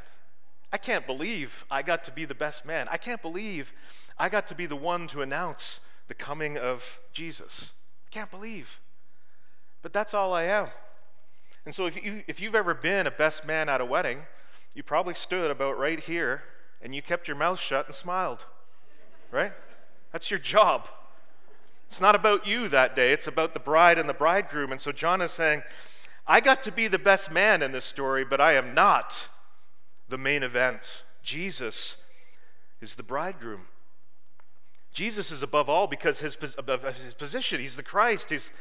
I 0.73 0.77
can't 0.77 1.05
believe 1.05 1.63
I 1.69 1.81
got 1.81 2.03
to 2.05 2.11
be 2.11 2.25
the 2.25 2.35
best 2.35 2.65
man. 2.65 2.87
I 2.89 2.97
can't 2.97 3.21
believe 3.21 3.71
I 4.17 4.29
got 4.29 4.47
to 4.47 4.55
be 4.55 4.65
the 4.65 4.75
one 4.75 5.07
to 5.07 5.21
announce 5.21 5.79
the 6.07 6.13
coming 6.13 6.57
of 6.57 6.99
Jesus. 7.13 7.73
Can't 8.09 8.31
believe. 8.31 8.79
But 9.81 9.93
that's 9.93 10.13
all 10.13 10.33
I 10.33 10.43
am. 10.43 10.67
And 11.65 11.75
so, 11.75 11.85
if, 11.85 12.01
you, 12.03 12.23
if 12.27 12.41
you've 12.41 12.55
ever 12.55 12.73
been 12.73 13.07
a 13.07 13.11
best 13.11 13.45
man 13.45 13.69
at 13.69 13.81
a 13.81 13.85
wedding, 13.85 14.19
you 14.73 14.83
probably 14.83 15.13
stood 15.13 15.51
about 15.51 15.77
right 15.77 15.99
here 15.99 16.43
and 16.81 16.95
you 16.95 17.01
kept 17.01 17.27
your 17.27 17.37
mouth 17.37 17.59
shut 17.59 17.85
and 17.85 17.95
smiled, 17.95 18.45
right? 19.31 19.51
That's 20.11 20.31
your 20.31 20.39
job. 20.39 20.87
It's 21.87 22.01
not 22.01 22.15
about 22.15 22.45
you 22.45 22.67
that 22.69 22.95
day, 22.95 23.11
it's 23.11 23.27
about 23.27 23.53
the 23.53 23.59
bride 23.59 23.97
and 23.97 24.07
the 24.07 24.13
bridegroom. 24.13 24.71
And 24.71 24.79
so, 24.79 24.91
John 24.91 25.21
is 25.21 25.31
saying, 25.31 25.63
I 26.27 26.39
got 26.39 26.61
to 26.63 26.71
be 26.71 26.87
the 26.87 26.99
best 26.99 27.31
man 27.31 27.63
in 27.63 27.71
this 27.71 27.85
story, 27.85 28.25
but 28.25 28.41
I 28.41 28.53
am 28.53 28.73
not 28.73 29.29
the 30.09 30.17
main 30.17 30.43
event. 30.43 31.03
Jesus 31.23 31.97
is 32.81 32.95
the 32.95 33.03
bridegroom. 33.03 33.67
Jesus 34.91 35.31
is 35.31 35.43
above 35.43 35.69
all 35.69 35.87
because 35.87 36.19
his, 36.19 36.35
of 36.35 36.83
his 36.83 37.13
position. 37.13 37.59
He's 37.61 37.77
the 37.77 37.83
Christ. 37.83 38.29
He's 38.29 38.51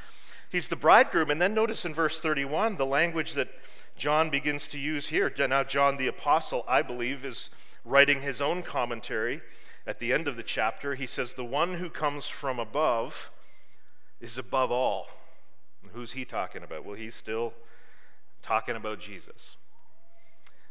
He's 0.48 0.68
the 0.68 0.76
bridegroom. 0.76 1.30
And 1.30 1.40
then 1.40 1.54
notice 1.54 1.84
in 1.84 1.94
verse 1.94 2.20
31 2.20 2.76
the 2.76 2.86
language 2.86 3.34
that 3.34 3.48
John 3.96 4.30
begins 4.30 4.68
to 4.68 4.78
use 4.78 5.08
here. 5.08 5.32
Now, 5.38 5.64
John 5.64 5.96
the 5.96 6.06
Apostle, 6.06 6.64
I 6.68 6.82
believe, 6.82 7.24
is 7.24 7.50
writing 7.84 8.20
his 8.20 8.40
own 8.40 8.62
commentary 8.62 9.40
at 9.86 9.98
the 9.98 10.12
end 10.12 10.26
of 10.28 10.36
the 10.36 10.42
chapter. 10.42 10.94
He 10.94 11.06
says, 11.06 11.34
The 11.34 11.44
one 11.44 11.74
who 11.74 11.88
comes 11.88 12.26
from 12.26 12.58
above 12.58 13.30
is 14.20 14.38
above 14.38 14.72
all. 14.72 15.06
Who's 15.92 16.12
he 16.12 16.24
talking 16.24 16.62
about? 16.62 16.84
Well, 16.84 16.96
he's 16.96 17.14
still 17.14 17.52
talking 18.42 18.76
about 18.76 19.00
Jesus. 19.00 19.56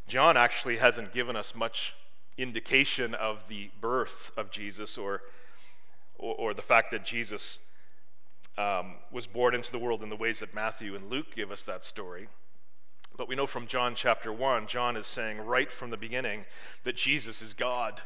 John 0.08 0.38
actually 0.38 0.78
hasn't 0.78 1.14
given 1.14 1.36
us 1.36 1.56
much 1.56 1.96
indication 2.38 3.16
of 3.16 3.48
the 3.48 3.70
birth 3.80 4.32
of 4.38 4.52
Jesus 4.52 4.98
or, 4.98 5.22
or, 6.18 6.36
or 6.36 6.54
the 6.54 6.62
fact 6.62 6.92
that 6.92 7.06
Jesus 7.06 7.60
um, 8.58 8.96
was 9.12 9.28
born 9.28 9.56
into 9.56 9.72
the 9.72 9.80
world 9.80 10.04
in 10.04 10.10
the 10.10 10.16
ways 10.16 10.40
that 10.40 10.54
Matthew 10.54 10.96
and 10.96 11.10
Luke 11.10 11.36
give 11.36 11.52
us 11.52 11.64
that 11.64 11.84
story. 11.84 12.28
But 13.18 13.28
we 13.28 13.36
know 13.36 13.48
from 13.48 13.68
John 13.68 13.96
chapter 13.96 14.32
1, 14.32 14.68
John 14.68 14.98
is 14.98 15.08
saying 15.08 15.40
right 15.40 15.72
from 15.72 15.90
the 15.90 15.98
beginning 15.98 16.46
that 16.84 16.96
Jesus 16.96 17.42
is 17.42 17.54
God. 17.54 18.02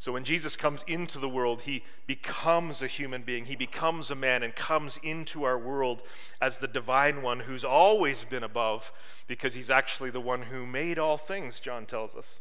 So 0.00 0.12
when 0.12 0.22
Jesus 0.22 0.56
comes 0.56 0.84
into 0.86 1.18
the 1.18 1.28
world, 1.28 1.62
he 1.62 1.82
becomes 2.06 2.82
a 2.82 2.86
human 2.86 3.22
being. 3.22 3.46
He 3.46 3.56
becomes 3.56 4.10
a 4.10 4.14
man 4.14 4.44
and 4.44 4.54
comes 4.54 4.98
into 5.02 5.42
our 5.42 5.58
world 5.58 6.02
as 6.40 6.58
the 6.58 6.68
divine 6.68 7.20
one 7.20 7.40
who's 7.40 7.64
always 7.64 8.24
been 8.24 8.44
above 8.44 8.92
because 9.26 9.54
he's 9.54 9.70
actually 9.70 10.10
the 10.10 10.20
one 10.20 10.42
who 10.42 10.66
made 10.66 10.98
all 11.00 11.16
things, 11.16 11.58
John 11.58 11.84
tells 11.84 12.14
us. 12.14 12.38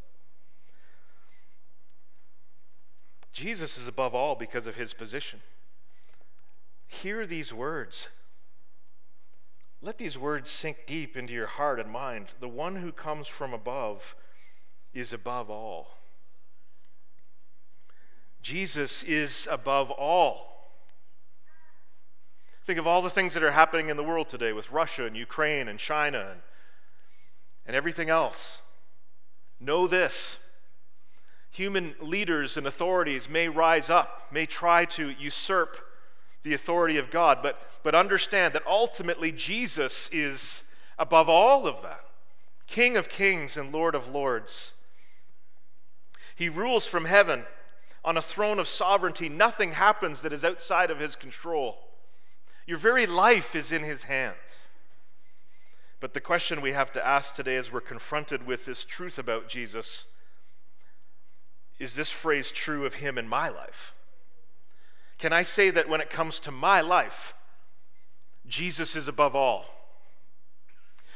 Jesus 3.34 3.78
is 3.78 3.88
above 3.88 4.14
all 4.14 4.36
because 4.36 4.68
of 4.68 4.76
his 4.76 4.94
position. 4.94 5.40
Hear 6.88 7.26
these 7.26 7.52
words. 7.52 8.10
Let 9.82 9.98
these 9.98 10.18
words 10.18 10.50
sink 10.50 10.86
deep 10.86 11.18
into 11.18 11.34
your 11.34 11.48
heart 11.48 11.80
and 11.80 11.92
mind. 11.92 12.28
The 12.40 12.48
one 12.48 12.78
who 12.78 12.92
comes 12.92 13.28
from 13.28 13.54
above 13.54 14.16
is 14.94 15.12
above 15.12 15.50
all. 15.50 15.97
Jesus 18.42 19.04
is 19.04 19.48
above 19.50 19.92
all. 19.92 20.72
Think 22.66 22.80
of 22.80 22.88
all 22.88 23.02
the 23.02 23.10
things 23.10 23.34
that 23.34 23.44
are 23.44 23.52
happening 23.52 23.90
in 23.90 23.98
the 23.98 24.04
world 24.04 24.28
today 24.28 24.52
with 24.52 24.72
Russia 24.72 25.06
and 25.06 25.16
Ukraine 25.16 25.68
and 25.68 25.80
China 25.80 26.28
and, 26.32 26.42
and 27.66 27.76
everything 27.76 28.10
else. 28.10 28.62
Know 29.60 29.88
this 29.88 30.38
human 31.50 31.96
leaders 32.02 32.58
and 32.58 32.68
authorities 32.68 33.30
may 33.30 33.48
rise 33.48 33.90
up, 33.90 34.28
may 34.32 34.46
try 34.46 34.86
to 34.86 35.10
usurp 35.10 35.78
the 36.44 36.54
authority 36.54 36.98
of 36.98 37.10
God, 37.10 37.40
but, 37.42 37.60
but 37.84 37.96
understand 37.96 38.54
that 38.54 38.68
ultimately 38.68 39.32
Jesus 39.32 40.10
is 40.12 40.64
above 41.00 41.30
all 41.30 41.66
of 41.66 41.82
that 41.82 42.02
King 42.68 42.98
of 42.98 43.08
kings 43.08 43.58
and 43.58 43.74
Lord 43.74 43.96
of 43.96 44.10
lords. 44.10 44.74
He 46.36 46.50
rules 46.50 46.86
from 46.86 47.06
heaven 47.06 47.46
on 48.04 48.18
a 48.18 48.22
throne 48.22 48.60
of 48.60 48.68
sovereignty. 48.68 49.30
Nothing 49.30 49.74
happens 49.74 50.22
that 50.22 50.34
is 50.34 50.46
outside 50.46 50.92
of 50.92 51.00
his 51.00 51.16
control. 51.16 51.78
Your 52.66 52.78
very 52.78 53.06
life 53.06 53.56
is 53.56 53.72
in 53.72 53.84
his 53.84 54.04
hands. 54.04 54.68
But 56.00 56.14
the 56.14 56.22
question 56.22 56.62
we 56.62 56.74
have 56.74 56.92
to 56.94 57.06
ask 57.06 57.34
today 57.34 57.56
as 57.56 57.72
we're 57.72 57.82
confronted 57.82 58.46
with 58.46 58.66
this 58.66 58.84
truth 58.84 59.18
about 59.18 59.48
Jesus 59.48 60.06
is 61.80 61.96
this 61.96 62.10
phrase 62.10 62.52
true 62.52 62.86
of 62.86 62.96
him 62.96 63.18
in 63.18 63.28
my 63.28 63.50
life? 63.50 63.94
Can 65.18 65.34
I 65.34 65.44
say 65.44 65.70
that 65.72 65.90
when 65.90 66.02
it 66.02 66.10
comes 66.10 66.40
to 66.42 66.52
my 66.52 66.82
life, 66.82 67.34
Jesus 68.48 68.96
is 68.96 69.08
above 69.08 69.36
all? 69.36 69.66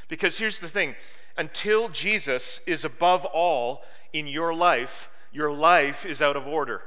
Because 0.07 0.37
here's 0.39 0.59
the 0.59 0.67
thing 0.67 0.95
until 1.37 1.87
Jesus 1.89 2.59
is 2.65 2.83
above 2.83 3.25
all 3.25 3.83
in 4.11 4.27
your 4.27 4.53
life, 4.53 5.09
your 5.31 5.51
life 5.51 6.05
is 6.05 6.21
out 6.21 6.35
of 6.35 6.47
order. 6.47 6.81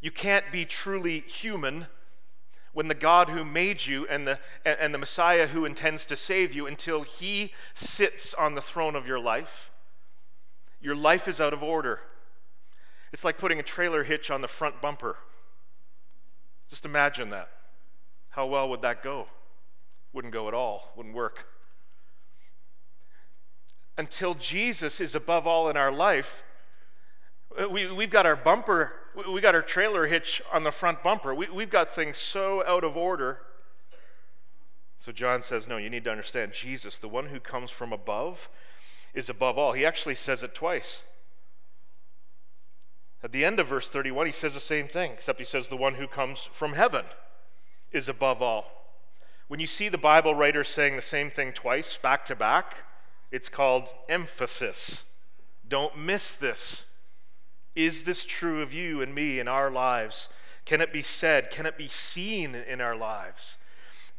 You 0.00 0.10
can't 0.10 0.50
be 0.50 0.64
truly 0.64 1.20
human 1.20 1.86
when 2.72 2.88
the 2.88 2.94
God 2.94 3.30
who 3.30 3.44
made 3.44 3.84
you 3.86 4.06
and 4.06 4.26
the, 4.26 4.38
and 4.64 4.94
the 4.94 4.98
Messiah 4.98 5.48
who 5.48 5.64
intends 5.64 6.06
to 6.06 6.16
save 6.16 6.54
you 6.54 6.66
until 6.66 7.02
he 7.02 7.52
sits 7.74 8.32
on 8.32 8.54
the 8.54 8.60
throne 8.60 8.94
of 8.94 9.06
your 9.06 9.18
life. 9.18 9.70
Your 10.80 10.94
life 10.94 11.26
is 11.26 11.40
out 11.40 11.52
of 11.52 11.62
order. 11.62 12.00
It's 13.12 13.24
like 13.24 13.38
putting 13.38 13.58
a 13.58 13.64
trailer 13.64 14.04
hitch 14.04 14.30
on 14.30 14.40
the 14.40 14.48
front 14.48 14.80
bumper. 14.80 15.16
Just 16.68 16.84
imagine 16.86 17.30
that. 17.30 17.48
How 18.30 18.46
well 18.46 18.68
would 18.68 18.82
that 18.82 19.02
go? 19.02 19.26
Wouldn't 20.12 20.32
go 20.32 20.46
at 20.46 20.54
all, 20.54 20.92
wouldn't 20.96 21.14
work. 21.14 21.46
Until 23.98 24.34
Jesus 24.34 25.00
is 25.00 25.14
above 25.16 25.46
all 25.46 25.68
in 25.68 25.76
our 25.76 25.92
life, 25.92 26.44
Uh, 27.58 27.68
we, 27.68 27.90
we've 27.90 28.10
got 28.10 28.26
our 28.26 28.36
bumper, 28.36 28.92
we 29.30 29.40
got 29.40 29.54
our 29.54 29.62
trailer 29.62 30.06
hitch 30.06 30.40
on 30.52 30.62
the 30.62 30.70
front 30.70 31.02
bumper. 31.02 31.34
We, 31.34 31.48
we've 31.48 31.70
got 31.70 31.94
things 31.94 32.16
so 32.16 32.64
out 32.66 32.84
of 32.84 32.96
order. 32.96 33.38
So 34.98 35.12
John 35.12 35.42
says, 35.42 35.66
No, 35.66 35.76
you 35.78 35.90
need 35.90 36.04
to 36.04 36.10
understand 36.10 36.52
Jesus, 36.52 36.98
the 36.98 37.08
one 37.08 37.26
who 37.26 37.40
comes 37.40 37.70
from 37.70 37.92
above, 37.92 38.48
is 39.14 39.28
above 39.28 39.58
all. 39.58 39.72
He 39.72 39.84
actually 39.84 40.14
says 40.14 40.42
it 40.42 40.54
twice. 40.54 41.02
At 43.22 43.32
the 43.32 43.44
end 43.44 43.60
of 43.60 43.66
verse 43.66 43.90
31, 43.90 44.26
he 44.26 44.32
says 44.32 44.54
the 44.54 44.60
same 44.60 44.88
thing, 44.88 45.12
except 45.12 45.38
he 45.38 45.44
says, 45.44 45.68
The 45.68 45.76
one 45.76 45.94
who 45.94 46.06
comes 46.06 46.48
from 46.52 46.74
heaven 46.74 47.04
is 47.92 48.08
above 48.08 48.40
all. 48.40 48.66
When 49.48 49.58
you 49.58 49.66
see 49.66 49.88
the 49.88 49.98
Bible 49.98 50.34
writer 50.34 50.62
saying 50.62 50.96
the 50.96 51.02
same 51.02 51.30
thing 51.30 51.52
twice, 51.52 51.96
back 51.96 52.24
to 52.26 52.36
back, 52.36 52.76
it's 53.32 53.48
called 53.48 53.88
emphasis. 54.08 55.04
Don't 55.68 55.98
miss 55.98 56.34
this. 56.34 56.84
Is 57.86 58.02
this 58.02 58.26
true 58.26 58.60
of 58.60 58.74
you 58.74 59.00
and 59.00 59.14
me 59.14 59.40
in 59.40 59.48
our 59.48 59.70
lives? 59.70 60.28
Can 60.66 60.82
it 60.82 60.92
be 60.92 61.02
said, 61.02 61.50
can 61.50 61.64
it 61.64 61.78
be 61.78 61.88
seen 61.88 62.54
in 62.54 62.80
our 62.82 62.94
lives 62.94 63.56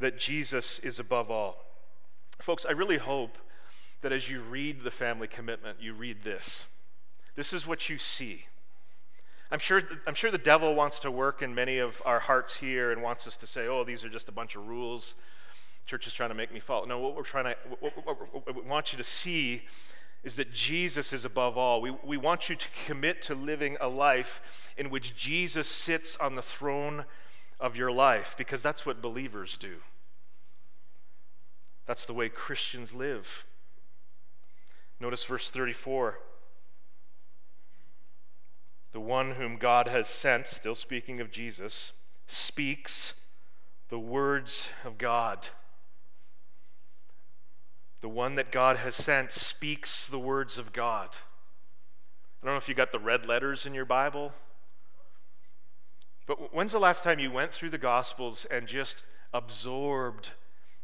that 0.00 0.18
Jesus 0.18 0.80
is 0.80 0.98
above 0.98 1.30
all? 1.30 1.64
Folks, 2.40 2.66
I 2.66 2.72
really 2.72 2.98
hope 2.98 3.38
that 4.00 4.10
as 4.10 4.28
you 4.28 4.40
read 4.40 4.82
the 4.82 4.90
family 4.90 5.28
commitment, 5.28 5.78
you 5.80 5.94
read 5.94 6.24
this. 6.24 6.66
This 7.36 7.52
is 7.52 7.64
what 7.64 7.88
you 7.88 7.98
see. 7.98 8.46
I'm 9.52 9.60
sure, 9.60 9.82
I'm 10.08 10.14
sure 10.14 10.32
the 10.32 10.38
devil 10.38 10.74
wants 10.74 10.98
to 11.00 11.10
work 11.12 11.40
in 11.40 11.54
many 11.54 11.78
of 11.78 12.02
our 12.04 12.18
hearts 12.18 12.56
here 12.56 12.90
and 12.90 13.00
wants 13.00 13.28
us 13.28 13.36
to 13.36 13.46
say, 13.46 13.68
oh, 13.68 13.84
these 13.84 14.02
are 14.02 14.08
just 14.08 14.28
a 14.28 14.32
bunch 14.32 14.56
of 14.56 14.66
rules. 14.66 15.14
Church 15.86 16.08
is 16.08 16.12
trying 16.12 16.30
to 16.30 16.34
make 16.34 16.52
me 16.52 16.58
fall. 16.58 16.84
No, 16.84 16.98
what 16.98 17.14
we're 17.14 17.22
trying 17.22 17.44
to, 17.44 17.56
what, 17.78 18.06
what, 18.06 18.16
what 18.32 18.56
we 18.56 18.68
want 18.68 18.92
you 18.92 18.98
to 18.98 19.04
see 19.04 19.62
is 20.24 20.36
that 20.36 20.52
Jesus 20.52 21.12
is 21.12 21.24
above 21.24 21.58
all. 21.58 21.80
We, 21.80 21.90
we 22.04 22.16
want 22.16 22.48
you 22.48 22.56
to 22.56 22.68
commit 22.86 23.22
to 23.22 23.34
living 23.34 23.76
a 23.80 23.88
life 23.88 24.40
in 24.76 24.88
which 24.88 25.16
Jesus 25.16 25.66
sits 25.66 26.16
on 26.16 26.36
the 26.36 26.42
throne 26.42 27.04
of 27.58 27.76
your 27.76 27.90
life 27.90 28.34
because 28.38 28.62
that's 28.62 28.86
what 28.86 29.02
believers 29.02 29.56
do. 29.56 29.76
That's 31.86 32.04
the 32.04 32.14
way 32.14 32.28
Christians 32.28 32.94
live. 32.94 33.44
Notice 35.00 35.24
verse 35.24 35.50
34. 35.50 36.18
The 38.92 39.00
one 39.00 39.32
whom 39.32 39.56
God 39.56 39.88
has 39.88 40.06
sent, 40.08 40.46
still 40.46 40.74
speaking 40.74 41.20
of 41.20 41.30
Jesus, 41.30 41.92
speaks 42.26 43.14
the 43.88 43.98
words 43.98 44.68
of 44.84 44.98
God. 44.98 45.48
The 48.02 48.08
one 48.08 48.34
that 48.34 48.50
God 48.50 48.78
has 48.78 48.96
sent 48.96 49.32
speaks 49.32 50.08
the 50.08 50.18
words 50.18 50.58
of 50.58 50.72
God. 50.72 51.08
I 52.42 52.46
don't 52.46 52.54
know 52.54 52.58
if 52.58 52.68
you 52.68 52.74
got 52.74 52.90
the 52.90 52.98
red 52.98 53.26
letters 53.26 53.64
in 53.64 53.74
your 53.74 53.84
Bible, 53.84 54.32
but 56.26 56.52
when's 56.52 56.72
the 56.72 56.80
last 56.80 57.04
time 57.04 57.20
you 57.20 57.30
went 57.30 57.52
through 57.52 57.70
the 57.70 57.78
Gospels 57.78 58.44
and 58.50 58.66
just 58.66 59.04
absorbed 59.32 60.30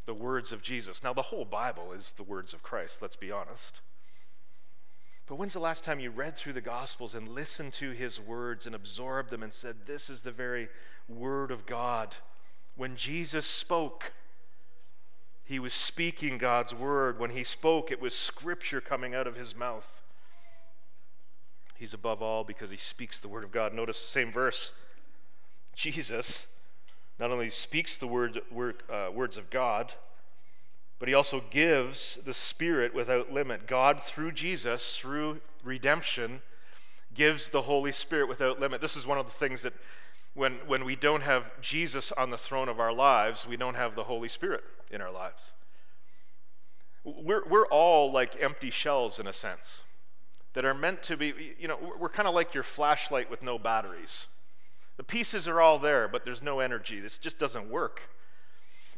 the 0.06 0.14
words 0.14 0.52
of 0.52 0.62
Jesus? 0.62 1.02
Now, 1.02 1.12
the 1.12 1.22
whole 1.22 1.44
Bible 1.44 1.92
is 1.92 2.12
the 2.12 2.22
words 2.22 2.54
of 2.54 2.62
Christ, 2.62 3.02
let's 3.02 3.16
be 3.16 3.32
honest. 3.32 3.80
But 5.26 5.36
when's 5.36 5.52
the 5.52 5.60
last 5.60 5.82
time 5.82 5.98
you 5.98 6.10
read 6.10 6.36
through 6.36 6.52
the 6.52 6.60
Gospels 6.60 7.16
and 7.16 7.28
listened 7.28 7.72
to 7.74 7.90
his 7.90 8.20
words 8.20 8.66
and 8.66 8.76
absorbed 8.76 9.30
them 9.30 9.42
and 9.42 9.52
said, 9.52 9.74
This 9.86 10.08
is 10.08 10.22
the 10.22 10.30
very 10.30 10.68
word 11.08 11.50
of 11.50 11.66
God? 11.66 12.14
When 12.76 12.94
Jesus 12.94 13.44
spoke, 13.44 14.12
he 15.48 15.58
was 15.58 15.72
speaking 15.72 16.36
God's 16.36 16.74
word. 16.74 17.18
When 17.18 17.30
he 17.30 17.42
spoke, 17.42 17.90
it 17.90 18.02
was 18.02 18.12
scripture 18.12 18.82
coming 18.82 19.14
out 19.14 19.26
of 19.26 19.34
his 19.34 19.56
mouth. 19.56 20.02
He's 21.74 21.94
above 21.94 22.20
all 22.20 22.44
because 22.44 22.70
he 22.70 22.76
speaks 22.76 23.18
the 23.18 23.28
word 23.28 23.44
of 23.44 23.50
God. 23.50 23.72
Notice 23.72 23.98
the 24.04 24.12
same 24.12 24.30
verse. 24.30 24.72
Jesus 25.74 26.44
not 27.18 27.30
only 27.30 27.48
speaks 27.48 27.96
the 27.96 28.06
word, 28.06 28.42
word 28.50 28.82
uh, 28.92 29.08
words 29.10 29.38
of 29.38 29.48
God, 29.48 29.94
but 30.98 31.08
he 31.08 31.14
also 31.14 31.42
gives 31.50 32.18
the 32.26 32.34
Spirit 32.34 32.92
without 32.92 33.32
limit. 33.32 33.66
God, 33.66 34.02
through 34.02 34.32
Jesus, 34.32 34.98
through 34.98 35.40
redemption, 35.64 36.42
gives 37.14 37.48
the 37.48 37.62
Holy 37.62 37.92
Spirit 37.92 38.28
without 38.28 38.60
limit. 38.60 38.82
This 38.82 38.96
is 38.96 39.06
one 39.06 39.16
of 39.16 39.24
the 39.24 39.32
things 39.32 39.62
that 39.62 39.72
when, 40.38 40.54
when 40.68 40.84
we 40.84 40.94
don't 40.94 41.22
have 41.22 41.50
Jesus 41.60 42.12
on 42.12 42.30
the 42.30 42.38
throne 42.38 42.68
of 42.68 42.78
our 42.78 42.92
lives, 42.92 43.46
we 43.46 43.56
don't 43.56 43.74
have 43.74 43.96
the 43.96 44.04
Holy 44.04 44.28
Spirit 44.28 44.62
in 44.88 45.00
our 45.00 45.10
lives. 45.10 45.50
We're, 47.02 47.46
we're 47.48 47.66
all 47.66 48.12
like 48.12 48.40
empty 48.40 48.70
shells 48.70 49.18
in 49.18 49.26
a 49.26 49.32
sense 49.32 49.82
that 50.54 50.64
are 50.64 50.74
meant 50.74 51.02
to 51.04 51.16
be, 51.16 51.56
you 51.58 51.66
know, 51.66 51.76
we're 51.98 52.08
kind 52.08 52.28
of 52.28 52.34
like 52.34 52.54
your 52.54 52.62
flashlight 52.62 53.28
with 53.28 53.42
no 53.42 53.58
batteries. 53.58 54.26
The 54.96 55.02
pieces 55.02 55.48
are 55.48 55.60
all 55.60 55.80
there, 55.80 56.06
but 56.06 56.24
there's 56.24 56.42
no 56.42 56.60
energy. 56.60 57.00
This 57.00 57.18
just 57.18 57.40
doesn't 57.40 57.68
work. 57.68 58.02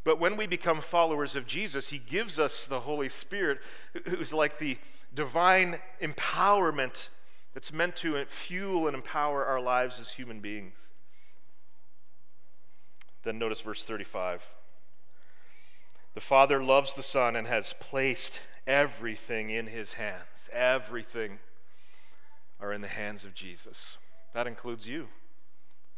But 0.05 0.21
when 0.21 0.37
we 0.37 0.47
become 0.47 0.83
followers 0.83 1.37
of 1.37 1.47
Jesus, 1.47 1.89
He 1.89 1.99
gives 1.99 2.39
us 2.39 2.67
the 2.67 2.81
Holy 2.81 3.09
Spirit, 3.09 3.61
who's 4.07 4.33
like 4.33 4.59
the 4.59 4.77
divine 5.15 5.79
empowerment 6.03 7.09
that's 7.55 7.73
meant 7.73 7.97
to 7.97 8.23
fuel 8.27 8.87
and 8.87 8.95
empower 8.95 9.47
our 9.47 9.61
lives 9.61 9.99
as 10.01 10.13
human 10.13 10.41
beings. 10.41 10.90
Then 13.23 13.39
notice 13.39 13.61
verse 13.61 13.85
35. 13.85 14.43
The 16.15 16.21
Father 16.21 16.63
loves 16.63 16.95
the 16.95 17.03
Son 17.03 17.37
and 17.37 17.47
has 17.47 17.75
placed 17.79 18.41
everything 18.67 19.51
in 19.51 19.67
his 19.67 19.95
hands. 19.95 20.49
Everything 20.53 21.39
are 22.61 22.73
in 22.73 22.81
the 22.81 22.89
hands 22.89 23.25
of 23.25 23.35
Jesus. 23.35 23.99
That 24.35 24.47
includes 24.47 24.89
you, 24.89 25.09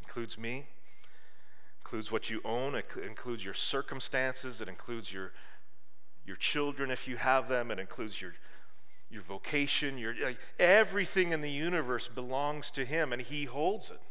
includes 0.01 0.37
me, 0.37 0.67
includes 1.81 2.11
what 2.11 2.29
you 2.29 2.41
own, 2.45 2.75
it 2.75 2.85
includes 3.05 3.43
your 3.43 3.53
circumstances, 3.53 4.61
it 4.61 4.67
includes 4.67 5.11
your, 5.11 5.31
your 6.25 6.35
children 6.35 6.89
if 6.89 7.07
you 7.07 7.17
have 7.17 7.49
them, 7.49 7.71
it 7.71 7.79
includes 7.79 8.21
your, 8.21 8.33
your 9.09 9.21
vocation, 9.21 9.97
your, 9.97 10.15
everything 10.59 11.31
in 11.31 11.41
the 11.41 11.51
universe 11.51 12.07
belongs 12.07 12.71
to 12.71 12.85
him 12.85 13.11
and 13.11 13.21
he 13.21 13.45
holds 13.45 13.91
it. 13.91 14.01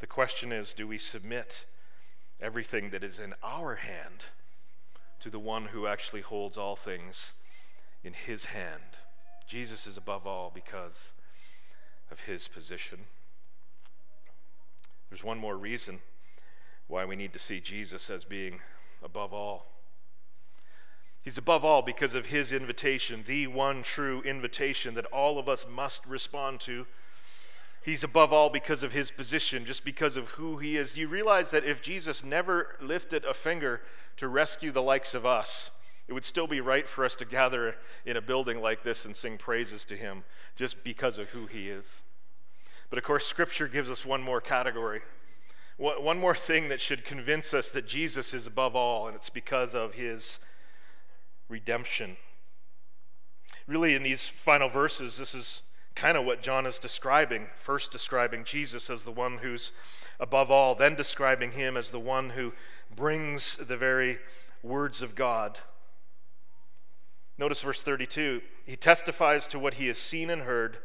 The 0.00 0.06
question 0.06 0.52
is 0.52 0.74
do 0.74 0.86
we 0.86 0.98
submit 0.98 1.64
everything 2.40 2.90
that 2.90 3.04
is 3.04 3.18
in 3.18 3.34
our 3.42 3.76
hand? 3.76 4.26
to 5.20 5.30
the 5.30 5.38
one 5.38 5.66
who 5.66 5.86
actually 5.86 6.20
holds 6.20 6.58
all 6.58 6.76
things 6.76 7.32
in 8.04 8.12
his 8.12 8.46
hand. 8.46 8.98
Jesus 9.46 9.86
is 9.86 9.96
above 9.96 10.26
all 10.26 10.50
because 10.54 11.10
of 12.10 12.20
his 12.20 12.48
position. 12.48 12.98
There's 15.08 15.24
one 15.24 15.38
more 15.38 15.56
reason 15.56 16.00
why 16.88 17.04
we 17.04 17.16
need 17.16 17.32
to 17.32 17.38
see 17.38 17.60
Jesus 17.60 18.10
as 18.10 18.24
being 18.24 18.60
above 19.02 19.32
all. 19.32 19.66
He's 21.22 21.38
above 21.38 21.64
all 21.64 21.82
because 21.82 22.14
of 22.14 22.26
his 22.26 22.52
invitation, 22.52 23.24
the 23.26 23.48
one 23.48 23.82
true 23.82 24.22
invitation 24.22 24.94
that 24.94 25.06
all 25.06 25.38
of 25.38 25.48
us 25.48 25.66
must 25.68 26.06
respond 26.06 26.60
to 26.60 26.86
He's 27.86 28.02
above 28.02 28.32
all 28.32 28.50
because 28.50 28.82
of 28.82 28.90
his 28.90 29.12
position, 29.12 29.64
just 29.64 29.84
because 29.84 30.16
of 30.16 30.30
who 30.30 30.56
he 30.56 30.76
is. 30.76 30.98
You 30.98 31.06
realize 31.06 31.52
that 31.52 31.62
if 31.62 31.80
Jesus 31.80 32.24
never 32.24 32.74
lifted 32.80 33.24
a 33.24 33.32
finger 33.32 33.80
to 34.16 34.26
rescue 34.26 34.72
the 34.72 34.82
likes 34.82 35.14
of 35.14 35.24
us, 35.24 35.70
it 36.08 36.12
would 36.12 36.24
still 36.24 36.48
be 36.48 36.60
right 36.60 36.88
for 36.88 37.04
us 37.04 37.14
to 37.14 37.24
gather 37.24 37.76
in 38.04 38.16
a 38.16 38.20
building 38.20 38.60
like 38.60 38.82
this 38.82 39.04
and 39.04 39.14
sing 39.14 39.38
praises 39.38 39.84
to 39.84 39.96
him 39.96 40.24
just 40.56 40.82
because 40.82 41.16
of 41.16 41.28
who 41.28 41.46
he 41.46 41.68
is. 41.68 42.00
But 42.90 42.98
of 42.98 43.04
course, 43.04 43.24
Scripture 43.24 43.68
gives 43.68 43.88
us 43.88 44.04
one 44.04 44.20
more 44.20 44.40
category, 44.40 45.02
one 45.76 46.18
more 46.18 46.34
thing 46.34 46.68
that 46.70 46.80
should 46.80 47.04
convince 47.04 47.54
us 47.54 47.70
that 47.70 47.86
Jesus 47.86 48.34
is 48.34 48.48
above 48.48 48.74
all, 48.74 49.06
and 49.06 49.14
it's 49.14 49.30
because 49.30 49.76
of 49.76 49.94
his 49.94 50.40
redemption. 51.48 52.16
Really, 53.68 53.94
in 53.94 54.02
these 54.02 54.26
final 54.26 54.68
verses, 54.68 55.18
this 55.18 55.36
is 55.36 55.62
kind 55.96 56.16
of 56.16 56.24
what 56.24 56.42
John 56.42 56.66
is 56.66 56.78
describing. 56.78 57.48
First, 57.58 57.90
describing 57.90 58.44
Jesus 58.44 58.88
as 58.90 59.04
the 59.04 59.10
one 59.10 59.38
who's 59.38 59.72
above 60.20 60.50
all, 60.50 60.74
then 60.74 60.94
describing 60.94 61.52
him 61.52 61.76
as 61.76 61.90
the 61.90 61.98
one 61.98 62.30
who 62.30 62.52
brings 62.94 63.56
the 63.56 63.76
very 63.76 64.18
words 64.62 65.02
of 65.02 65.14
God. 65.14 65.58
Notice 67.38 67.62
verse 67.62 67.82
32. 67.82 68.42
He 68.64 68.76
testifies 68.76 69.48
to 69.48 69.58
what 69.58 69.74
he 69.74 69.88
has 69.88 69.98
seen 69.98 70.30
and 70.30 70.42
heard, 70.42 70.78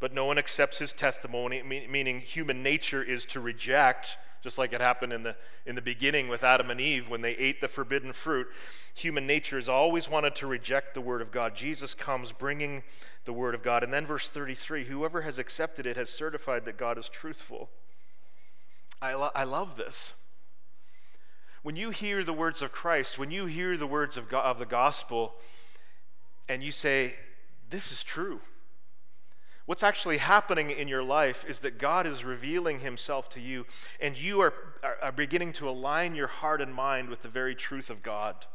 but 0.00 0.12
no 0.12 0.24
one 0.24 0.38
accepts 0.38 0.78
his 0.78 0.92
testimony, 0.92 1.62
meaning 1.62 2.20
human 2.20 2.62
nature 2.62 3.02
is 3.02 3.26
to 3.26 3.40
reject 3.40 4.16
just 4.42 4.58
like 4.58 4.72
it 4.72 4.80
happened 4.80 5.12
in 5.12 5.22
the, 5.22 5.36
in 5.66 5.74
the 5.74 5.82
beginning 5.82 6.28
with 6.28 6.42
Adam 6.42 6.70
and 6.70 6.80
Eve 6.80 7.08
when 7.08 7.20
they 7.20 7.32
ate 7.32 7.60
the 7.60 7.68
forbidden 7.68 8.12
fruit. 8.12 8.46
Human 8.94 9.26
nature 9.26 9.56
has 9.56 9.68
always 9.68 10.08
wanted 10.08 10.34
to 10.36 10.46
reject 10.46 10.94
the 10.94 11.00
Word 11.00 11.20
of 11.20 11.30
God. 11.30 11.54
Jesus 11.54 11.94
comes 11.94 12.32
bringing 12.32 12.82
the 13.24 13.32
Word 13.32 13.54
of 13.54 13.62
God. 13.62 13.84
And 13.84 13.92
then, 13.92 14.06
verse 14.06 14.30
33 14.30 14.84
whoever 14.84 15.22
has 15.22 15.38
accepted 15.38 15.86
it 15.86 15.96
has 15.96 16.10
certified 16.10 16.64
that 16.64 16.78
God 16.78 16.98
is 16.98 17.08
truthful. 17.08 17.68
I, 19.02 19.14
lo- 19.14 19.30
I 19.34 19.44
love 19.44 19.76
this. 19.76 20.14
When 21.62 21.76
you 21.76 21.90
hear 21.90 22.24
the 22.24 22.32
words 22.32 22.62
of 22.62 22.72
Christ, 22.72 23.18
when 23.18 23.30
you 23.30 23.46
hear 23.46 23.76
the 23.76 23.86
words 23.86 24.16
of, 24.16 24.28
God, 24.28 24.44
of 24.44 24.58
the 24.58 24.66
gospel, 24.66 25.34
and 26.48 26.62
you 26.62 26.72
say, 26.72 27.14
This 27.68 27.92
is 27.92 28.02
true. 28.02 28.40
What's 29.70 29.84
actually 29.84 30.18
happening 30.18 30.72
in 30.72 30.88
your 30.88 31.04
life 31.04 31.44
is 31.48 31.60
that 31.60 31.78
God 31.78 32.04
is 32.04 32.24
revealing 32.24 32.80
Himself 32.80 33.28
to 33.28 33.40
you, 33.40 33.66
and 34.00 34.20
you 34.20 34.40
are, 34.40 34.52
are, 35.00 35.12
beginning 35.12 35.52
to 35.52 35.68
align 35.68 36.16
your 36.16 36.26
heart 36.26 36.60
and 36.60 36.74
mind 36.74 37.08
with 37.08 37.22
the 37.22 37.28
very 37.28 37.54
truth 37.54 37.88
of 37.88 38.02
God. 38.02 38.46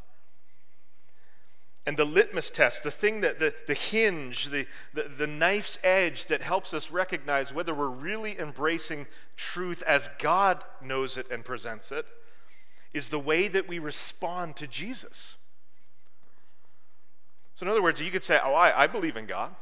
And 1.86 1.96
the 1.96 2.04
litmus 2.04 2.50
test, 2.50 2.84
the 2.84 2.92
thing 2.92 3.22
that 3.22 3.40
the, 3.40 3.56
the 3.66 3.76
hinge, 3.76 4.50
the, 4.50 4.68
the, 4.94 5.04
the 5.04 5.26
knife's 5.26 5.80
edge 5.86 6.26
that 6.26 6.42
helps 6.42 6.74
us 6.74 6.92
recognize 6.92 7.54
whether 7.54 7.74
we're 7.74 7.88
really 7.88 8.38
embracing 8.38 9.08
truth 9.38 9.82
as 9.84 10.10
God 10.20 10.66
knows 10.82 11.16
it 11.16 11.32
and 11.32 11.46
presents 11.46 11.94
it, 11.94 12.06
is 12.94 13.08
the 13.08 13.20
way 13.20 13.48
that 13.48 13.70
we 13.70 13.80
respond 13.80 14.58
to 14.58 14.68
Jesus. 14.68 15.38
So, 17.54 17.66
in 17.66 17.72
other 17.72 17.82
words, 17.82 18.02
you 18.02 18.12
could 18.12 18.22
say, 18.22 18.38
Oh, 18.44 18.54
I, 18.54 18.84
I 18.84 18.88
believe 18.88 19.16
in 19.16 19.28
God. 19.28 19.56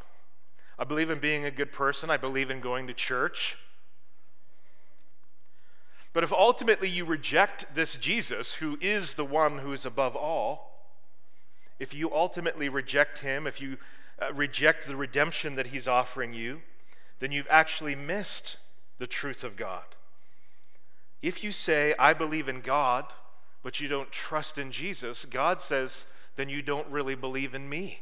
I 0.78 0.84
believe 0.84 1.10
in 1.10 1.20
being 1.20 1.46
a 1.46 1.52
good 1.52 1.72
person. 1.72 2.10
I 2.10 2.18
believe 2.18 2.50
in 2.50 2.60
going 2.60 2.88
to 2.88 2.94
church. 2.94 3.58
But 6.14 6.24
if 6.24 6.32
ultimately 6.32 6.90
you 6.90 7.06
reject 7.06 7.74
this 7.74 7.98
Jesus, 7.98 8.56
who 8.56 8.78
is 8.80 9.16
the 9.16 9.26
one 9.26 9.60
who 9.60 9.74
is 9.74 9.86
above 9.86 10.16
all, 10.16 10.74
if 11.80 11.94
you 11.94 12.14
ultimately 12.14 12.70
reject 12.70 13.20
him, 13.20 13.48
if 13.48 13.60
you 13.60 13.78
uh, 14.22 14.32
reject 14.34 14.88
the 14.88 14.96
redemption 14.96 15.56
that 15.56 15.68
he's 15.68 15.88
offering 15.88 16.34
you, 16.34 16.62
then 17.20 17.32
you've 17.32 17.48
actually 17.50 17.96
missed 17.96 18.58
the 19.00 19.08
truth 19.08 19.44
of 19.44 19.56
God. 19.56 19.84
If 21.22 21.44
you 21.44 21.52
say, 21.52 21.96
I 21.98 22.14
believe 22.14 22.48
in 22.48 22.62
God, 22.62 23.06
but 23.64 23.80
you 23.80 23.88
don't 23.88 24.12
trust 24.12 24.58
in 24.58 24.72
Jesus, 24.72 25.26
God 25.26 25.62
says, 25.62 26.06
then 26.36 26.50
you 26.50 26.62
don't 26.62 26.88
really 26.90 27.16
believe 27.16 27.56
in 27.56 27.70
me. 27.70 28.02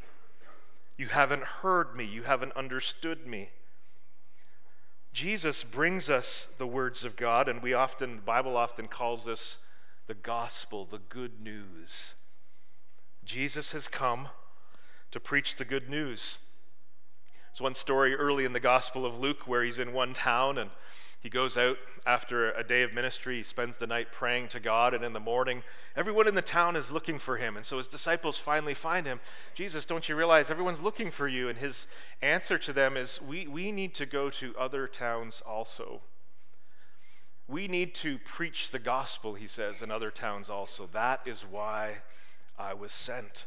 You 0.96 1.08
haven't 1.08 1.42
heard 1.42 1.96
me. 1.96 2.04
You 2.04 2.22
haven't 2.22 2.56
understood 2.56 3.26
me. 3.26 3.50
Jesus 5.12 5.62
brings 5.62 6.08
us 6.08 6.48
the 6.58 6.66
words 6.66 7.04
of 7.04 7.16
God, 7.16 7.48
and 7.48 7.62
we 7.62 7.74
often, 7.74 8.16
the 8.16 8.22
Bible 8.22 8.56
often 8.56 8.88
calls 8.88 9.24
this 9.24 9.58
the 10.06 10.14
gospel, 10.14 10.86
the 10.90 11.00
good 11.08 11.40
news. 11.40 12.14
Jesus 13.24 13.72
has 13.72 13.88
come 13.88 14.28
to 15.10 15.20
preach 15.20 15.56
the 15.56 15.64
good 15.64 15.88
news. 15.88 16.38
There's 17.52 17.60
one 17.60 17.74
story 17.74 18.14
early 18.14 18.44
in 18.44 18.54
the 18.54 18.60
Gospel 18.60 19.04
of 19.04 19.18
Luke 19.18 19.46
where 19.46 19.62
he's 19.62 19.78
in 19.78 19.92
one 19.92 20.14
town 20.14 20.56
and 20.58 20.70
he 21.22 21.28
goes 21.28 21.56
out 21.56 21.78
after 22.04 22.50
a 22.50 22.64
day 22.64 22.82
of 22.82 22.92
ministry. 22.92 23.36
He 23.36 23.42
spends 23.44 23.76
the 23.76 23.86
night 23.86 24.10
praying 24.10 24.48
to 24.48 24.60
God, 24.60 24.92
and 24.92 25.04
in 25.04 25.12
the 25.12 25.20
morning, 25.20 25.62
everyone 25.94 26.26
in 26.26 26.34
the 26.34 26.42
town 26.42 26.74
is 26.74 26.90
looking 26.90 27.20
for 27.20 27.36
him. 27.36 27.56
And 27.56 27.64
so 27.64 27.76
his 27.76 27.86
disciples 27.86 28.38
finally 28.38 28.74
find 28.74 29.06
him. 29.06 29.20
Jesus, 29.54 29.84
don't 29.84 30.08
you 30.08 30.16
realize 30.16 30.50
everyone's 30.50 30.82
looking 30.82 31.12
for 31.12 31.28
you? 31.28 31.48
And 31.48 31.58
his 31.58 31.86
answer 32.22 32.58
to 32.58 32.72
them 32.72 32.96
is, 32.96 33.22
We, 33.22 33.46
we 33.46 33.70
need 33.70 33.94
to 33.94 34.06
go 34.06 34.30
to 34.30 34.52
other 34.58 34.88
towns 34.88 35.40
also. 35.46 36.00
We 37.46 37.68
need 37.68 37.94
to 37.96 38.18
preach 38.18 38.72
the 38.72 38.80
gospel, 38.80 39.34
he 39.34 39.46
says, 39.46 39.80
in 39.80 39.92
other 39.92 40.10
towns 40.10 40.50
also. 40.50 40.88
That 40.92 41.20
is 41.24 41.42
why 41.42 41.98
I 42.58 42.74
was 42.74 42.90
sent. 42.90 43.46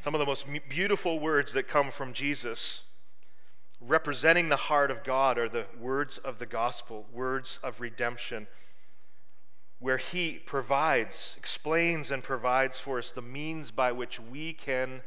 Some 0.00 0.16
of 0.16 0.18
the 0.18 0.26
most 0.26 0.46
beautiful 0.68 1.20
words 1.20 1.52
that 1.52 1.68
come 1.68 1.92
from 1.92 2.12
Jesus 2.12 2.82
representing 3.80 4.48
the 4.48 4.56
heart 4.56 4.90
of 4.90 5.04
God 5.04 5.38
are 5.38 5.48
the 5.48 5.66
words 5.78 6.18
of 6.18 6.38
the 6.38 6.46
gospel, 6.46 7.06
words 7.12 7.60
of 7.62 7.80
redemption, 7.80 8.46
where 9.78 9.98
He 9.98 10.32
provides, 10.32 11.36
explains, 11.38 12.10
and 12.10 12.22
provides 12.22 12.78
for 12.78 12.98
us 12.98 13.12
the 13.12 13.22
means 13.22 13.70
by 13.70 13.92
which 13.92 14.18
we 14.18 14.52
can 14.52 15.02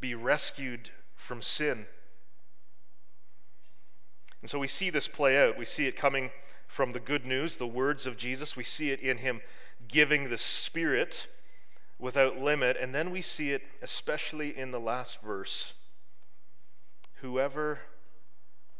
be 0.00 0.14
rescued 0.14 0.90
from 1.14 1.40
sin. 1.40 1.86
And 4.42 4.50
so 4.50 4.58
we 4.58 4.68
see 4.68 4.90
this 4.90 5.08
play 5.08 5.38
out. 5.42 5.58
We 5.58 5.64
see 5.64 5.86
it 5.86 5.96
coming 5.96 6.30
from 6.66 6.92
the 6.92 7.00
good 7.00 7.24
news, 7.24 7.56
the 7.56 7.66
words 7.66 8.06
of 8.06 8.16
Jesus. 8.16 8.56
We 8.56 8.64
see 8.64 8.90
it 8.90 9.00
in 9.00 9.18
Him 9.18 9.40
giving 9.88 10.28
the 10.28 10.38
Spirit 10.38 11.28
without 11.98 12.38
limit. 12.38 12.76
And 12.80 12.94
then 12.94 13.10
we 13.10 13.22
see 13.22 13.52
it 13.52 13.62
especially 13.80 14.56
in 14.56 14.72
the 14.72 14.80
last 14.80 15.22
verse. 15.22 15.72
Whoever 17.20 17.80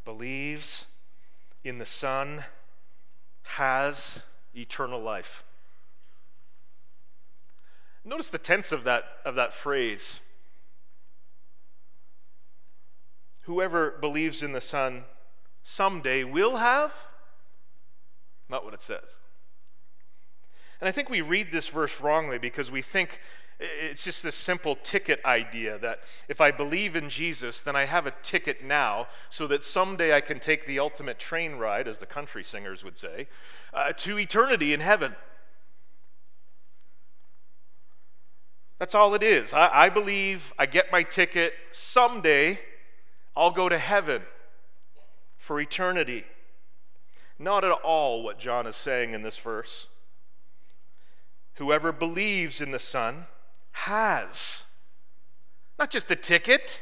believes 0.07 0.87
in 1.63 1.77
the 1.77 1.85
Son 1.85 2.45
has 3.43 4.23
eternal 4.55 5.03
life. 5.03 5.45
Notice 8.03 8.31
the 8.31 8.39
tense 8.39 8.73
of 8.73 8.85
that, 8.85 9.05
of 9.27 9.35
that 9.35 9.53
phrase. 9.53 10.21
Whoever 13.43 13.91
believes 13.91 14.43
in 14.43 14.53
the 14.53 14.61
Son 14.61 15.03
someday 15.63 16.25
will 16.25 16.57
have, 16.57 16.95
not 18.49 18.65
what 18.65 18.73
it 18.73 18.81
says. 18.81 19.05
And 20.81 20.89
I 20.89 20.93
think 20.93 21.09
we 21.09 21.21
read 21.21 21.53
this 21.53 21.69
verse 21.69 22.01
wrongly 22.01 22.39
because 22.39 22.71
we 22.71 22.83
think 22.83 23.21
it's 23.59 24.05
just 24.05 24.23
this 24.23 24.37
simple 24.37 24.75
ticket 24.75 25.21
idea 25.25 25.79
that 25.79 26.01
if 26.29 26.43
I 26.43 26.51
believe 26.51 26.95
in 26.95 27.09
Jesus, 27.09 27.63
then 27.63 27.75
I 27.75 27.87
have 27.87 28.07
a 28.07 28.13
ticket 28.23 28.63
now 28.63 29.07
so 29.31 29.47
that 29.47 29.65
someday 29.65 30.15
I 30.15 30.21
can 30.21 30.41
take 30.41 30.67
the 30.67 30.79
ultimate 30.79 31.19
train 31.19 31.55
ride, 31.55 31.89
as 31.89 31.99
the 31.99 32.07
country 32.07 32.45
singers 32.45 32.85
would 32.85 32.99
say, 32.99 33.29
uh, 33.73 33.93
to 33.93 34.19
eternity 34.19 34.75
in 34.75 34.81
heaven. 34.81 35.15
That's 38.79 38.95
all 38.95 39.15
it 39.15 39.23
is. 39.23 39.55
I, 39.55 39.71
I 39.73 39.89
believe 39.89 40.53
I 40.59 40.67
get 40.67 40.93
my 40.93 41.03
ticket. 41.03 41.55
Someday 41.71 42.59
I'll 43.35 43.51
go 43.51 43.71
to 43.71 43.79
heaven 43.79 44.23
for 45.39 45.59
eternity. 45.59 46.25
Not 47.39 47.65
at 47.65 47.71
all 47.71 48.23
what 48.23 48.39
John 48.39 48.67
is 48.67 48.77
saying 48.77 49.15
in 49.15 49.23
this 49.23 49.39
verse. 49.39 49.87
Whoever 51.57 51.93
believes 51.93 52.61
in 52.61 52.71
the 52.71 52.79
Son, 52.79 53.27
has. 53.73 54.65
Not 55.79 55.91
just 55.91 56.11
a 56.11 56.17
ticket, 56.17 56.81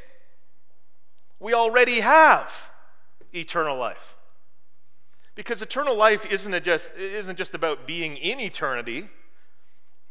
we 1.40 1.52
already 1.52 2.00
have 2.00 2.70
eternal 3.32 3.76
life. 3.76 4.14
Because 5.34 5.60
eternal 5.60 5.96
life 5.96 6.24
isn't 6.26 6.64
just, 6.64 6.92
isn't 6.96 7.36
just 7.36 7.54
about 7.54 7.86
being 7.86 8.16
in 8.16 8.38
eternity, 8.38 9.08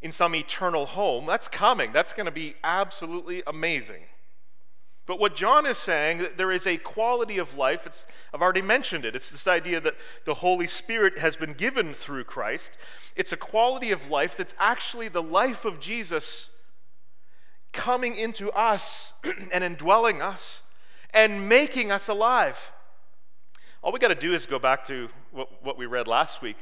in 0.02 0.12
some 0.12 0.36
eternal 0.36 0.86
home. 0.86 1.26
That's 1.26 1.48
coming. 1.48 1.94
That's 1.94 2.12
going 2.12 2.26
to 2.26 2.32
be 2.32 2.56
absolutely 2.64 3.42
amazing. 3.48 4.04
But 5.06 5.20
what 5.20 5.36
John 5.36 5.66
is 5.66 5.78
saying, 5.78 6.28
there 6.38 6.52
is 6.52 6.66
a 6.66 6.78
quality 6.78 7.38
of 7.38 7.58
life. 7.58 7.86
It's, 7.86 8.08
I've 8.34 8.42
already 8.42 8.62
mentioned 8.62 9.04
it. 9.04 9.16
It's 9.16 9.32
this 9.32 9.48
idea 9.48 9.82
that 9.82 9.96
the 10.24 10.36
Holy 10.36 10.68
Spirit 10.68 11.18
has 11.18 11.36
been 11.36 11.54
given 11.54 11.94
through 11.94 12.24
Christ. 12.24 12.78
It's 13.16 13.34
a 13.34 13.38
quality 13.38 13.92
of 13.92 14.10
life 14.10 14.38
that's 14.38 14.56
actually 14.60 15.10
the 15.10 15.22
life 15.22 15.66
of 15.66 15.82
Jesus 15.82 16.50
coming 17.74 18.16
into 18.16 18.50
us 18.52 19.12
and 19.52 19.64
indwelling 19.64 20.22
us 20.22 20.62
and 21.14 21.50
making 21.50 21.92
us 21.92 22.08
alive. 22.08 22.72
All 23.82 23.92
we 23.92 24.00
got 24.00 24.08
to 24.08 24.16
do 24.16 24.34
is 24.34 24.46
go 24.46 24.60
back 24.60 24.86
to 24.88 25.10
what, 25.32 25.50
what, 25.64 25.78
we 25.78 25.86
read 25.86 26.08
last 26.08 26.42
week 26.42 26.58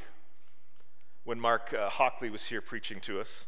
when 1.22 1.38
Mark 1.38 1.72
uh, 1.72 1.88
Hockley 1.88 2.30
was 2.30 2.46
here 2.46 2.60
preaching 2.60 2.98
to 3.02 3.20
us. 3.20 3.46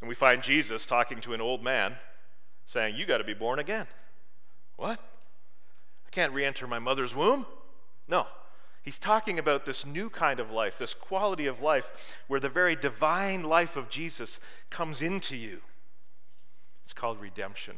And 0.00 0.08
we 0.08 0.14
find 0.14 0.42
Jesus 0.42 0.86
talking 0.86 1.20
to 1.20 1.34
an 1.34 1.42
old 1.42 1.62
man 1.62 1.96
saying, 2.68 2.94
You 2.96 3.06
got 3.06 3.18
to 3.18 3.24
be 3.24 3.34
born 3.34 3.58
again. 3.58 3.86
What? 4.76 5.00
I 6.06 6.10
can't 6.10 6.32
re 6.32 6.44
enter 6.44 6.68
my 6.68 6.78
mother's 6.78 7.14
womb? 7.14 7.46
No. 8.06 8.26
He's 8.82 8.98
talking 8.98 9.38
about 9.38 9.66
this 9.66 9.84
new 9.84 10.08
kind 10.08 10.38
of 10.38 10.50
life, 10.50 10.78
this 10.78 10.94
quality 10.94 11.46
of 11.46 11.60
life 11.60 11.90
where 12.28 12.40
the 12.40 12.48
very 12.48 12.76
divine 12.76 13.42
life 13.42 13.76
of 13.76 13.90
Jesus 13.90 14.38
comes 14.70 15.02
into 15.02 15.36
you. 15.36 15.60
It's 16.84 16.92
called 16.92 17.20
redemption. 17.20 17.76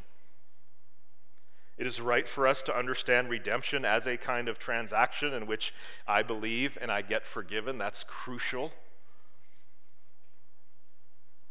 It 1.79 1.87
is 1.87 2.01
right 2.01 2.29
for 2.29 2.47
us 2.47 2.63
to 2.63 2.77
understand 2.77 3.31
redemption 3.31 3.85
as 3.85 4.07
a 4.07 4.19
kind 4.19 4.49
of 4.49 4.59
transaction 4.59 5.33
in 5.33 5.47
which 5.47 5.73
I 6.07 6.23
believe 6.23 6.77
and 6.81 6.93
I 6.93 7.03
get 7.03 7.27
forgiven. 7.27 7.79
That's 7.79 8.05
crucial. 8.05 8.67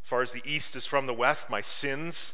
As 0.03 0.09
far 0.09 0.21
as 0.21 0.31
the 0.31 0.43
east 0.45 0.75
is 0.75 0.85
from 0.85 1.07
the 1.07 1.13
west, 1.13 1.49
my 1.49 1.61
sins 1.61 2.33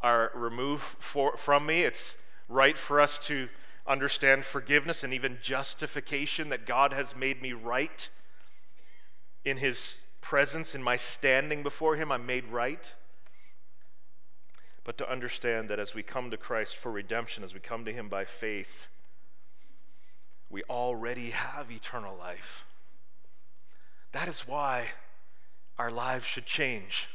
are 0.00 0.30
removed 0.34 0.82
for, 0.82 1.36
from 1.36 1.66
me. 1.66 1.82
It's 1.82 2.16
right 2.48 2.76
for 2.76 3.00
us 3.00 3.18
to 3.20 3.48
understand 3.86 4.44
forgiveness 4.44 5.04
and 5.04 5.14
even 5.14 5.38
justification 5.42 6.48
that 6.48 6.66
God 6.66 6.92
has 6.92 7.14
made 7.16 7.40
me 7.40 7.52
right 7.52 8.08
in 9.44 9.58
His 9.58 10.02
presence, 10.20 10.74
in 10.74 10.82
my 10.82 10.96
standing 10.96 11.62
before 11.62 11.96
Him, 11.96 12.10
I'm 12.10 12.26
made 12.26 12.46
right 12.46 12.92
but 14.86 14.96
to 14.98 15.10
understand 15.10 15.68
that 15.68 15.80
as 15.80 15.96
we 15.96 16.02
come 16.04 16.30
to 16.30 16.36
Christ 16.36 16.76
for 16.76 16.92
redemption, 16.92 17.42
as 17.42 17.52
we 17.52 17.58
come 17.58 17.84
to 17.84 17.92
Him 17.92 18.08
by 18.08 18.24
faith, 18.24 18.86
we 20.48 20.62
already 20.70 21.30
have 21.30 21.72
eternal 21.72 22.16
life. 22.16 22.64
That 24.12 24.28
is 24.28 24.46
why 24.46 24.86
our 25.76 25.90
lives 25.90 26.24
should 26.24 26.46
change. 26.46 27.08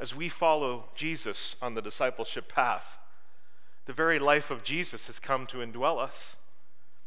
As 0.00 0.14
we 0.14 0.28
follow 0.28 0.90
Jesus 0.94 1.56
on 1.60 1.74
the 1.74 1.82
discipleship 1.82 2.48
path, 2.48 2.98
The 3.88 3.94
very 3.94 4.18
life 4.18 4.50
of 4.50 4.62
Jesus 4.62 5.06
has 5.06 5.18
come 5.18 5.46
to 5.46 5.58
indwell 5.58 5.98
us, 5.98 6.36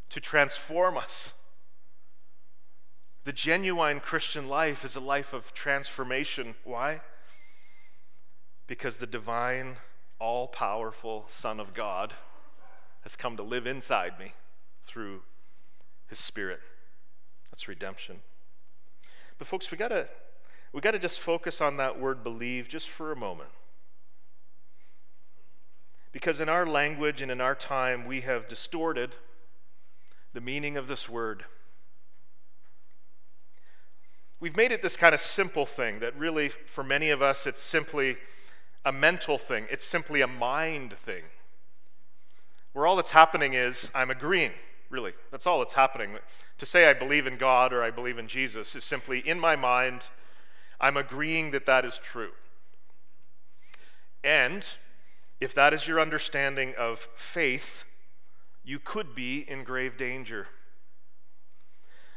to 0.10 0.20
transform 0.20 0.98
us. 0.98 1.34
The 3.24 3.32
genuine 3.32 4.00
Christian 4.00 4.48
life 4.48 4.84
is 4.84 4.96
a 4.96 5.00
life 5.00 5.32
of 5.32 5.54
transformation. 5.54 6.56
Why? 6.64 7.02
Because 8.66 8.98
the 8.98 9.06
divine, 9.06 9.76
all 10.18 10.48
powerful 10.48 11.26
Son 11.28 11.60
of 11.60 11.76
God 11.76 12.16
has 13.02 13.16
come 13.16 13.38
to 13.38 13.44
live 13.44 13.68
inside 13.68 14.18
me 14.18 14.32
through 14.84 15.22
his 16.08 16.18
Spirit. 16.18 16.62
That's 17.52 17.68
redemption. 17.68 18.22
But, 19.38 19.46
folks, 19.46 19.70
we 19.70 19.78
got 19.78 19.90
to 19.90 20.08
we 20.74 20.82
got 20.82 20.92
to 20.92 21.00
just 21.00 21.20
focus 21.20 21.62
on 21.62 21.78
that 21.78 22.00
word 22.00 22.24
believe 22.24 22.68
just 22.68 22.90
for 22.90 23.12
a 23.12 23.16
moment. 23.16 23.50
Because 26.12 26.40
in 26.40 26.50
our 26.50 26.66
language 26.66 27.22
and 27.22 27.32
in 27.32 27.42
our 27.42 27.56
time, 27.56 28.06
we 28.06 28.22
have 28.22 28.48
distorted 28.48 29.16
the 30.34 30.42
meaning 30.42 30.78
of 30.78 30.88
this 30.88 31.10
word. 31.10 31.46
We've 34.40 34.56
made 34.56 34.72
it 34.72 34.82
this 34.82 34.98
kind 34.98 35.14
of 35.14 35.22
simple 35.22 35.66
thing 35.66 36.00
that 36.00 36.18
really, 36.18 36.50
for 36.50 36.84
many 36.84 37.10
of 37.12 37.22
us, 37.22 37.46
it's 37.46 37.62
simply 37.62 38.18
a 38.84 38.92
mental 38.92 39.38
thing, 39.38 39.68
it's 39.70 39.86
simply 39.86 40.22
a 40.22 40.28
mind 40.28 40.94
thing. 40.94 41.24
Where 42.74 42.88
all 42.88 42.96
that's 42.96 43.12
happening 43.12 43.54
is 43.54 43.92
I'm 43.94 44.10
agreeing, 44.10 44.54
really. 44.90 45.14
That's 45.30 45.46
all 45.46 45.60
that's 45.60 45.74
happening. 45.74 46.18
To 46.58 46.66
say 46.66 46.90
I 46.90 46.94
believe 46.94 47.28
in 47.28 47.38
God 47.38 47.74
or 47.74 47.84
I 47.84 47.92
believe 47.92 48.18
in 48.18 48.28
Jesus 48.28 48.76
is 48.76 48.84
simply 48.84 49.20
in 49.20 49.40
my 49.40 49.56
mind, 49.56 50.08
I'm 50.82 50.98
agreeing 50.98 51.52
that 51.52 51.68
that 51.68 51.86
is 51.86 52.00
true. 52.00 52.32
And 54.24 54.66
if 55.40 55.54
that 55.54 55.74
is 55.74 55.88
your 55.88 56.00
understanding 56.00 56.74
of 56.78 57.08
faith, 57.16 57.86
you 58.64 58.80
could 58.80 59.16
be 59.16 59.50
in 59.50 59.64
grave 59.64 59.96
danger. 59.96 60.48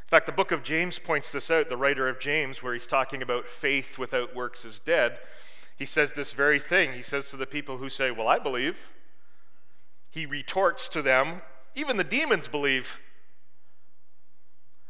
In 0.04 0.08
fact, 0.08 0.26
the 0.26 0.32
book 0.32 0.50
of 0.50 0.62
James 0.62 0.98
points 0.98 1.30
this 1.30 1.50
out, 1.50 1.68
the 1.68 1.76
writer 1.76 2.08
of 2.08 2.18
James, 2.18 2.62
where 2.62 2.72
he's 2.72 2.86
talking 2.86 3.22
about 3.22 3.48
faith 3.48 3.98
without 3.98 4.34
works 4.34 4.64
is 4.64 4.78
dead. 4.78 5.18
He 5.76 5.86
says 5.86 6.12
this 6.12 6.32
very 6.32 6.60
thing. 6.60 6.92
He 6.92 7.02
says 7.02 7.30
to 7.30 7.36
the 7.36 7.46
people 7.46 7.78
who 7.78 7.88
say, 7.88 8.10
Well, 8.10 8.28
I 8.28 8.38
believe. 8.38 8.90
He 10.10 10.26
retorts 10.26 10.88
to 10.90 11.02
them, 11.02 11.42
Even 11.74 11.96
the 11.96 12.04
demons 12.04 12.48
believe. 12.48 13.00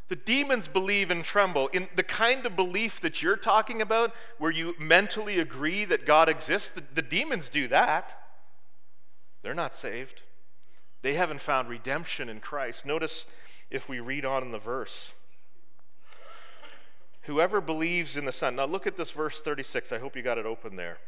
The 0.07 0.15
demons 0.15 0.67
believe 0.67 1.09
and 1.09 1.23
tremble. 1.23 1.67
In 1.69 1.87
the 1.95 2.03
kind 2.03 2.45
of 2.45 2.55
belief 2.55 3.01
that 3.01 3.23
you're 3.23 3.35
talking 3.35 3.81
about, 3.81 4.13
where 4.37 4.51
you 4.51 4.75
mentally 4.79 5.39
agree 5.39 5.83
that 5.85 6.05
God 6.05 6.29
exists, 6.29 6.69
the, 6.69 6.83
the 6.93 7.01
demons 7.01 7.49
do 7.49 7.67
that. 7.69 8.21
They're 9.41 9.55
not 9.55 9.73
saved. 9.73 10.21
They 11.01 11.15
haven't 11.15 11.41
found 11.41 11.69
redemption 11.69 12.29
in 12.29 12.39
Christ. 12.39 12.85
Notice 12.85 13.25
if 13.71 13.89
we 13.89 13.99
read 13.99 14.25
on 14.25 14.43
in 14.43 14.51
the 14.51 14.59
verse. 14.59 15.13
Whoever 17.23 17.59
believes 17.59 18.17
in 18.17 18.25
the 18.25 18.31
Son. 18.31 18.55
Now 18.55 18.65
look 18.65 18.85
at 18.85 18.97
this 18.97 19.11
verse 19.11 19.41
36. 19.41 19.91
I 19.91 19.97
hope 19.97 20.15
you 20.15 20.21
got 20.21 20.37
it 20.37 20.45
open 20.45 20.75
there. 20.75 20.99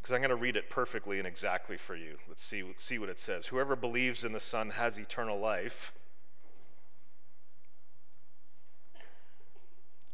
Because 0.00 0.12
I'm 0.12 0.20
going 0.20 0.30
to 0.30 0.36
read 0.36 0.56
it 0.56 0.68
perfectly 0.68 1.18
and 1.18 1.28
exactly 1.28 1.76
for 1.76 1.94
you. 1.94 2.16
Let's 2.28 2.42
see, 2.42 2.64
let's 2.64 2.82
see 2.82 2.98
what 2.98 3.08
it 3.08 3.20
says. 3.20 3.46
Whoever 3.46 3.76
believes 3.76 4.24
in 4.24 4.32
the 4.32 4.40
Son 4.40 4.70
has 4.70 4.98
eternal 4.98 5.38
life. 5.38 5.92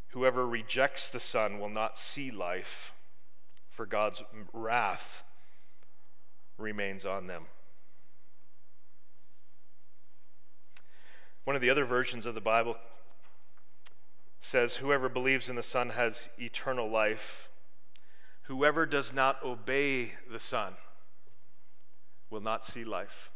Whoever 0.08 0.46
rejects 0.46 1.10
the 1.10 1.20
Son 1.20 1.58
will 1.58 1.68
not 1.68 1.98
see 1.98 2.30
life, 2.30 2.92
for 3.70 3.86
God's 3.86 4.22
wrath 4.52 5.22
remains 6.56 7.04
on 7.04 7.26
them. 7.26 7.44
One 11.44 11.56
of 11.56 11.62
the 11.62 11.70
other 11.70 11.84
versions 11.84 12.26
of 12.26 12.34
the 12.34 12.40
Bible 12.40 12.76
says, 14.40 14.76
Whoever 14.76 15.08
believes 15.08 15.48
in 15.48 15.56
the 15.56 15.62
Son 15.62 15.90
has 15.90 16.28
eternal 16.38 16.90
life. 16.90 17.48
Whoever 18.42 18.86
does 18.86 19.12
not 19.12 19.42
obey 19.42 20.12
the 20.30 20.40
Son 20.40 20.74
will 22.30 22.40
not 22.40 22.64
see 22.64 22.84
life. 22.84 23.30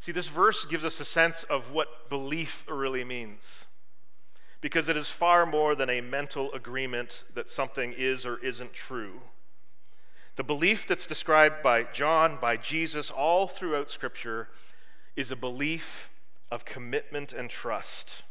See, 0.00 0.12
this 0.12 0.28
verse 0.28 0.64
gives 0.64 0.84
us 0.84 1.00
a 1.00 1.04
sense 1.04 1.44
of 1.44 1.70
what 1.70 2.08
belief 2.08 2.64
really 2.68 3.04
means. 3.04 3.64
Because 4.64 4.88
it 4.88 4.96
is 4.96 5.10
far 5.10 5.44
more 5.44 5.74
than 5.74 5.90
a 5.90 6.00
mental 6.00 6.50
agreement 6.54 7.24
that 7.34 7.50
something 7.50 7.92
is 7.92 8.24
or 8.24 8.38
isn't 8.38 8.72
true. 8.72 9.20
The 10.36 10.42
belief 10.42 10.86
that's 10.86 11.06
described 11.06 11.62
by 11.62 11.82
John, 11.82 12.38
by 12.40 12.56
Jesus, 12.56 13.10
all 13.10 13.46
throughout 13.46 13.90
Scripture 13.90 14.48
is 15.16 15.30
a 15.30 15.36
belief 15.36 16.08
of 16.50 16.64
commitment 16.64 17.30
and 17.34 17.50
trust. 17.50 18.22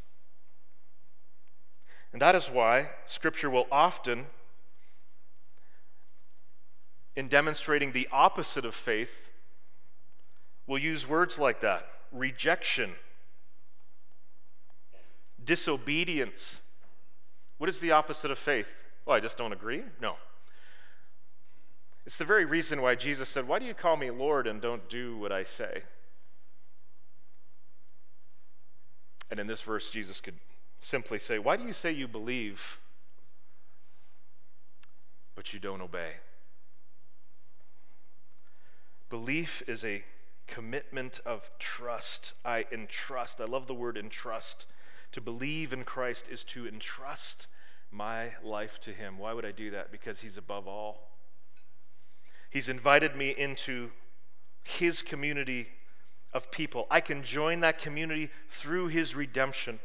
And 2.11 2.19
that 2.19 2.33
is 2.33 2.49
why 2.49 2.89
Scripture 3.05 3.51
will 3.51 3.67
often, 3.71 4.25
in 7.15 7.27
demonstrating 7.27 7.91
the 7.91 8.09
opposite 8.11 8.65
of 8.65 8.73
faith, 8.73 9.29
will 10.65 10.79
use 10.79 11.07
words 11.07 11.37
like 11.37 11.61
that 11.61 11.85
rejection, 12.11 12.93
disobedience. 15.45 16.59
What 17.57 17.69
is 17.69 17.79
the 17.79 17.91
opposite 17.91 18.31
of 18.31 18.37
faith? 18.37 18.67
Well, 19.05 19.15
I 19.15 19.19
just 19.19 19.37
don't 19.37 19.53
agree? 19.53 19.83
No. 20.01 20.15
It's 22.05 22.17
the 22.17 22.25
very 22.25 22.45
reason 22.45 22.81
why 22.81 22.95
Jesus 22.95 23.29
said, 23.29 23.47
Why 23.47 23.59
do 23.59 23.65
you 23.65 23.73
call 23.73 23.95
me 23.95 24.11
Lord 24.11 24.47
and 24.47 24.61
don't 24.61 24.89
do 24.89 25.17
what 25.17 25.31
I 25.31 25.43
say? 25.43 25.83
And 29.31 29.39
in 29.39 29.47
this 29.47 29.61
verse, 29.61 29.89
Jesus 29.89 30.21
could 30.21 30.35
simply 30.81 31.19
say, 31.19 31.39
Why 31.39 31.55
do 31.55 31.63
you 31.63 31.73
say 31.73 31.91
you 31.91 32.07
believe, 32.07 32.79
but 35.35 35.53
you 35.53 35.59
don't 35.59 35.81
obey? 35.81 36.11
Belief 39.09 39.63
is 39.67 39.85
a 39.85 40.03
commitment 40.47 41.19
of 41.25 41.49
trust. 41.57 42.33
I 42.43 42.65
entrust. 42.71 43.39
I 43.39 43.45
love 43.45 43.67
the 43.67 43.73
word 43.73 43.97
entrust. 43.97 44.65
To 45.13 45.21
believe 45.21 45.73
in 45.73 45.83
Christ 45.83 46.27
is 46.29 46.43
to 46.45 46.67
entrust 46.67 47.47
my 47.91 48.31
life 48.43 48.79
to 48.81 48.91
Him. 48.91 49.19
Why 49.19 49.33
would 49.33 49.45
I 49.45 49.51
do 49.51 49.69
that? 49.71 49.91
Because 49.91 50.21
He's 50.21 50.37
above 50.37 50.67
all. 50.67 51.11
He's 52.49 52.67
invited 52.67 53.15
me 53.15 53.29
into 53.29 53.91
His 54.63 55.03
community 55.03 55.67
of 56.33 56.49
people. 56.49 56.87
I 56.89 56.99
can 56.99 57.21
join 57.21 57.59
that 57.59 57.77
community 57.77 58.31
through 58.49 58.87
His 58.87 59.15
redemption. 59.15 59.79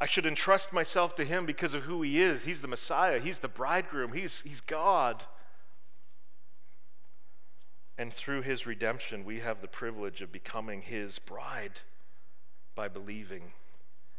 I 0.00 0.06
should 0.06 0.26
entrust 0.26 0.72
myself 0.72 1.14
to 1.14 1.24
Him 1.24 1.46
because 1.46 1.72
of 1.72 1.84
who 1.84 2.02
He 2.02 2.20
is. 2.20 2.44
He's 2.44 2.62
the 2.62 2.68
Messiah, 2.68 3.20
He's 3.20 3.38
the 3.38 3.46
bridegroom, 3.46 4.12
He's, 4.12 4.40
he's 4.40 4.60
God. 4.60 5.22
And 7.96 8.12
through 8.12 8.42
His 8.42 8.66
redemption, 8.66 9.24
we 9.24 9.38
have 9.38 9.62
the 9.62 9.68
privilege 9.68 10.20
of 10.20 10.32
becoming 10.32 10.82
His 10.82 11.20
bride 11.20 11.82
by 12.74 12.88
believing 12.88 13.52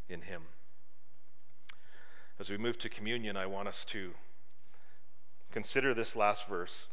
in 0.10 0.22
Him. 0.22 0.44
As 2.40 2.50
we 2.50 2.58
move 2.58 2.78
to 2.80 2.90
communion, 2.90 3.38
I 3.38 3.46
want 3.46 3.68
us 3.68 3.86
to 3.86 4.14
Consider 5.54 5.94
this 5.94 6.16
last 6.16 6.48
verse. 6.48 6.88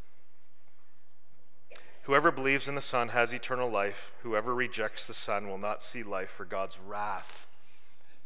Whoever 2.02 2.30
believes 2.30 2.68
in 2.68 2.74
the 2.74 2.82
Son 2.82 3.08
has 3.08 3.32
eternal 3.32 3.70
life. 3.70 4.12
Whoever 4.22 4.54
rejects 4.54 5.06
the 5.06 5.14
Son 5.14 5.48
will 5.48 5.56
not 5.56 5.82
see 5.82 6.02
life, 6.02 6.28
for 6.28 6.44
God's 6.44 6.78
wrath 6.78 7.46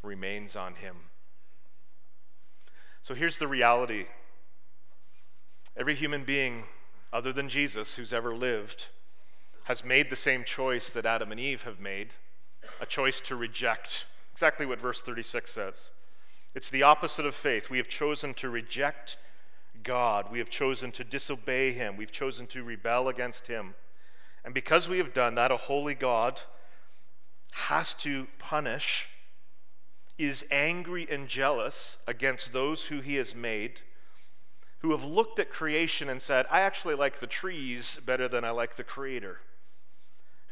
remains 0.03 0.57
on 0.57 0.74
him. 0.74 0.97
So 3.01 3.14
here's 3.14 3.39
the 3.39 3.47
reality 3.47 4.07
every 5.76 5.95
human 5.95 6.24
being, 6.24 6.64
other 7.12 7.32
than 7.32 7.49
Jesus, 7.49 7.95
who's 7.95 8.12
ever 8.12 8.35
lived, 8.35 8.89
has 9.64 9.85
made 9.85 10.11
the 10.11 10.16
same 10.16 10.43
choice 10.43 10.91
that 10.91 11.07
Adam 11.07 11.30
and 11.30 11.41
Eve 11.41 11.62
have 11.62 11.78
made 11.78 12.09
a 12.81 12.87
choice 12.87 13.21
to 13.23 13.37
reject. 13.37 14.07
Exactly 14.33 14.67
what 14.67 14.81
verse 14.81 15.01
36 15.01 15.53
says. 15.53 15.91
It's 16.55 16.71
the 16.71 16.83
opposite 16.83 17.27
of 17.27 17.35
faith. 17.35 17.71
We 17.71 17.79
have 17.79 17.89
chosen 17.89 18.35
to 18.35 18.49
reject 18.49 19.17
God. 19.83 20.31
We 20.31 20.39
have 20.39 20.51
chosen 20.51 20.93
to 20.93 21.05
disobey 21.05 21.73
Him. 21.73 21.97
We've 21.97 22.12
chosen 22.12 22.47
to 22.49 22.62
rebel 22.62 23.09
against 23.09 23.47
Him. 23.47 23.75
And 24.45 24.55
because 24.55 24.89
we 24.89 24.99
have 24.99 25.12
done 25.12 25.35
that, 25.35 25.51
a 25.51 25.57
holy 25.57 25.95
God 25.95 26.41
has 27.53 27.95
to 27.95 28.27
punish, 28.39 29.09
is 30.19 30.45
angry 30.51 31.07
and 31.11 31.29
jealous 31.29 31.97
against 32.07 32.53
those 32.53 32.87
who 32.87 33.01
He 33.01 33.17
has 33.17 33.35
made, 33.35 33.81
who 34.79 34.93
have 34.93 35.05
looked 35.05 35.39
at 35.39 35.51
creation 35.51 36.09
and 36.09 36.21
said, 36.21 36.47
I 36.51 36.61
actually 36.61 36.95
like 36.95 37.21
the 37.21 37.27
trees 37.27 37.99
better 38.05 38.29
than 38.29 38.45
I 38.45 38.51
like 38.51 38.77
the 38.77 38.85
Creator. 38.85 39.39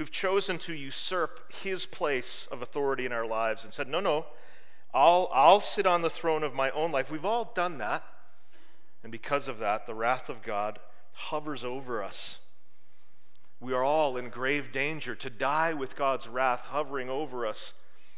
Who've 0.03 0.11
chosen 0.11 0.59
to 0.59 0.74
usurp 0.74 1.53
His 1.62 1.86
place 1.86 2.48
of 2.50 2.61
authority 2.61 3.07
in 3.07 3.12
our 3.12 3.24
lives 3.24 3.62
and 3.62 3.72
said, 3.72 3.86
No, 3.86 4.00
no, 4.00 4.26
I'll, 4.92 5.30
I'll 5.32 5.61
sit 5.61 5.86
on 5.86 6.03
the 6.03 6.11
throne 6.11 6.42
of 6.42 6.57
my 6.57 6.72
own 6.72 6.90
life. 6.90 7.09
We've 7.09 7.24
all 7.24 7.53
done 7.55 7.78
that. 7.78 8.03
And 9.05 9.12
because 9.12 9.46
of 9.46 9.61
that, 9.61 9.86
the 9.86 9.94
wrath 9.94 10.28
of 10.28 10.42
God 10.42 10.80
hovers 11.12 11.64
over 11.64 12.03
us. 12.03 12.40
We 13.61 13.74
are 13.74 13.84
all 13.84 14.16
in 14.16 14.28
grave 14.28 14.72
danger. 14.72 15.14
To 15.14 15.30
die 15.30 15.72
with 15.72 15.94
God's 15.94 16.26
wrath 16.26 16.62
hovering 16.62 17.09
over 17.09 17.46
us 17.46 17.72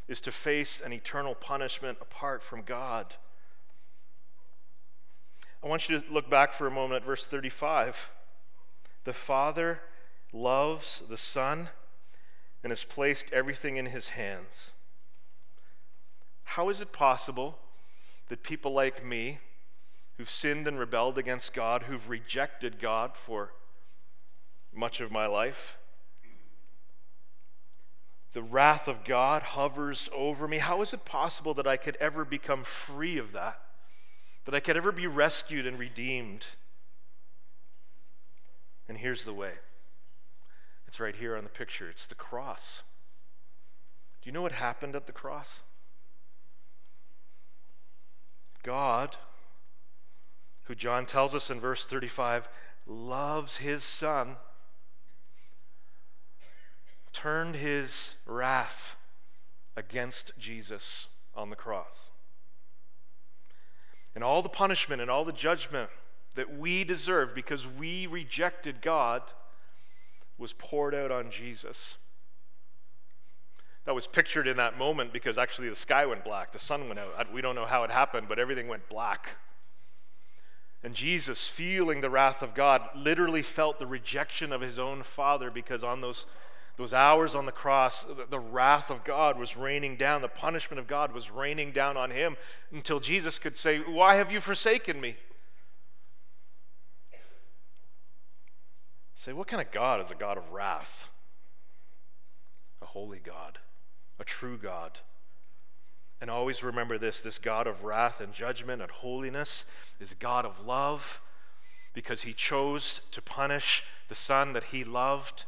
is 0.08 0.22
to 0.22 0.32
face 0.32 0.80
an 0.80 0.94
eternal 0.94 1.34
punishment 1.34 1.98
apart 2.00 2.42
from 2.42 2.62
God. 2.62 3.16
I 5.62 5.66
want 5.68 5.90
you 5.90 6.00
to 6.00 6.10
look 6.10 6.30
back 6.30 6.54
for 6.54 6.66
a 6.66 6.70
moment 6.70 7.02
at 7.02 7.06
verse 7.06 7.26
35. 7.26 8.08
The 9.04 9.12
Father 9.12 9.80
loves 10.34 11.02
the 11.08 11.16
Son 11.16 11.70
and 12.62 12.70
has 12.70 12.84
placed 12.84 13.32
everything 13.32 13.76
in 13.76 13.86
his 13.86 14.10
hands. 14.10 14.72
How 16.44 16.68
is 16.68 16.80
it 16.80 16.92
possible 16.92 17.58
that 18.28 18.42
people 18.42 18.72
like 18.72 19.04
me, 19.04 19.38
who've 20.16 20.30
sinned 20.30 20.66
and 20.66 20.78
rebelled 20.78 21.18
against 21.18 21.54
God, 21.54 21.84
who've 21.84 22.08
rejected 22.08 22.80
God 22.80 23.12
for 23.14 23.52
much 24.72 25.00
of 25.00 25.10
my 25.10 25.26
life, 25.26 25.76
the 28.32 28.42
wrath 28.42 28.88
of 28.88 29.04
God 29.04 29.42
hovers 29.42 30.10
over 30.12 30.48
me. 30.48 30.58
How 30.58 30.82
is 30.82 30.92
it 30.92 31.04
possible 31.04 31.54
that 31.54 31.68
I 31.68 31.76
could 31.76 31.96
ever 31.96 32.24
become 32.24 32.64
free 32.64 33.16
of 33.16 33.30
that? 33.32 33.60
That 34.44 34.54
I 34.56 34.60
could 34.60 34.76
ever 34.76 34.90
be 34.90 35.06
rescued 35.06 35.66
and 35.66 35.78
redeemed? 35.78 36.46
And 38.88 38.98
here's 38.98 39.24
the 39.24 39.32
way 39.32 39.52
right 41.00 41.16
here 41.16 41.36
on 41.36 41.44
the 41.44 41.50
picture 41.50 41.88
it's 41.88 42.06
the 42.06 42.14
cross. 42.14 42.82
Do 44.22 44.28
you 44.28 44.32
know 44.32 44.42
what 44.42 44.52
happened 44.52 44.96
at 44.96 45.06
the 45.06 45.12
cross? 45.12 45.60
God, 48.62 49.16
who 50.64 50.74
John 50.74 51.04
tells 51.04 51.34
us 51.34 51.50
in 51.50 51.60
verse 51.60 51.84
35 51.84 52.48
loves 52.86 53.58
his 53.58 53.84
son, 53.84 54.36
turned 57.12 57.56
his 57.56 58.14
wrath 58.26 58.96
against 59.76 60.32
Jesus 60.38 61.08
on 61.34 61.50
the 61.50 61.56
cross. 61.56 62.10
And 64.14 64.24
all 64.24 64.42
the 64.42 64.48
punishment 64.48 65.02
and 65.02 65.10
all 65.10 65.24
the 65.24 65.32
judgment 65.32 65.90
that 66.34 66.56
we 66.56 66.84
deserve 66.84 67.34
because 67.34 67.66
we 67.66 68.06
rejected 68.06 68.80
God 68.80 69.22
was 70.38 70.52
poured 70.52 70.94
out 70.94 71.10
on 71.10 71.30
Jesus. 71.30 71.96
That 73.84 73.94
was 73.94 74.06
pictured 74.06 74.48
in 74.48 74.56
that 74.56 74.78
moment 74.78 75.12
because 75.12 75.36
actually 75.36 75.68
the 75.68 75.76
sky 75.76 76.06
went 76.06 76.24
black, 76.24 76.52
the 76.52 76.58
sun 76.58 76.88
went 76.88 76.98
out. 76.98 77.32
We 77.32 77.42
don't 77.42 77.54
know 77.54 77.66
how 77.66 77.84
it 77.84 77.90
happened, 77.90 78.28
but 78.28 78.38
everything 78.38 78.68
went 78.68 78.88
black. 78.88 79.36
And 80.82 80.94
Jesus, 80.94 81.48
feeling 81.48 82.02
the 82.02 82.10
wrath 82.10 82.42
of 82.42 82.54
God, 82.54 82.82
literally 82.94 83.42
felt 83.42 83.78
the 83.78 83.86
rejection 83.86 84.52
of 84.52 84.60
his 84.60 84.78
own 84.78 85.02
Father 85.02 85.50
because 85.50 85.82
on 85.82 86.02
those, 86.02 86.26
those 86.76 86.92
hours 86.92 87.34
on 87.34 87.46
the 87.46 87.52
cross, 87.52 88.02
the, 88.02 88.26
the 88.28 88.38
wrath 88.38 88.90
of 88.90 89.02
God 89.02 89.38
was 89.38 89.56
raining 89.56 89.96
down, 89.96 90.20
the 90.20 90.28
punishment 90.28 90.78
of 90.78 90.86
God 90.86 91.12
was 91.12 91.30
raining 91.30 91.72
down 91.72 91.96
on 91.96 92.10
him 92.10 92.36
until 92.70 93.00
Jesus 93.00 93.38
could 93.38 93.56
say, 93.56 93.78
Why 93.78 94.16
have 94.16 94.30
you 94.30 94.40
forsaken 94.40 95.00
me? 95.00 95.16
Say, 99.14 99.32
what 99.32 99.46
kind 99.46 99.62
of 99.62 99.70
God 99.70 100.00
is 100.00 100.10
a 100.10 100.14
God 100.14 100.36
of 100.36 100.52
wrath? 100.52 101.08
A 102.82 102.86
holy 102.86 103.20
God, 103.20 103.58
a 104.18 104.24
true 104.24 104.58
God. 104.58 105.00
And 106.20 106.30
always 106.30 106.62
remember 106.62 106.98
this 106.98 107.20
this 107.20 107.38
God 107.38 107.66
of 107.66 107.84
wrath 107.84 108.20
and 108.20 108.32
judgment 108.32 108.82
and 108.82 108.90
holiness 108.90 109.64
is 110.00 110.12
a 110.12 110.16
God 110.16 110.44
of 110.44 110.64
love 110.64 111.20
because 111.92 112.22
he 112.22 112.32
chose 112.32 113.00
to 113.12 113.22
punish 113.22 113.84
the 114.08 114.14
Son 114.14 114.52
that 114.52 114.64
he 114.64 114.84
loved 114.84 115.44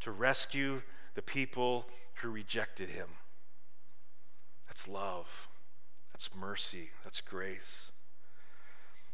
to 0.00 0.10
rescue 0.10 0.82
the 1.14 1.22
people 1.22 1.86
who 2.14 2.30
rejected 2.30 2.90
him. 2.90 3.08
That's 4.66 4.88
love, 4.88 5.48
that's 6.12 6.30
mercy, 6.34 6.90
that's 7.04 7.20
grace. 7.20 7.90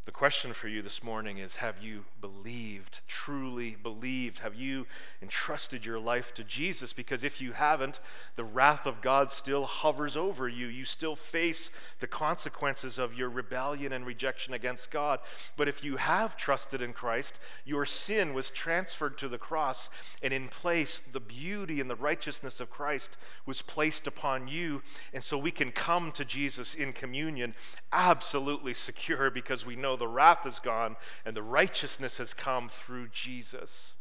The 0.06 0.12
question 0.12 0.52
for 0.52 0.68
you 0.68 0.82
this 0.82 1.02
morning 1.02 1.38
is 1.38 1.56
Have 1.56 1.82
you 1.82 2.04
believed, 2.20 3.00
truly 3.08 3.76
believed? 3.82 4.38
Have 4.38 4.54
you 4.54 4.86
entrusted 5.20 5.84
your 5.84 5.98
life 5.98 6.32
to 6.34 6.44
Jesus? 6.44 6.92
Because 6.92 7.24
if 7.24 7.40
you 7.40 7.50
haven't, 7.50 7.98
the 8.36 8.44
wrath 8.44 8.86
of 8.86 9.02
God 9.02 9.32
still 9.32 9.64
hovers 9.64 10.16
over 10.16 10.48
you. 10.48 10.68
You 10.68 10.84
still 10.84 11.16
face 11.16 11.72
the 11.98 12.06
consequences 12.06 13.00
of 13.00 13.14
your 13.14 13.28
rebellion 13.28 13.92
and 13.92 14.06
rejection 14.06 14.54
against 14.54 14.92
God. 14.92 15.18
But 15.56 15.66
if 15.66 15.82
you 15.82 15.96
have 15.96 16.36
trusted 16.36 16.80
in 16.80 16.92
Christ, 16.92 17.40
your 17.64 17.84
sin 17.84 18.32
was 18.32 18.50
transferred 18.50 19.18
to 19.18 19.28
the 19.28 19.38
cross, 19.38 19.90
and 20.22 20.32
in 20.32 20.46
place, 20.46 21.00
the 21.00 21.18
beauty 21.18 21.80
and 21.80 21.90
the 21.90 21.96
righteousness 21.96 22.60
of 22.60 22.70
Christ 22.70 23.16
was 23.44 23.60
placed 23.60 24.06
upon 24.06 24.46
you. 24.46 24.82
And 25.12 25.24
so 25.24 25.36
we 25.36 25.50
can 25.50 25.72
come 25.72 26.12
to 26.12 26.24
Jesus 26.24 26.76
in 26.76 26.92
communion 26.92 27.56
absolutely 27.92 28.72
secure 28.72 29.30
because 29.30 29.66
we 29.66 29.74
know 29.74 29.95
the 29.96 30.08
wrath 30.08 30.46
is 30.46 30.60
gone 30.60 30.96
and 31.24 31.36
the 31.36 31.42
righteousness 31.42 32.18
has 32.18 32.34
come 32.34 32.68
through 32.68 33.08
Jesus. 33.08 33.94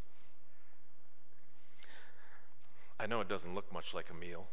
I 2.99 3.07
know 3.07 3.21
it 3.21 3.27
doesn't 3.27 3.53
look 3.53 3.71
much 3.73 3.93
like 3.93 4.09
a 4.09 4.13
meal, 4.13 4.47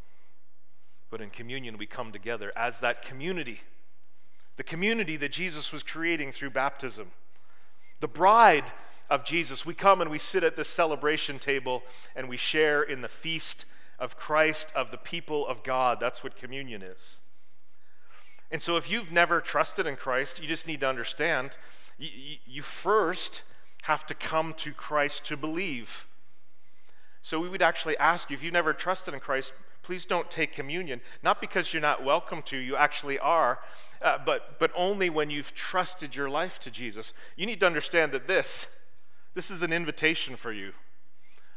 but 1.11 1.20
in 1.20 1.30
communion 1.30 1.78
we 1.78 1.86
come 1.86 2.12
together 2.12 2.53
as 2.57 2.78
that 2.80 3.03
community, 3.03 3.61
the 4.57 4.64
community 4.64 5.16
that 5.16 5.32
Jesus 5.32 5.72
was 5.72 5.82
creating 5.82 6.32
through 6.32 6.51
baptism. 6.51 7.09
The 8.01 8.09
bride 8.09 8.72
of 9.09 9.24
Jesus, 9.24 9.64
we 9.64 9.74
come 9.74 10.01
and 10.01 10.11
we 10.11 10.18
sit 10.18 10.43
at 10.43 10.57
this 10.57 10.68
celebration 10.68 11.38
table 11.38 11.82
and 12.16 12.28
we 12.28 12.36
share 12.36 12.82
in 12.82 13.01
the 13.01 13.09
feast 13.09 13.64
of 13.99 14.16
Christ, 14.16 14.72
of 14.74 14.90
the 14.90 14.99
people 14.99 15.47
of 15.47 15.62
God. 15.62 16.01
That's 16.01 16.24
what 16.24 16.36
communion 16.36 16.82
is. 16.82 17.20
And 18.53 18.61
so, 18.61 18.76
if 18.76 18.90
you've 18.90 19.11
never 19.11 19.40
trusted 19.40 19.86
in 19.86 19.96
Christ, 19.96 20.40
you 20.40 20.46
just 20.46 20.66
need 20.66 20.80
to 20.80 20.88
understand 20.88 21.53
you, 21.98 22.36
you 22.46 22.62
first 22.62 23.42
have 23.84 24.05
to 24.07 24.14
come 24.14 24.53
to 24.59 24.72
Christ 24.72 25.24
to 25.26 25.36
believe. 25.38 26.07
So, 27.22 27.40
we 27.40 27.48
would 27.48 27.62
actually 27.62 27.96
ask 27.96 28.28
you 28.28 28.36
if 28.36 28.42
you've 28.42 28.53
never 28.53 28.74
trusted 28.74 29.14
in 29.14 29.20
Christ, 29.20 29.55
please 29.82 30.05
don't 30.05 30.30
take 30.30 30.53
communion. 30.53 31.00
Not 31.22 31.40
because 31.40 31.72
you're 31.72 31.80
not 31.80 32.05
welcome 32.05 32.42
to, 32.42 32.59
you 32.59 32.76
actually 32.76 33.18
are, 33.18 33.59
uh, 34.03 34.18
but, 34.24 34.59
but 34.59 34.70
only 34.76 35.09
when 35.09 35.30
you've 35.30 35.55
trusted 35.55 36.14
your 36.14 36.28
life 36.28 36.59
to 36.61 36.70
Jesus. 36.70 37.14
You 37.36 37.46
need 37.46 37.61
to 37.61 37.66
understand 37.66 38.12
that 38.12 38.28
this, 38.28 38.68
this 39.34 39.50
is 39.50 39.62
an 39.62 39.72
invitation 39.72 40.36
for 40.36 40.53
you. 40.53 40.72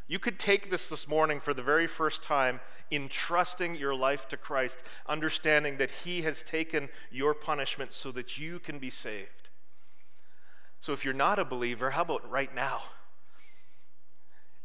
You 0.08 0.20
could 0.20 0.38
take 0.38 0.70
this 0.70 0.88
this 0.88 1.08
morning 1.08 1.40
for 1.40 1.54
the 1.54 1.64
very 1.64 1.88
first 1.88 2.22
time 2.22 2.60
in 2.92 3.10
trusting 3.10 3.76
your 3.76 3.96
life 3.96 4.28
to 4.28 4.38
Christ, 4.38 4.78
understanding 5.08 5.78
that 5.78 5.90
He 5.90 6.22
has 6.22 6.44
taken 6.44 6.90
your 7.12 7.34
punishment 7.34 7.92
so 7.92 8.12
that 8.12 8.38
you 8.38 8.60
can 8.60 8.78
be 8.78 8.92
saved. 8.92 9.50
So 10.80 10.94
if 10.94 11.04
you're 11.04 11.14
not 11.16 11.40
a 11.40 11.46
believer, 11.46 11.92
how 11.92 12.04
about 12.04 12.30
right 12.30 12.54
now? 12.54 12.84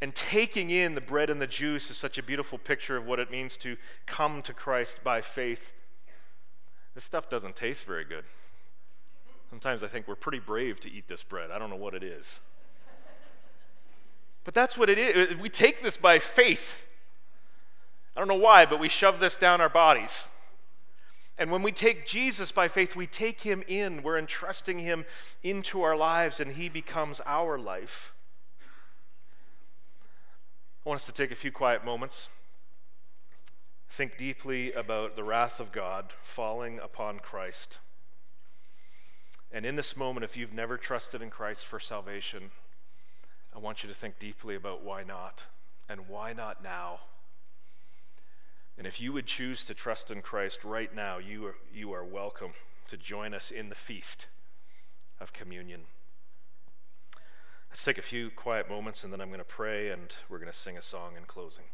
And 0.03 0.14
taking 0.14 0.68
in 0.68 0.95
the 0.95 1.01
bread 1.01 1.30
and 1.30 1.41
the 1.41 1.47
juice 1.47 1.91
is 1.91 1.97
such 1.97 2.18
a 2.18 2.22
beautiful 2.22 2.59
picture 2.59 2.97
of 2.97 3.07
what 3.07 3.18
it 3.18 3.30
means 3.30 3.57
to 3.59 3.78
come 4.07 4.43
to 4.43 4.53
Christ 4.53 5.03
by 5.03 5.22
faith. 5.22 5.72
This 6.95 7.05
stuff 7.05 7.30
doesn't 7.30 7.57
taste 7.57 7.84
very 7.86 8.05
good. 8.05 8.24
Sometimes 9.49 9.82
I 9.82 9.88
think 9.88 10.07
we're 10.07 10.14
pretty 10.14 10.38
brave 10.38 10.80
to 10.80 10.91
eat 10.91 11.09
this 11.09 11.22
bread. 11.22 11.51
I 11.51 11.59
don't 11.59 11.70
know 11.70 11.76
what 11.76 11.95
it 11.95 12.03
is. 12.03 12.41
But 14.45 14.55
that's 14.55 14.76
what 14.78 14.88
it 14.88 14.99
is. 14.99 15.36
We 15.36 15.49
take 15.49 15.82
this 15.82 15.97
by 15.97 16.18
faith. 16.18 16.86
I 18.16 18.20
don't 18.20 18.28
know 18.28 18.34
why, 18.34 18.66
but 18.66 18.80
we 18.80 18.88
shove 18.88 19.20
this 19.20 19.36
down 19.36 19.61
our 19.61 19.68
bodies. 19.68 20.26
And 21.38 21.51
when 21.51 21.62
we 21.62 21.72
take 21.72 22.07
Jesus 22.07 22.53
by 22.53 22.68
faith, 22.68 22.95
we 22.95 23.07
take 23.07 23.43
him 23.43 23.62
in. 23.66 24.03
We're 24.03 24.18
entrusting 24.18 24.80
him 24.80 25.07
into 25.43 25.82
our 25.82 25.97
lives, 25.97 26.38
and 26.38 26.53
he 26.53 26.68
becomes 26.68 27.20
our 27.24 27.59
life. 27.59 28.12
I 30.84 30.88
want 30.88 31.01
us 31.01 31.07
to 31.07 31.12
take 31.12 31.30
a 31.30 31.36
few 31.36 31.53
quiet 31.53 31.84
moments. 31.84 32.28
Think 33.88 34.16
deeply 34.16 34.72
about 34.72 35.16
the 35.16 35.24
wrath 35.24 35.61
of 35.61 35.72
God 35.72 36.12
falling 36.22 36.78
upon 36.78 37.18
Christ. 37.18 37.78
And 39.53 39.66
in 39.66 39.76
this 39.76 39.97
moment, 39.97 40.24
if 40.24 40.36
you've 40.36 40.53
never 40.53 40.76
trusted 40.76 41.22
in 41.22 41.30
Christ 41.30 41.66
for 41.66 41.80
salvation, 41.80 42.51
I 43.55 43.59
want 43.59 43.82
you 43.82 43.88
to 43.88 43.94
think 43.94 44.18
deeply 44.18 44.55
about 44.55 44.82
why 44.82 45.03
not 45.03 45.44
and 45.88 46.09
why 46.09 46.32
not 46.32 46.62
now. 46.62 47.01
And 48.78 48.86
if 48.86 49.01
you 49.01 49.12
would 49.12 49.26
choose 49.26 49.64
to 49.64 49.74
trust 49.74 50.11
in 50.11 50.22
Christ 50.22 50.64
right 50.64 50.94
now, 50.94 51.18
you 51.18 51.46
are, 51.46 51.57
you 51.74 51.92
are 51.92 52.05
welcome 52.05 52.53
to 52.88 52.96
join 52.96 53.34
us 53.34 53.51
in 53.51 53.68
the 53.68 53.74
feast 53.74 54.26
of 55.20 55.32
communion. 55.32 55.82
Let's 57.70 57.84
take 57.84 57.98
a 57.98 58.03
few 58.03 58.30
quiet 58.30 58.68
moments 58.68 59.05
and 59.05 59.12
then 59.12 59.20
I'm 59.20 59.28
going 59.28 59.38
to 59.38 59.44
pray 59.44 59.90
and 59.90 60.12
we're 60.28 60.38
going 60.38 60.51
to 60.51 60.57
sing 60.57 60.76
a 60.76 60.82
song 60.82 61.12
in 61.16 61.24
closing. 61.24 61.64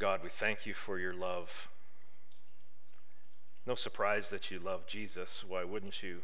God, 0.00 0.22
we 0.22 0.30
thank 0.30 0.64
you 0.64 0.72
for 0.72 0.98
your 0.98 1.12
love. 1.12 1.68
No 3.66 3.74
surprise 3.74 4.30
that 4.30 4.50
you 4.50 4.58
love 4.58 4.86
Jesus. 4.86 5.44
Why 5.46 5.62
wouldn't 5.62 6.02
you? 6.02 6.20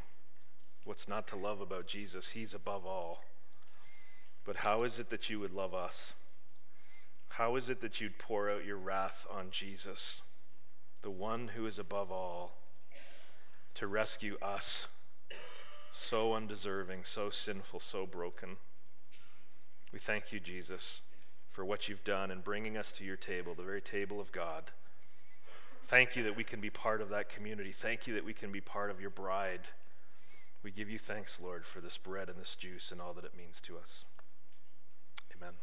What's 0.85 1.07
not 1.07 1.29
to 1.29 1.37
love 1.37 1.61
about 1.61 1.87
Jesus? 1.87 2.31
He's 2.31 2.55
above 2.55 2.87
all. 2.87 3.23
But 4.47 4.57
how 4.57 4.85
is 4.85 4.99
it 4.99 5.11
that 5.11 5.29
you 5.29 5.41
would 5.41 5.53
love 5.53 5.75
us? 5.75 6.15
How 7.29 7.55
is 7.57 7.69
it 7.69 7.83
that 7.83 8.01
you'd 8.01 8.17
pour 8.19 8.51
out 8.51 8.65
your 8.65 8.79
wrath 8.79 9.27
on 9.31 9.49
Jesus, 9.51 10.23
the 11.03 11.11
one 11.11 11.49
who 11.49 11.67
is 11.67 11.79
above 11.79 12.11
all, 12.11 12.53
to 13.75 13.87
rescue 13.87 14.39
us, 14.41 14.89
so 15.93 16.33
undeserving, 16.33 17.01
so 17.05 17.29
sinful, 17.29 17.81
so 17.81 18.07
broken? 18.07 18.57
We 19.93 19.99
thank 19.99 20.33
you, 20.33 20.41
Jesus, 20.41 21.03
for 21.57 21.65
what 21.65 21.89
you've 21.89 22.05
done 22.05 22.31
in 22.31 22.41
bringing 22.41 22.77
us 22.77 22.93
to 22.93 23.03
your 23.03 23.17
table, 23.17 23.55
the 23.55 23.63
very 23.63 23.81
table 23.81 24.21
of 24.21 24.31
God. 24.31 24.65
Thank 25.87 26.15
you 26.15 26.23
that 26.25 26.37
we 26.37 26.45
can 26.45 26.61
be 26.61 26.69
part 26.69 27.01
of 27.01 27.09
that 27.09 27.31
community. 27.31 27.73
Thank 27.73 28.07
you 28.07 28.13
that 28.13 28.27
we 28.27 28.35
can 28.35 28.53
be 28.53 28.61
part 28.61 28.91
of 28.91 29.01
your 29.01 29.09
bride. 29.09 29.63
We 30.63 30.71
give 30.71 30.91
you 30.91 30.99
thanks, 30.99 31.39
Lord, 31.43 31.65
for 31.65 31.81
this 31.81 31.97
bread 31.97 32.29
and 32.29 32.39
this 32.39 32.57
juice 32.57 32.93
and 32.93 33.01
all 33.01 33.15
that 33.15 33.25
it 33.25 33.33
means 33.35 33.63
to 33.63 33.79
us. 33.79 34.05
Amen. 35.35 35.55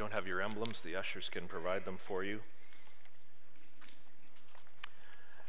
Don't 0.00 0.12
have 0.14 0.26
your 0.26 0.40
emblems, 0.40 0.80
the 0.80 0.96
ushers 0.96 1.28
can 1.28 1.46
provide 1.46 1.84
them 1.84 1.98
for 1.98 2.24
you. 2.24 2.40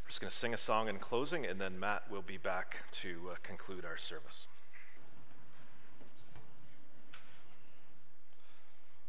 We're 0.04 0.10
just 0.10 0.20
going 0.20 0.30
to 0.30 0.36
sing 0.36 0.54
a 0.54 0.58
song 0.58 0.90
in 0.90 1.00
closing, 1.00 1.46
and 1.46 1.60
then 1.60 1.80
Matt 1.80 2.12
will 2.12 2.22
be 2.22 2.36
back 2.36 2.80
to 3.00 3.30
uh, 3.32 3.36
conclude 3.44 3.86
our 3.86 3.98
service. 3.98 4.48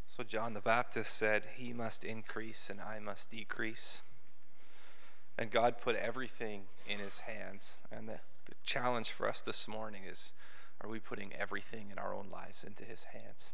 So, 0.07 0.23
John 0.23 0.53
the 0.53 0.61
Baptist 0.61 1.13
said, 1.13 1.43
He 1.55 1.73
must 1.73 2.05
increase 2.05 2.69
and 2.69 2.79
I 2.79 2.99
must 2.99 3.29
decrease. 3.29 4.03
And 5.37 5.51
God 5.51 5.81
put 5.81 5.97
everything 5.97 6.67
in 6.87 6.99
His 6.99 7.21
hands. 7.21 7.79
And 7.91 8.07
the, 8.07 8.19
the 8.45 8.55
challenge 8.63 9.11
for 9.11 9.27
us 9.27 9.41
this 9.41 9.67
morning 9.67 10.03
is 10.09 10.31
are 10.79 10.89
we 10.89 10.99
putting 10.99 11.33
everything 11.33 11.89
in 11.91 11.97
our 11.97 12.13
own 12.13 12.27
lives 12.31 12.63
into 12.63 12.85
His 12.85 13.05
hands? 13.05 13.51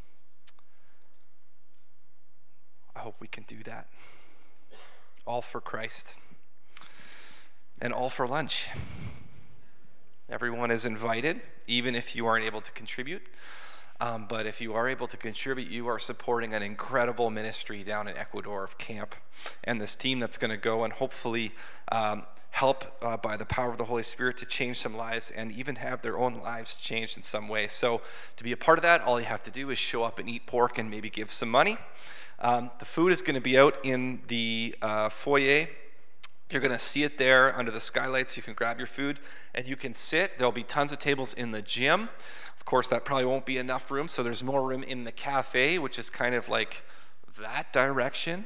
I 3.00 3.02
hope 3.02 3.16
we 3.22 3.28
can 3.28 3.46
do 3.48 3.64
that. 3.64 3.88
All 5.26 5.42
for 5.42 5.62
Christ 5.62 6.16
and 7.80 7.94
all 7.94 8.10
for 8.10 8.28
lunch. 8.28 8.68
Everyone 10.30 10.70
is 10.70 10.86
invited, 10.86 11.40
even 11.66 11.96
if 11.96 12.14
you 12.14 12.26
aren't 12.26 12.46
able 12.46 12.60
to 12.60 12.74
contribute. 12.74 13.22
Um, 14.02 14.26
but 14.28 14.46
if 14.46 14.60
you 14.60 14.74
are 14.74 14.90
able 14.90 15.08
to 15.08 15.16
contribute, 15.16 15.70
you 15.70 15.88
are 15.88 15.98
supporting 15.98 16.54
an 16.54 16.62
incredible 16.62 17.30
ministry 17.30 17.84
down 17.84 18.10
in 18.10 18.18
Ecuador 18.18 18.66
of 18.66 18.78
camp 18.78 19.16
and 19.64 19.80
this 19.80 19.96
team 19.96 20.20
that's 20.20 20.38
going 20.38 20.52
to 20.52 20.58
go 20.58 20.84
and 20.84 20.92
hopefully 20.92 21.54
um, 21.94 22.24
help 22.50 22.84
uh, 23.02 23.16
by 23.16 23.38
the 23.38 23.46
power 23.46 23.72
of 23.72 23.78
the 23.78 23.86
Holy 23.86 24.04
Spirit 24.04 24.36
to 24.38 24.46
change 24.46 24.76
some 24.78 24.98
lives 24.98 25.32
and 25.32 25.54
even 25.54 25.78
have 25.78 26.02
their 26.02 26.18
own 26.18 26.42
lives 26.42 26.76
changed 26.76 27.16
in 27.16 27.24
some 27.24 27.48
way. 27.48 27.70
So, 27.70 28.02
to 28.36 28.44
be 28.44 28.52
a 28.52 28.58
part 28.58 28.78
of 28.78 28.82
that, 28.82 29.00
all 29.02 29.22
you 29.22 29.26
have 29.26 29.44
to 29.44 29.52
do 29.52 29.70
is 29.70 29.80
show 29.80 30.04
up 30.04 30.20
and 30.20 30.30
eat 30.30 30.46
pork 30.46 30.78
and 30.78 30.90
maybe 30.90 31.10
give 31.10 31.32
some 31.32 31.50
money. 31.50 31.78
Um, 32.42 32.72
the 32.80 32.86
food 32.86 33.12
is 33.12 33.22
going 33.22 33.36
to 33.36 33.42
be 33.42 33.58
out 33.58 33.78
in 33.84 34.22
the 34.28 34.76
uh, 34.82 35.10
foyer. 35.10 35.68
You're 36.50 36.62
going 36.62 36.74
to 36.74 36.80
see 36.80 37.04
it 37.04 37.18
there 37.18 37.56
under 37.58 37.70
the 37.70 37.82
skylights. 37.82 38.38
You 38.38 38.44
can 38.44 38.54
grab 38.54 38.78
your 38.78 38.88
food 38.88 39.20
and 39.54 39.68
you 39.68 39.76
can 39.76 39.94
sit. 39.94 40.38
There'll 40.38 40.52
be 40.52 40.64
tons 40.64 40.92
of 40.92 41.00
tables 41.00 41.34
in 41.34 41.52
the 41.52 41.62
gym. 41.62 42.10
Of 42.56 42.66
course, 42.66 42.88
that 42.88 43.06
probably 43.06 43.26
won't 43.26 43.46
be 43.46 43.58
enough 43.58 43.92
room, 43.92 44.08
so 44.08 44.24
there's 44.24 44.44
more 44.44 44.64
room 44.64 44.84
in 44.84 45.04
the 45.04 45.12
cafe, 45.12 45.78
which 45.80 46.00
is 46.00 46.10
kind 46.10 46.34
of 46.34 46.50
like 46.50 46.84
that 47.40 47.72
direction. 47.74 48.46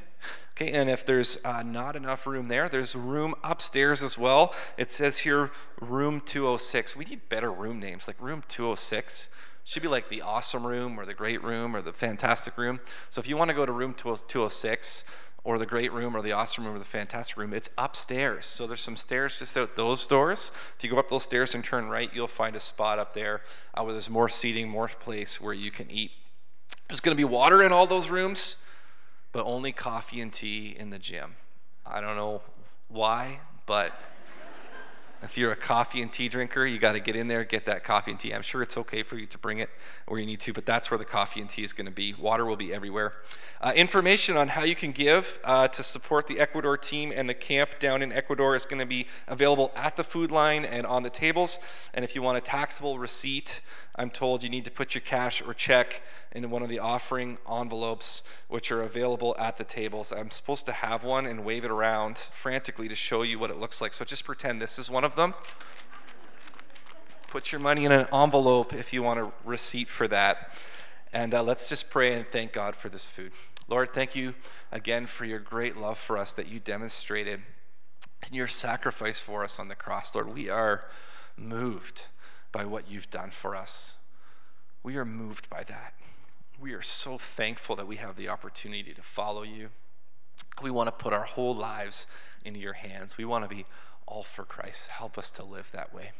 Okay, 0.56 0.70
and 0.70 0.88
if 0.88 1.04
there's 1.04 1.38
uh, 1.44 1.62
not 1.62 1.96
enough 1.96 2.26
room 2.26 2.48
there, 2.48 2.68
there's 2.68 2.94
room 2.94 3.34
upstairs 3.42 4.02
as 4.02 4.16
well. 4.16 4.54
It 4.76 4.90
says 4.90 5.20
here 5.20 5.50
room 5.80 6.20
206. 6.20 6.94
We 6.96 7.04
need 7.04 7.28
better 7.28 7.50
room 7.50 7.80
names, 7.80 8.06
like 8.06 8.20
room 8.20 8.44
206 8.48 9.28
should 9.64 9.82
be 9.82 9.88
like 9.88 10.08
the 10.08 10.22
awesome 10.22 10.66
room 10.66 11.00
or 11.00 11.06
the 11.06 11.14
great 11.14 11.42
room 11.42 11.74
or 11.74 11.80
the 11.80 11.92
fantastic 11.92 12.56
room. 12.58 12.80
So 13.10 13.18
if 13.18 13.28
you 13.28 13.36
want 13.36 13.48
to 13.48 13.54
go 13.54 13.64
to 13.64 13.72
room 13.72 13.94
206 13.94 15.04
or 15.42 15.58
the 15.58 15.66
great 15.66 15.92
room 15.92 16.14
or 16.14 16.22
the 16.22 16.32
awesome 16.32 16.64
room 16.64 16.76
or 16.76 16.78
the 16.78 16.84
fantastic 16.84 17.36
room, 17.36 17.54
it's 17.54 17.70
upstairs. 17.78 18.44
So 18.44 18.66
there's 18.66 18.82
some 18.82 18.96
stairs 18.96 19.38
just 19.38 19.56
out 19.56 19.74
those 19.74 20.06
doors. 20.06 20.52
If 20.76 20.84
you 20.84 20.90
go 20.90 20.98
up 20.98 21.08
those 21.08 21.24
stairs 21.24 21.54
and 21.54 21.64
turn 21.64 21.88
right, 21.88 22.10
you'll 22.14 22.28
find 22.28 22.54
a 22.54 22.60
spot 22.60 22.98
up 22.98 23.14
there 23.14 23.40
uh, 23.74 23.82
where 23.82 23.92
there's 23.92 24.10
more 24.10 24.28
seating, 24.28 24.68
more 24.68 24.88
place 24.88 25.40
where 25.40 25.54
you 25.54 25.70
can 25.70 25.90
eat. 25.90 26.12
There's 26.88 27.00
going 27.00 27.16
to 27.16 27.20
be 27.20 27.24
water 27.24 27.62
in 27.62 27.72
all 27.72 27.86
those 27.86 28.10
rooms, 28.10 28.58
but 29.32 29.44
only 29.46 29.72
coffee 29.72 30.20
and 30.20 30.32
tea 30.32 30.76
in 30.78 30.90
the 30.90 30.98
gym. 30.98 31.36
I 31.86 32.02
don't 32.02 32.16
know 32.16 32.42
why, 32.88 33.40
but 33.66 33.98
if 35.24 35.38
you're 35.38 35.52
a 35.52 35.56
coffee 35.56 36.02
and 36.02 36.12
tea 36.12 36.28
drinker, 36.28 36.66
you 36.66 36.78
got 36.78 36.92
to 36.92 37.00
get 37.00 37.16
in 37.16 37.28
there, 37.28 37.44
get 37.44 37.64
that 37.66 37.82
coffee 37.82 38.10
and 38.10 38.20
tea. 38.20 38.32
I'm 38.32 38.42
sure 38.42 38.62
it's 38.62 38.76
okay 38.76 39.02
for 39.02 39.16
you 39.16 39.26
to 39.26 39.38
bring 39.38 39.58
it 39.58 39.70
where 40.06 40.20
you 40.20 40.26
need 40.26 40.40
to, 40.40 40.52
but 40.52 40.66
that's 40.66 40.90
where 40.90 40.98
the 40.98 41.04
coffee 41.04 41.40
and 41.40 41.48
tea 41.48 41.62
is 41.62 41.72
going 41.72 41.86
to 41.86 41.92
be. 41.92 42.14
Water 42.14 42.44
will 42.44 42.56
be 42.56 42.72
everywhere. 42.72 43.14
Uh, 43.60 43.72
information 43.74 44.36
on 44.36 44.48
how 44.48 44.62
you 44.62 44.74
can 44.74 44.92
give 44.92 45.38
uh, 45.44 45.66
to 45.68 45.82
support 45.82 46.26
the 46.26 46.38
Ecuador 46.38 46.76
team 46.76 47.12
and 47.14 47.28
the 47.28 47.34
camp 47.34 47.78
down 47.78 48.02
in 48.02 48.12
Ecuador 48.12 48.54
is 48.54 48.66
going 48.66 48.80
to 48.80 48.86
be 48.86 49.06
available 49.26 49.72
at 49.74 49.96
the 49.96 50.04
food 50.04 50.30
line 50.30 50.64
and 50.64 50.86
on 50.86 51.02
the 51.02 51.10
tables. 51.10 51.58
And 51.94 52.04
if 52.04 52.14
you 52.14 52.22
want 52.22 52.36
a 52.36 52.42
taxable 52.42 52.98
receipt, 52.98 53.62
I'm 53.96 54.10
told 54.10 54.42
you 54.42 54.50
need 54.50 54.64
to 54.64 54.72
put 54.72 54.94
your 54.94 55.02
cash 55.02 55.40
or 55.40 55.54
check 55.54 56.02
in 56.32 56.50
one 56.50 56.62
of 56.62 56.68
the 56.68 56.80
offering 56.80 57.38
envelopes, 57.50 58.24
which 58.48 58.72
are 58.72 58.82
available 58.82 59.36
at 59.38 59.56
the 59.56 59.64
tables. 59.64 60.12
I'm 60.12 60.32
supposed 60.32 60.66
to 60.66 60.72
have 60.72 61.04
one 61.04 61.26
and 61.26 61.44
wave 61.44 61.64
it 61.64 61.70
around 61.70 62.18
frantically 62.18 62.88
to 62.88 62.96
show 62.96 63.22
you 63.22 63.38
what 63.38 63.50
it 63.50 63.56
looks 63.56 63.80
like. 63.80 63.94
So 63.94 64.04
just 64.04 64.24
pretend 64.24 64.60
this 64.60 64.78
is 64.78 64.90
one 64.90 65.04
of 65.04 65.14
them. 65.14 65.34
Put 67.28 67.52
your 67.52 67.60
money 67.60 67.84
in 67.84 67.92
an 67.92 68.06
envelope 68.12 68.72
if 68.72 68.92
you 68.92 69.02
want 69.02 69.20
a 69.20 69.30
receipt 69.44 69.88
for 69.88 70.08
that. 70.08 70.58
And 71.12 71.32
uh, 71.32 71.44
let's 71.44 71.68
just 71.68 71.88
pray 71.88 72.14
and 72.14 72.26
thank 72.26 72.52
God 72.52 72.74
for 72.74 72.88
this 72.88 73.06
food. 73.06 73.30
Lord, 73.68 73.92
thank 73.92 74.16
you 74.16 74.34
again 74.72 75.06
for 75.06 75.24
your 75.24 75.38
great 75.38 75.76
love 75.76 75.98
for 75.98 76.18
us 76.18 76.32
that 76.32 76.48
you 76.48 76.58
demonstrated 76.58 77.40
in 78.28 78.34
your 78.34 78.48
sacrifice 78.48 79.20
for 79.20 79.44
us 79.44 79.60
on 79.60 79.68
the 79.68 79.74
cross. 79.74 80.14
Lord, 80.14 80.34
we 80.34 80.50
are 80.50 80.84
moved 81.36 82.06
by 82.54 82.64
what 82.64 82.88
you've 82.88 83.10
done 83.10 83.30
for 83.30 83.56
us. 83.56 83.96
We 84.84 84.96
are 84.96 85.04
moved 85.04 85.50
by 85.50 85.64
that. 85.64 85.94
We 86.60 86.72
are 86.72 86.82
so 86.82 87.18
thankful 87.18 87.74
that 87.74 87.88
we 87.88 87.96
have 87.96 88.14
the 88.14 88.28
opportunity 88.28 88.94
to 88.94 89.02
follow 89.02 89.42
you. 89.42 89.70
We 90.62 90.70
want 90.70 90.86
to 90.86 90.92
put 90.92 91.12
our 91.12 91.24
whole 91.24 91.54
lives 91.54 92.06
into 92.44 92.60
your 92.60 92.74
hands. 92.74 93.18
We 93.18 93.24
want 93.24 93.44
to 93.44 93.54
be 93.54 93.66
all 94.06 94.22
for 94.22 94.44
Christ. 94.44 94.88
Help 94.88 95.18
us 95.18 95.32
to 95.32 95.42
live 95.42 95.72
that 95.72 95.92
way. 95.92 96.12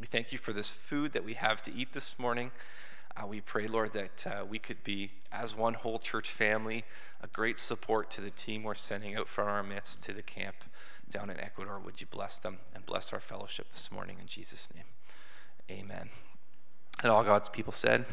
We 0.00 0.06
thank 0.06 0.32
you 0.32 0.38
for 0.38 0.54
this 0.54 0.70
food 0.70 1.12
that 1.12 1.26
we 1.26 1.34
have 1.34 1.62
to 1.64 1.74
eat 1.74 1.92
this 1.92 2.18
morning. 2.18 2.52
Uh, 3.14 3.26
we 3.26 3.42
pray, 3.42 3.66
Lord, 3.66 3.92
that 3.92 4.26
uh, 4.26 4.44
we 4.48 4.58
could 4.58 4.82
be, 4.82 5.10
as 5.30 5.54
one 5.54 5.74
whole 5.74 5.98
church 5.98 6.30
family, 6.30 6.84
a 7.20 7.26
great 7.26 7.58
support 7.58 8.10
to 8.12 8.22
the 8.22 8.30
team 8.30 8.62
we're 8.62 8.74
sending 8.74 9.14
out 9.14 9.28
from 9.28 9.46
our 9.46 9.62
midst 9.62 10.02
to 10.04 10.14
the 10.14 10.22
camp 10.22 10.56
down 11.10 11.28
in 11.28 11.38
Ecuador. 11.38 11.78
Would 11.78 12.00
you 12.00 12.06
bless 12.06 12.38
them 12.38 12.60
and 12.74 12.86
bless 12.86 13.12
our 13.12 13.20
fellowship 13.20 13.70
this 13.72 13.92
morning 13.92 14.16
in 14.18 14.26
Jesus' 14.26 14.72
name? 14.74 14.84
Amen. 15.70 16.10
And 17.02 17.10
all 17.10 17.24
God's 17.24 17.48
people 17.48 17.72
said, 17.72 18.04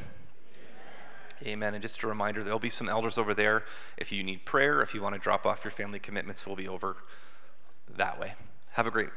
Amen. 1.43 1.73
And 1.73 1.81
just 1.81 2.03
a 2.03 2.07
reminder, 2.07 2.43
there'll 2.43 2.59
be 2.59 2.69
some 2.69 2.89
elders 2.89 3.17
over 3.17 3.33
there. 3.33 3.63
If 3.97 4.11
you 4.11 4.23
need 4.23 4.43
prayer, 4.45 4.81
if 4.81 4.93
you 4.93 5.01
want 5.01 5.15
to 5.15 5.19
drop 5.19 5.45
off 5.45 5.63
your 5.63 5.71
family 5.71 5.99
commitments, 5.99 6.45
we'll 6.45 6.57
be 6.57 6.67
over 6.67 6.97
that 7.95 8.19
way. 8.19 8.33
Have 8.71 8.87
a 8.87 8.91
great 8.91 9.09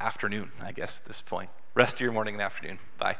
afternoon, 0.00 0.52
I 0.60 0.72
guess, 0.72 1.00
at 1.00 1.06
this 1.06 1.20
point. 1.20 1.50
Rest 1.74 1.96
of 1.96 2.00
your 2.02 2.12
morning 2.12 2.34
and 2.34 2.42
afternoon. 2.42 2.78
Bye. 2.98 3.16